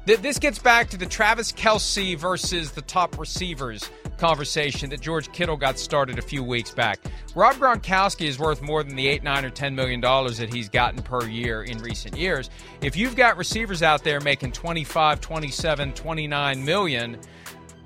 This 0.05 0.37
gets 0.37 0.59
back 0.59 0.91
to 0.91 0.97
the 0.97 1.07
Travis 1.07 1.51
Kelce 1.51 2.15
versus 2.15 2.73
the 2.73 2.83
top 2.83 3.17
receivers 3.17 3.89
conversation 4.21 4.91
that 4.91 5.01
George 5.01 5.31
Kittle 5.31 5.57
got 5.57 5.79
started 5.79 6.19
a 6.19 6.21
few 6.21 6.43
weeks 6.43 6.69
back. 6.69 6.99
Rob 7.33 7.55
Gronkowski 7.55 8.27
is 8.27 8.37
worth 8.37 8.61
more 8.61 8.83
than 8.83 8.95
the 8.95 9.07
eight, 9.07 9.23
nine, 9.23 9.43
or 9.43 9.49
ten 9.49 9.73
million 9.73 9.99
dollars 9.99 10.37
that 10.37 10.53
he's 10.53 10.69
gotten 10.69 11.01
per 11.01 11.25
year 11.25 11.63
in 11.63 11.79
recent 11.79 12.15
years. 12.15 12.51
If 12.81 12.95
you've 12.95 13.15
got 13.15 13.35
receivers 13.35 13.81
out 13.81 14.03
there 14.03 14.19
making 14.19 14.51
25, 14.51 15.21
27, 15.21 15.93
29 15.93 16.63
million, 16.63 17.17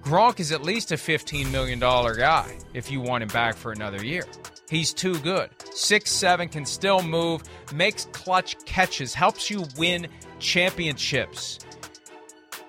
Gronk 0.03 0.41
is 0.41 0.51
at 0.51 0.61
least 0.61 0.91
a 0.91 0.95
$15 0.95 1.49
million 1.51 1.79
guy 1.79 2.57
if 2.73 2.91
you 2.91 2.99
want 2.99 3.23
him 3.23 3.29
back 3.29 3.55
for 3.55 3.71
another 3.71 4.03
year. 4.03 4.25
He's 4.69 4.93
too 4.93 5.17
good. 5.19 5.51
Six 5.73 6.11
seven 6.11 6.49
can 6.49 6.65
still 6.65 7.01
move, 7.01 7.43
makes 7.73 8.05
clutch 8.11 8.57
catches, 8.65 9.13
helps 9.13 9.49
you 9.49 9.63
win 9.77 10.07
championships. 10.39 11.59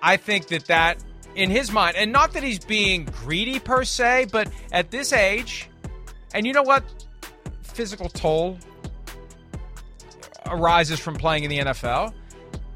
I 0.01 0.15
think 0.15 0.47
that 0.47 0.65
that 0.67 1.03
in 1.37 1.51
his 1.51 1.71
mind, 1.71 1.95
and 1.95 2.11
not 2.11 2.33
that 2.33 2.43
he's 2.43 2.59
being 2.59 3.05
greedy 3.05 3.59
per 3.59 3.83
se, 3.83 4.27
but 4.31 4.49
at 4.71 4.89
this 4.89 5.13
age, 5.13 5.69
and 6.33 6.45
you 6.45 6.51
know 6.51 6.63
what? 6.63 6.83
Physical 7.61 8.09
toll 8.09 8.57
arises 10.47 10.99
from 10.99 11.15
playing 11.15 11.43
in 11.43 11.49
the 11.49 11.59
NFL. 11.59 12.13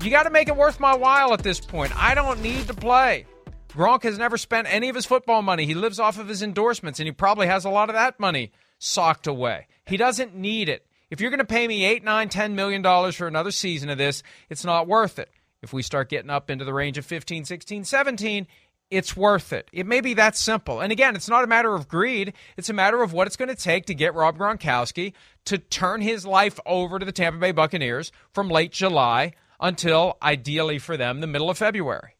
You 0.04 0.12
got 0.12 0.24
to 0.24 0.30
make 0.30 0.48
it 0.48 0.56
worth 0.56 0.80
my 0.80 0.96
while 0.96 1.34
at 1.34 1.42
this 1.42 1.60
point. 1.60 1.92
I 1.96 2.14
don't 2.14 2.42
need 2.42 2.68
to 2.68 2.74
play. 2.74 3.26
Gronk 3.70 4.04
has 4.04 4.18
never 4.18 4.38
spent 4.38 4.72
any 4.72 4.90
of 4.90 4.96
his 4.96 5.06
football 5.06 5.42
money. 5.42 5.66
He 5.66 5.74
lives 5.74 6.00
off 6.00 6.20
of 6.20 6.28
his 6.28 6.44
endorsements, 6.44 7.00
and 7.00 7.08
he 7.08 7.12
probably 7.12 7.48
has 7.48 7.66
a 7.66 7.70
lot 7.70 7.90
of 7.90 7.96
that 7.96 8.20
money 8.20 8.52
socked 8.78 9.26
away. 9.26 9.68
He 9.86 9.98
doesn't 9.98 10.36
need 10.36 10.70
it. 10.70 10.86
If 11.10 11.20
you're 11.20 11.32
going 11.32 11.40
to 11.40 11.46
pay 11.46 11.68
me 11.68 11.84
eight, 11.84 12.04
nine, 12.04 12.30
ten 12.30 12.56
million 12.56 12.82
dollars 12.82 13.16
for 13.16 13.28
another 13.28 13.52
season 13.52 13.90
of 13.90 13.98
this, 13.98 14.22
it's 14.50 14.64
not 14.64 14.88
worth 14.88 15.18
it. 15.18 15.30
If 15.62 15.74
we 15.74 15.84
start 15.84 16.10
getting 16.10 16.30
up 16.30 16.50
into 16.50 16.66
the 16.66 16.74
range 16.74 16.98
of 16.98 17.06
15, 17.06 17.46
16, 17.46 17.84
17, 17.84 18.48
it's 18.90 19.16
worth 19.16 19.54
it. 19.54 19.70
It 19.72 19.86
may 19.88 20.02
be 20.02 20.14
that 20.16 20.36
simple. 20.36 20.82
And 20.82 20.92
again, 20.92 21.16
it's 21.16 21.30
not 21.30 21.44
a 21.44 21.48
matter 21.48 21.74
of 21.74 21.88
greed. 21.88 22.34
It's 22.58 22.70
a 22.70 22.74
matter 22.74 23.02
of 23.02 23.14
what 23.14 23.26
it's 23.26 23.38
going 23.38 23.50
to 23.50 23.56
take 23.56 23.86
to 23.86 23.94
get 23.94 24.14
Rob 24.14 24.38
Gronkowski 24.38 25.14
to 25.46 25.58
turn 25.58 26.02
his 26.02 26.26
life 26.26 26.60
over 26.66 27.00
to 27.00 27.06
the 27.06 27.14
Tampa 27.14 27.40
Bay 27.40 27.52
Buccaneers 27.54 28.12
from 28.34 28.50
late 28.50 28.72
July 28.72 29.34
until 29.62 30.18
ideally 30.22 30.78
for 30.78 30.98
them 30.98 31.22
the 31.22 31.28
middle 31.28 31.50
of 31.50 31.58
February. 31.58 32.16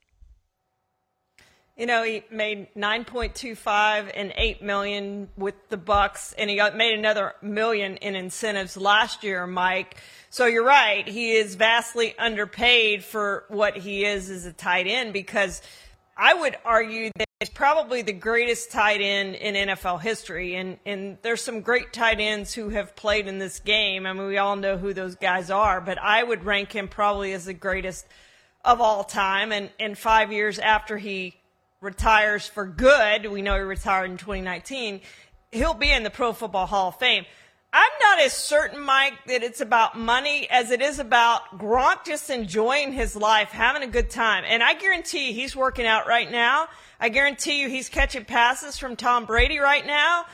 You 1.76 1.88
know, 1.88 2.04
he 2.04 2.24
made 2.30 2.68
9.25 2.76 4.12
and 4.14 4.32
8 4.36 4.62
million 4.62 5.30
with 5.36 5.56
the 5.70 5.78
Bucs 5.78 6.34
and 6.38 6.50
he 6.50 6.56
got 6.56 6.78
made 6.78 6.98
another 6.98 7.34
million 7.42 7.98
in 7.98 8.16
incentives 8.16 8.78
last 8.78 9.24
year, 9.24 9.48
Mike. 9.48 9.98
So 10.34 10.46
you're 10.46 10.64
right. 10.64 11.06
He 11.06 11.34
is 11.34 11.56
vastly 11.56 12.16
underpaid 12.18 13.04
for 13.04 13.44
what 13.50 13.76
he 13.76 14.06
is 14.06 14.30
as 14.30 14.46
a 14.46 14.54
tight 14.54 14.88
end 14.88 15.12
because 15.12 15.62
I 16.16 16.34
would 16.34 16.56
argue 16.64 17.12
that 17.18 17.28
it's 17.42 17.50
probably 17.50 18.02
the 18.02 18.14
greatest 18.14 18.72
tight 18.72 19.02
end 19.02 19.36
in 19.36 19.68
NFL 19.68 20.00
history. 20.00 20.56
And, 20.56 20.80
and 20.86 21.18
there's 21.22 21.42
some 21.42 21.60
great 21.60 21.92
tight 21.92 22.22
ends 22.22 22.54
who 22.54 22.70
have 22.70 22.96
played 22.96 23.28
in 23.28 23.40
this 23.40 23.60
game. 23.60 24.06
I 24.06 24.14
mean, 24.14 24.26
we 24.26 24.38
all 24.38 24.56
know 24.56 24.78
who 24.78 24.94
those 24.94 25.16
guys 25.16 25.52
are, 25.52 25.82
but 25.82 25.98
I 25.98 26.24
would 26.24 26.46
rank 26.46 26.72
him 26.72 26.88
probably 26.88 27.34
as 27.34 27.44
the 27.44 27.54
greatest 27.54 28.08
of 28.64 28.80
all 28.80 29.04
time. 29.04 29.52
And, 29.52 29.70
and 29.82 29.98
five 29.98 30.32
years 30.32 30.60
after 30.60 30.98
he 30.98 31.36
retires 31.82 32.48
for 32.48 32.66
good, 32.66 33.26
we 33.26 33.42
know 33.42 33.56
he 33.56 33.64
retired 33.64 34.10
in 34.10 34.16
2019, 34.16 35.02
he'll 35.52 35.74
be 35.74 35.92
in 35.92 36.04
the 36.04 36.10
Pro 36.10 36.32
Football 36.32 36.68
Hall 36.68 36.88
of 36.88 36.96
Fame. 37.00 37.26
I'm 37.74 37.92
not 38.02 38.20
as 38.20 38.34
certain, 38.34 38.82
Mike, 38.82 39.14
that 39.28 39.44
it's 39.44 39.62
about 39.62 39.98
money 39.98 40.46
as 40.50 40.72
it 40.72 40.82
is 40.82 41.00
about 41.00 41.58
Gronk 41.58 42.04
just 42.06 42.30
enjoying 42.30 42.92
his 42.92 43.16
life, 43.16 43.50
having 43.50 43.82
a 43.82 43.88
good 43.88 44.10
time. 44.10 44.44
And 44.46 44.62
I 44.62 44.74
guarantee 44.74 45.30
you 45.30 45.34
he's 45.34 45.56
working 45.56 45.86
out 45.86 46.06
right 46.06 46.30
now. 46.30 46.68
I 47.00 47.08
guarantee 47.08 47.62
you 47.62 47.70
he's 47.70 47.88
catching 47.88 48.26
passes 48.26 48.78
from 48.78 48.98
Tom 48.98 49.26
Brady 49.26 49.60
right 49.60 49.86
now. 49.86 50.26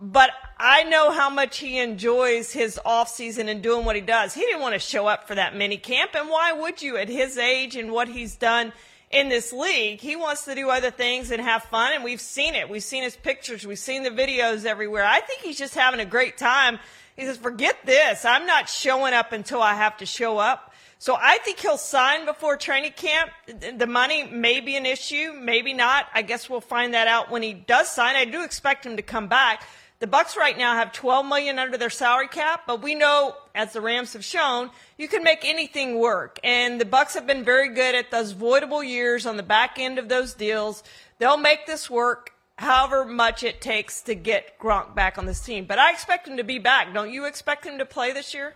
but 0.00 0.30
I 0.58 0.84
know 0.84 1.10
how 1.10 1.28
much 1.30 1.58
he 1.58 1.78
enjoys 1.78 2.52
his 2.52 2.78
off 2.84 3.08
season 3.08 3.48
and 3.48 3.62
doing 3.62 3.84
what 3.84 3.96
he 3.96 4.02
does. 4.02 4.34
He 4.34 4.40
didn't 4.42 4.60
want 4.60 4.74
to 4.74 4.78
show 4.78 5.06
up 5.06 5.26
for 5.26 5.34
that 5.34 5.56
mini 5.56 5.76
camp, 5.76 6.12
and 6.14 6.28
why 6.28 6.52
would 6.52 6.82
you 6.82 6.96
at 6.96 7.08
his 7.08 7.36
age 7.36 7.76
and 7.76 7.90
what 7.92 8.08
he's 8.08 8.36
done 8.36 8.72
in 9.10 9.28
this 9.28 9.52
league? 9.52 10.00
He 10.00 10.16
wants 10.16 10.44
to 10.44 10.54
do 10.54 10.70
other 10.70 10.90
things 10.90 11.30
and 11.30 11.40
have 11.40 11.64
fun, 11.64 11.92
and 11.94 12.04
we've 12.04 12.20
seen 12.20 12.54
it. 12.54 12.68
We've 12.68 12.82
seen 12.82 13.02
his 13.02 13.16
pictures, 13.16 13.66
we've 13.66 13.78
seen 13.78 14.02
the 14.02 14.10
videos 14.10 14.64
everywhere. 14.64 15.04
I 15.04 15.20
think 15.20 15.40
he's 15.40 15.58
just 15.58 15.74
having 15.74 16.00
a 16.00 16.04
great 16.04 16.36
time. 16.38 16.78
He 17.16 17.24
says, 17.24 17.36
"Forget 17.36 17.76
this. 17.84 18.24
I'm 18.24 18.46
not 18.46 18.68
showing 18.68 19.12
up 19.12 19.32
until 19.32 19.60
I 19.60 19.74
have 19.74 19.96
to 19.98 20.06
show 20.06 20.38
up." 20.38 20.72
So 21.00 21.16
I 21.20 21.38
think 21.38 21.60
he'll 21.60 21.78
sign 21.78 22.24
before 22.24 22.56
training 22.56 22.92
camp. 22.92 23.30
The 23.46 23.86
money 23.86 24.24
may 24.24 24.60
be 24.60 24.76
an 24.76 24.84
issue, 24.84 25.32
maybe 25.32 25.72
not. 25.72 26.08
I 26.12 26.22
guess 26.22 26.50
we'll 26.50 26.60
find 26.60 26.94
that 26.94 27.06
out 27.06 27.30
when 27.30 27.42
he 27.42 27.54
does 27.54 27.88
sign. 27.88 28.16
I 28.16 28.24
do 28.24 28.42
expect 28.42 28.84
him 28.84 28.96
to 28.96 29.02
come 29.02 29.28
back. 29.28 29.62
The 30.00 30.06
Bucs 30.06 30.36
right 30.36 30.56
now 30.56 30.74
have 30.74 30.92
12 30.92 31.26
million 31.26 31.58
under 31.58 31.76
their 31.76 31.90
salary 31.90 32.28
cap, 32.28 32.62
but 32.68 32.82
we 32.82 32.94
know, 32.94 33.34
as 33.52 33.72
the 33.72 33.80
Rams 33.80 34.12
have 34.12 34.24
shown, 34.24 34.70
you 34.96 35.08
can 35.08 35.24
make 35.24 35.44
anything 35.44 35.98
work. 35.98 36.38
And 36.44 36.80
the 36.80 36.84
Bucs 36.84 37.14
have 37.14 37.26
been 37.26 37.44
very 37.44 37.74
good 37.74 37.96
at 37.96 38.12
those 38.12 38.32
voidable 38.32 38.86
years 38.86 39.26
on 39.26 39.36
the 39.36 39.42
back 39.42 39.76
end 39.76 39.98
of 39.98 40.08
those 40.08 40.34
deals. 40.34 40.84
They'll 41.18 41.36
make 41.36 41.66
this 41.66 41.90
work 41.90 42.32
however 42.58 43.04
much 43.04 43.42
it 43.42 43.60
takes 43.60 44.02
to 44.02 44.14
get 44.14 44.56
Gronk 44.60 44.94
back 44.94 45.18
on 45.18 45.26
this 45.26 45.40
team. 45.40 45.64
But 45.64 45.80
I 45.80 45.90
expect 45.90 46.28
him 46.28 46.36
to 46.36 46.44
be 46.44 46.60
back. 46.60 46.94
Don't 46.94 47.12
you 47.12 47.24
expect 47.24 47.66
him 47.66 47.78
to 47.78 47.84
play 47.84 48.12
this 48.12 48.34
year? 48.34 48.54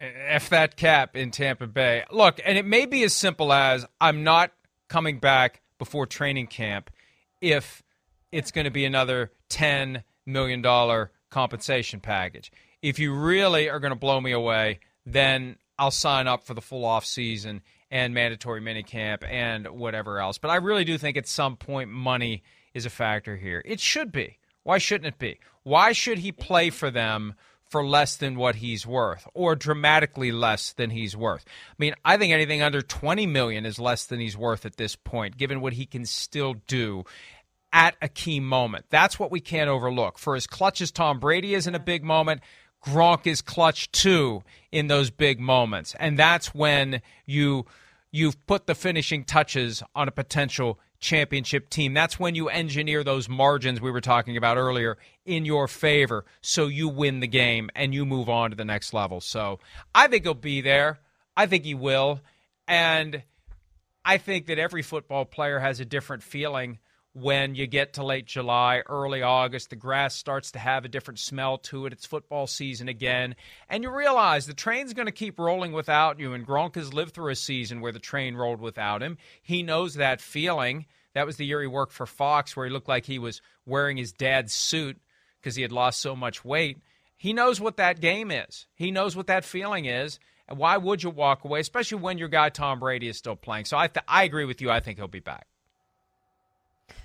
F 0.00 0.48
that 0.50 0.76
cap 0.76 1.16
in 1.16 1.32
Tampa 1.32 1.66
Bay. 1.66 2.04
Look, 2.10 2.40
and 2.44 2.56
it 2.56 2.64
may 2.64 2.86
be 2.86 3.02
as 3.02 3.12
simple 3.12 3.52
as 3.52 3.84
I'm 4.00 4.24
not 4.24 4.52
coming 4.88 5.18
back 5.18 5.60
before 5.78 6.06
training 6.06 6.46
camp 6.46 6.90
if 7.42 7.82
it's 8.32 8.50
going 8.50 8.64
to 8.64 8.70
be 8.70 8.86
another 8.86 9.32
$10 9.50 10.02
million 10.26 10.62
dollar 10.62 11.12
compensation 11.30 12.00
package. 12.00 12.50
If 12.82 12.98
you 12.98 13.14
really 13.14 13.68
are 13.68 13.80
going 13.80 13.92
to 13.92 13.98
blow 13.98 14.20
me 14.20 14.32
away, 14.32 14.80
then 15.04 15.56
I'll 15.78 15.90
sign 15.90 16.26
up 16.26 16.44
for 16.44 16.54
the 16.54 16.60
full 16.60 16.84
off 16.84 17.04
season 17.04 17.62
and 17.90 18.14
mandatory 18.14 18.60
minicamp 18.60 19.24
and 19.28 19.68
whatever 19.68 20.20
else. 20.20 20.38
But 20.38 20.50
I 20.50 20.56
really 20.56 20.84
do 20.84 20.98
think 20.98 21.16
at 21.16 21.28
some 21.28 21.56
point 21.56 21.90
money 21.90 22.42
is 22.74 22.86
a 22.86 22.90
factor 22.90 23.36
here. 23.36 23.62
It 23.64 23.80
should 23.80 24.12
be. 24.12 24.38
Why 24.62 24.78
shouldn't 24.78 25.06
it 25.06 25.18
be? 25.18 25.38
Why 25.62 25.92
should 25.92 26.18
he 26.18 26.32
play 26.32 26.70
for 26.70 26.90
them 26.90 27.34
for 27.68 27.84
less 27.84 28.16
than 28.16 28.36
what 28.36 28.56
he's 28.56 28.86
worth 28.86 29.26
or 29.34 29.56
dramatically 29.56 30.30
less 30.30 30.72
than 30.72 30.90
he's 30.90 31.16
worth. 31.16 31.44
I 31.46 31.74
mean, 31.78 31.94
I 32.04 32.16
think 32.16 32.32
anything 32.32 32.62
under 32.62 32.80
20 32.80 33.26
million 33.26 33.66
is 33.66 33.78
less 33.78 34.06
than 34.06 34.20
he's 34.20 34.36
worth 34.36 34.64
at 34.64 34.76
this 34.76 34.94
point 34.94 35.36
given 35.36 35.60
what 35.60 35.72
he 35.72 35.86
can 35.86 36.04
still 36.04 36.54
do 36.68 37.04
at 37.76 37.94
a 38.00 38.08
key 38.08 38.40
moment. 38.40 38.86
That's 38.88 39.20
what 39.20 39.30
we 39.30 39.38
can't 39.38 39.68
overlook. 39.68 40.18
For 40.18 40.34
as 40.34 40.46
clutch 40.46 40.80
as 40.80 40.90
Tom 40.90 41.20
Brady 41.20 41.52
is 41.52 41.66
in 41.66 41.74
a 41.74 41.78
big 41.78 42.02
moment, 42.02 42.40
Gronk 42.82 43.26
is 43.26 43.42
clutch 43.42 43.92
too 43.92 44.42
in 44.72 44.86
those 44.86 45.10
big 45.10 45.38
moments. 45.38 45.94
And 46.00 46.18
that's 46.18 46.54
when 46.54 47.02
you 47.26 47.66
you've 48.10 48.44
put 48.46 48.66
the 48.66 48.74
finishing 48.74 49.24
touches 49.24 49.82
on 49.94 50.08
a 50.08 50.10
potential 50.10 50.80
championship 51.00 51.68
team. 51.68 51.92
That's 51.92 52.18
when 52.18 52.34
you 52.34 52.48
engineer 52.48 53.04
those 53.04 53.28
margins 53.28 53.78
we 53.78 53.90
were 53.90 54.00
talking 54.00 54.38
about 54.38 54.56
earlier 54.56 54.96
in 55.26 55.44
your 55.44 55.68
favor 55.68 56.24
so 56.40 56.68
you 56.68 56.88
win 56.88 57.20
the 57.20 57.26
game 57.26 57.68
and 57.76 57.92
you 57.92 58.06
move 58.06 58.30
on 58.30 58.50
to 58.50 58.56
the 58.56 58.64
next 58.64 58.94
level. 58.94 59.20
So 59.20 59.58
I 59.94 60.08
think 60.08 60.22
he'll 60.22 60.32
be 60.32 60.62
there. 60.62 60.98
I 61.36 61.44
think 61.44 61.64
he 61.64 61.74
will. 61.74 62.20
And 62.66 63.22
I 64.02 64.16
think 64.16 64.46
that 64.46 64.58
every 64.58 64.80
football 64.80 65.26
player 65.26 65.58
has 65.58 65.78
a 65.78 65.84
different 65.84 66.22
feeling 66.22 66.78
when 67.16 67.54
you 67.54 67.66
get 67.66 67.94
to 67.94 68.04
late 68.04 68.26
July, 68.26 68.82
early 68.86 69.22
August, 69.22 69.70
the 69.70 69.76
grass 69.76 70.14
starts 70.14 70.50
to 70.50 70.58
have 70.58 70.84
a 70.84 70.88
different 70.88 71.18
smell 71.18 71.56
to 71.56 71.86
it. 71.86 71.92
It's 71.94 72.04
football 72.04 72.46
season 72.46 72.90
again. 72.90 73.36
And 73.70 73.82
you 73.82 73.90
realize 73.90 74.46
the 74.46 74.52
train's 74.52 74.92
going 74.92 75.06
to 75.06 75.12
keep 75.12 75.38
rolling 75.38 75.72
without 75.72 76.20
you. 76.20 76.34
And 76.34 76.46
Gronk 76.46 76.74
has 76.74 76.92
lived 76.92 77.14
through 77.14 77.32
a 77.32 77.36
season 77.36 77.80
where 77.80 77.90
the 77.90 77.98
train 77.98 78.36
rolled 78.36 78.60
without 78.60 79.02
him. 79.02 79.16
He 79.40 79.62
knows 79.62 79.94
that 79.94 80.20
feeling. 80.20 80.84
That 81.14 81.24
was 81.24 81.36
the 81.36 81.46
year 81.46 81.62
he 81.62 81.66
worked 81.66 81.94
for 81.94 82.04
Fox, 82.04 82.54
where 82.54 82.66
he 82.66 82.72
looked 82.72 82.88
like 82.88 83.06
he 83.06 83.18
was 83.18 83.40
wearing 83.64 83.96
his 83.96 84.12
dad's 84.12 84.52
suit 84.52 84.98
because 85.40 85.56
he 85.56 85.62
had 85.62 85.72
lost 85.72 86.02
so 86.02 86.14
much 86.14 86.44
weight. 86.44 86.82
He 87.16 87.32
knows 87.32 87.62
what 87.62 87.78
that 87.78 87.98
game 87.98 88.30
is, 88.30 88.66
he 88.74 88.90
knows 88.90 89.16
what 89.16 89.28
that 89.28 89.46
feeling 89.46 89.86
is. 89.86 90.18
And 90.48 90.58
why 90.58 90.76
would 90.76 91.02
you 91.02 91.10
walk 91.10 91.44
away, 91.44 91.60
especially 91.60 91.98
when 91.98 92.18
your 92.18 92.28
guy 92.28 92.50
Tom 92.50 92.78
Brady 92.78 93.08
is 93.08 93.16
still 93.16 93.34
playing? 93.36 93.64
So 93.64 93.78
I, 93.78 93.88
th- 93.88 94.04
I 94.06 94.22
agree 94.24 94.44
with 94.44 94.60
you. 94.60 94.70
I 94.70 94.80
think 94.80 94.98
he'll 94.98 95.08
be 95.08 95.18
back. 95.18 95.46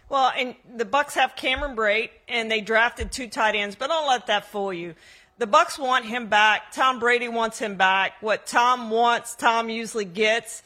Well, 0.10 0.32
and 0.38 0.56
the 0.76 0.86
Bucs 0.86 1.14
have 1.14 1.36
Cameron 1.38 1.76
Brate, 1.76 2.10
and 2.28 2.52
they 2.52 2.60
drafted 2.60 3.12
two 3.12 3.28
tight 3.28 3.56
ends, 3.56 3.76
but 3.76 3.88
don't 3.88 4.08
let 4.08 4.28
that 4.28 4.46
fool 4.46 4.74
you. 4.74 4.96
The 5.38 5.48
Bucs 5.48 5.80
want 5.80 6.06
him 6.06 6.28
back. 6.28 6.72
Tom 6.72 7.00
Brady 7.00 7.30
wants 7.30 7.60
him 7.60 7.76
back. 7.76 8.22
What 8.22 8.46
Tom 8.46 8.90
wants, 8.90 9.36
Tom 9.36 9.70
usually 9.70 10.06
gets. 10.06 10.64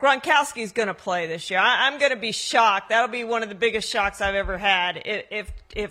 Gronkowski's 0.00 0.72
going 0.72 0.88
to 0.88 0.94
play 0.94 1.26
this 1.26 1.50
year. 1.50 1.58
I, 1.58 1.88
am 1.88 1.98
going 1.98 2.10
to 2.10 2.18
be 2.18 2.32
shocked. 2.32 2.90
That'll 2.90 3.08
be 3.08 3.24
one 3.24 3.42
of 3.42 3.48
the 3.48 3.54
biggest 3.54 3.88
shocks 3.88 4.20
I've 4.20 4.34
ever 4.34 4.58
had 4.58 4.98
if 5.06 5.24
if, 5.30 5.52
if 5.74 5.90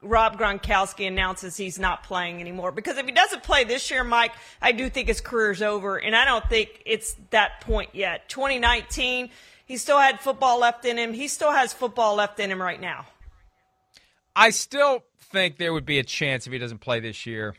Rob 0.00 0.38
Gronkowski 0.38 1.06
announces 1.06 1.56
he's 1.56 1.78
not 1.78 2.04
playing 2.04 2.40
anymore. 2.40 2.72
Because 2.72 2.96
if 2.96 3.04
he 3.04 3.12
doesn't 3.12 3.42
play 3.42 3.64
this 3.64 3.90
year, 3.90 4.02
Mike, 4.02 4.32
I 4.62 4.72
do 4.72 4.88
think 4.88 5.08
his 5.08 5.20
career's 5.20 5.60
over, 5.60 5.96
and 5.96 6.16
I 6.16 6.24
don't 6.24 6.48
think 6.48 6.82
it's 6.86 7.16
that 7.30 7.60
point 7.60 7.90
yet. 7.92 8.28
2019 8.28 9.30
he 9.68 9.76
still 9.76 9.98
had 9.98 10.18
football 10.18 10.58
left 10.58 10.86
in 10.86 10.96
him. 10.96 11.12
He 11.12 11.28
still 11.28 11.52
has 11.52 11.74
football 11.74 12.16
left 12.16 12.40
in 12.40 12.50
him 12.50 12.60
right 12.60 12.80
now. 12.80 13.06
I 14.34 14.50
still 14.50 15.04
think 15.18 15.58
there 15.58 15.74
would 15.74 15.84
be 15.84 15.98
a 15.98 16.04
chance 16.04 16.46
if 16.46 16.52
he 16.52 16.58
doesn't 16.58 16.80
play 16.80 17.00
this 17.00 17.26
year, 17.26 17.54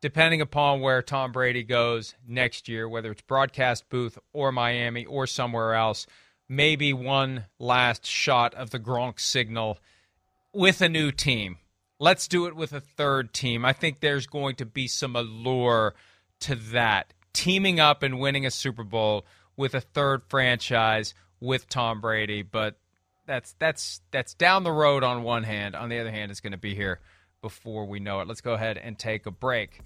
depending 0.00 0.40
upon 0.40 0.80
where 0.80 1.02
Tom 1.02 1.32
Brady 1.32 1.64
goes 1.64 2.14
next 2.26 2.68
year, 2.68 2.88
whether 2.88 3.10
it's 3.10 3.22
broadcast 3.22 3.88
booth 3.88 4.18
or 4.32 4.52
Miami 4.52 5.04
or 5.04 5.26
somewhere 5.26 5.74
else, 5.74 6.06
maybe 6.48 6.92
one 6.92 7.46
last 7.58 8.06
shot 8.06 8.54
of 8.54 8.70
the 8.70 8.78
Gronk 8.78 9.18
signal 9.18 9.78
with 10.52 10.80
a 10.80 10.88
new 10.88 11.10
team. 11.10 11.58
Let's 11.98 12.28
do 12.28 12.46
it 12.46 12.54
with 12.54 12.72
a 12.72 12.80
third 12.80 13.32
team. 13.32 13.64
I 13.64 13.72
think 13.72 13.98
there's 13.98 14.28
going 14.28 14.54
to 14.56 14.64
be 14.64 14.86
some 14.86 15.16
allure 15.16 15.94
to 16.40 16.54
that. 16.54 17.12
Teaming 17.32 17.80
up 17.80 18.04
and 18.04 18.20
winning 18.20 18.46
a 18.46 18.50
Super 18.50 18.84
Bowl 18.84 19.24
with 19.58 19.74
a 19.74 19.80
third 19.80 20.22
franchise 20.28 21.12
with 21.40 21.68
Tom 21.68 22.00
Brady, 22.00 22.40
but 22.40 22.78
that's 23.26 23.54
that's 23.58 24.00
that's 24.10 24.32
down 24.32 24.64
the 24.64 24.72
road 24.72 25.04
on 25.04 25.22
one 25.22 25.42
hand. 25.42 25.76
On 25.76 25.90
the 25.90 25.98
other 25.98 26.10
hand, 26.10 26.30
it's 26.30 26.40
going 26.40 26.52
to 26.52 26.58
be 26.58 26.74
here 26.74 27.00
before 27.42 27.84
we 27.84 28.00
know 28.00 28.20
it. 28.20 28.28
Let's 28.28 28.40
go 28.40 28.54
ahead 28.54 28.78
and 28.78 28.98
take 28.98 29.26
a 29.26 29.30
break. 29.30 29.80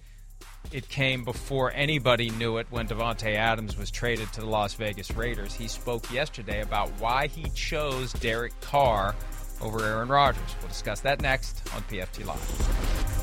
It 0.71 0.87
came 0.87 1.23
before 1.25 1.71
anybody 1.73 2.29
knew 2.29 2.57
it 2.57 2.67
when 2.69 2.87
Davante 2.87 3.35
Adams 3.35 3.77
was 3.77 3.91
traded 3.91 4.31
to 4.33 4.41
the 4.41 4.47
Las 4.47 4.73
Vegas 4.75 5.11
Raiders. 5.11 5.53
He 5.53 5.67
spoke 5.67 6.11
yesterday 6.11 6.61
about 6.61 6.89
why 6.99 7.27
he 7.27 7.49
chose 7.49 8.13
Derek 8.13 8.59
Carr 8.61 9.15
over 9.61 9.83
Aaron 9.83 10.09
Rodgers. 10.09 10.55
We'll 10.59 10.69
discuss 10.69 11.01
that 11.01 11.21
next 11.21 11.61
on 11.73 11.81
PFT 11.83 12.25
Live. 12.25 13.22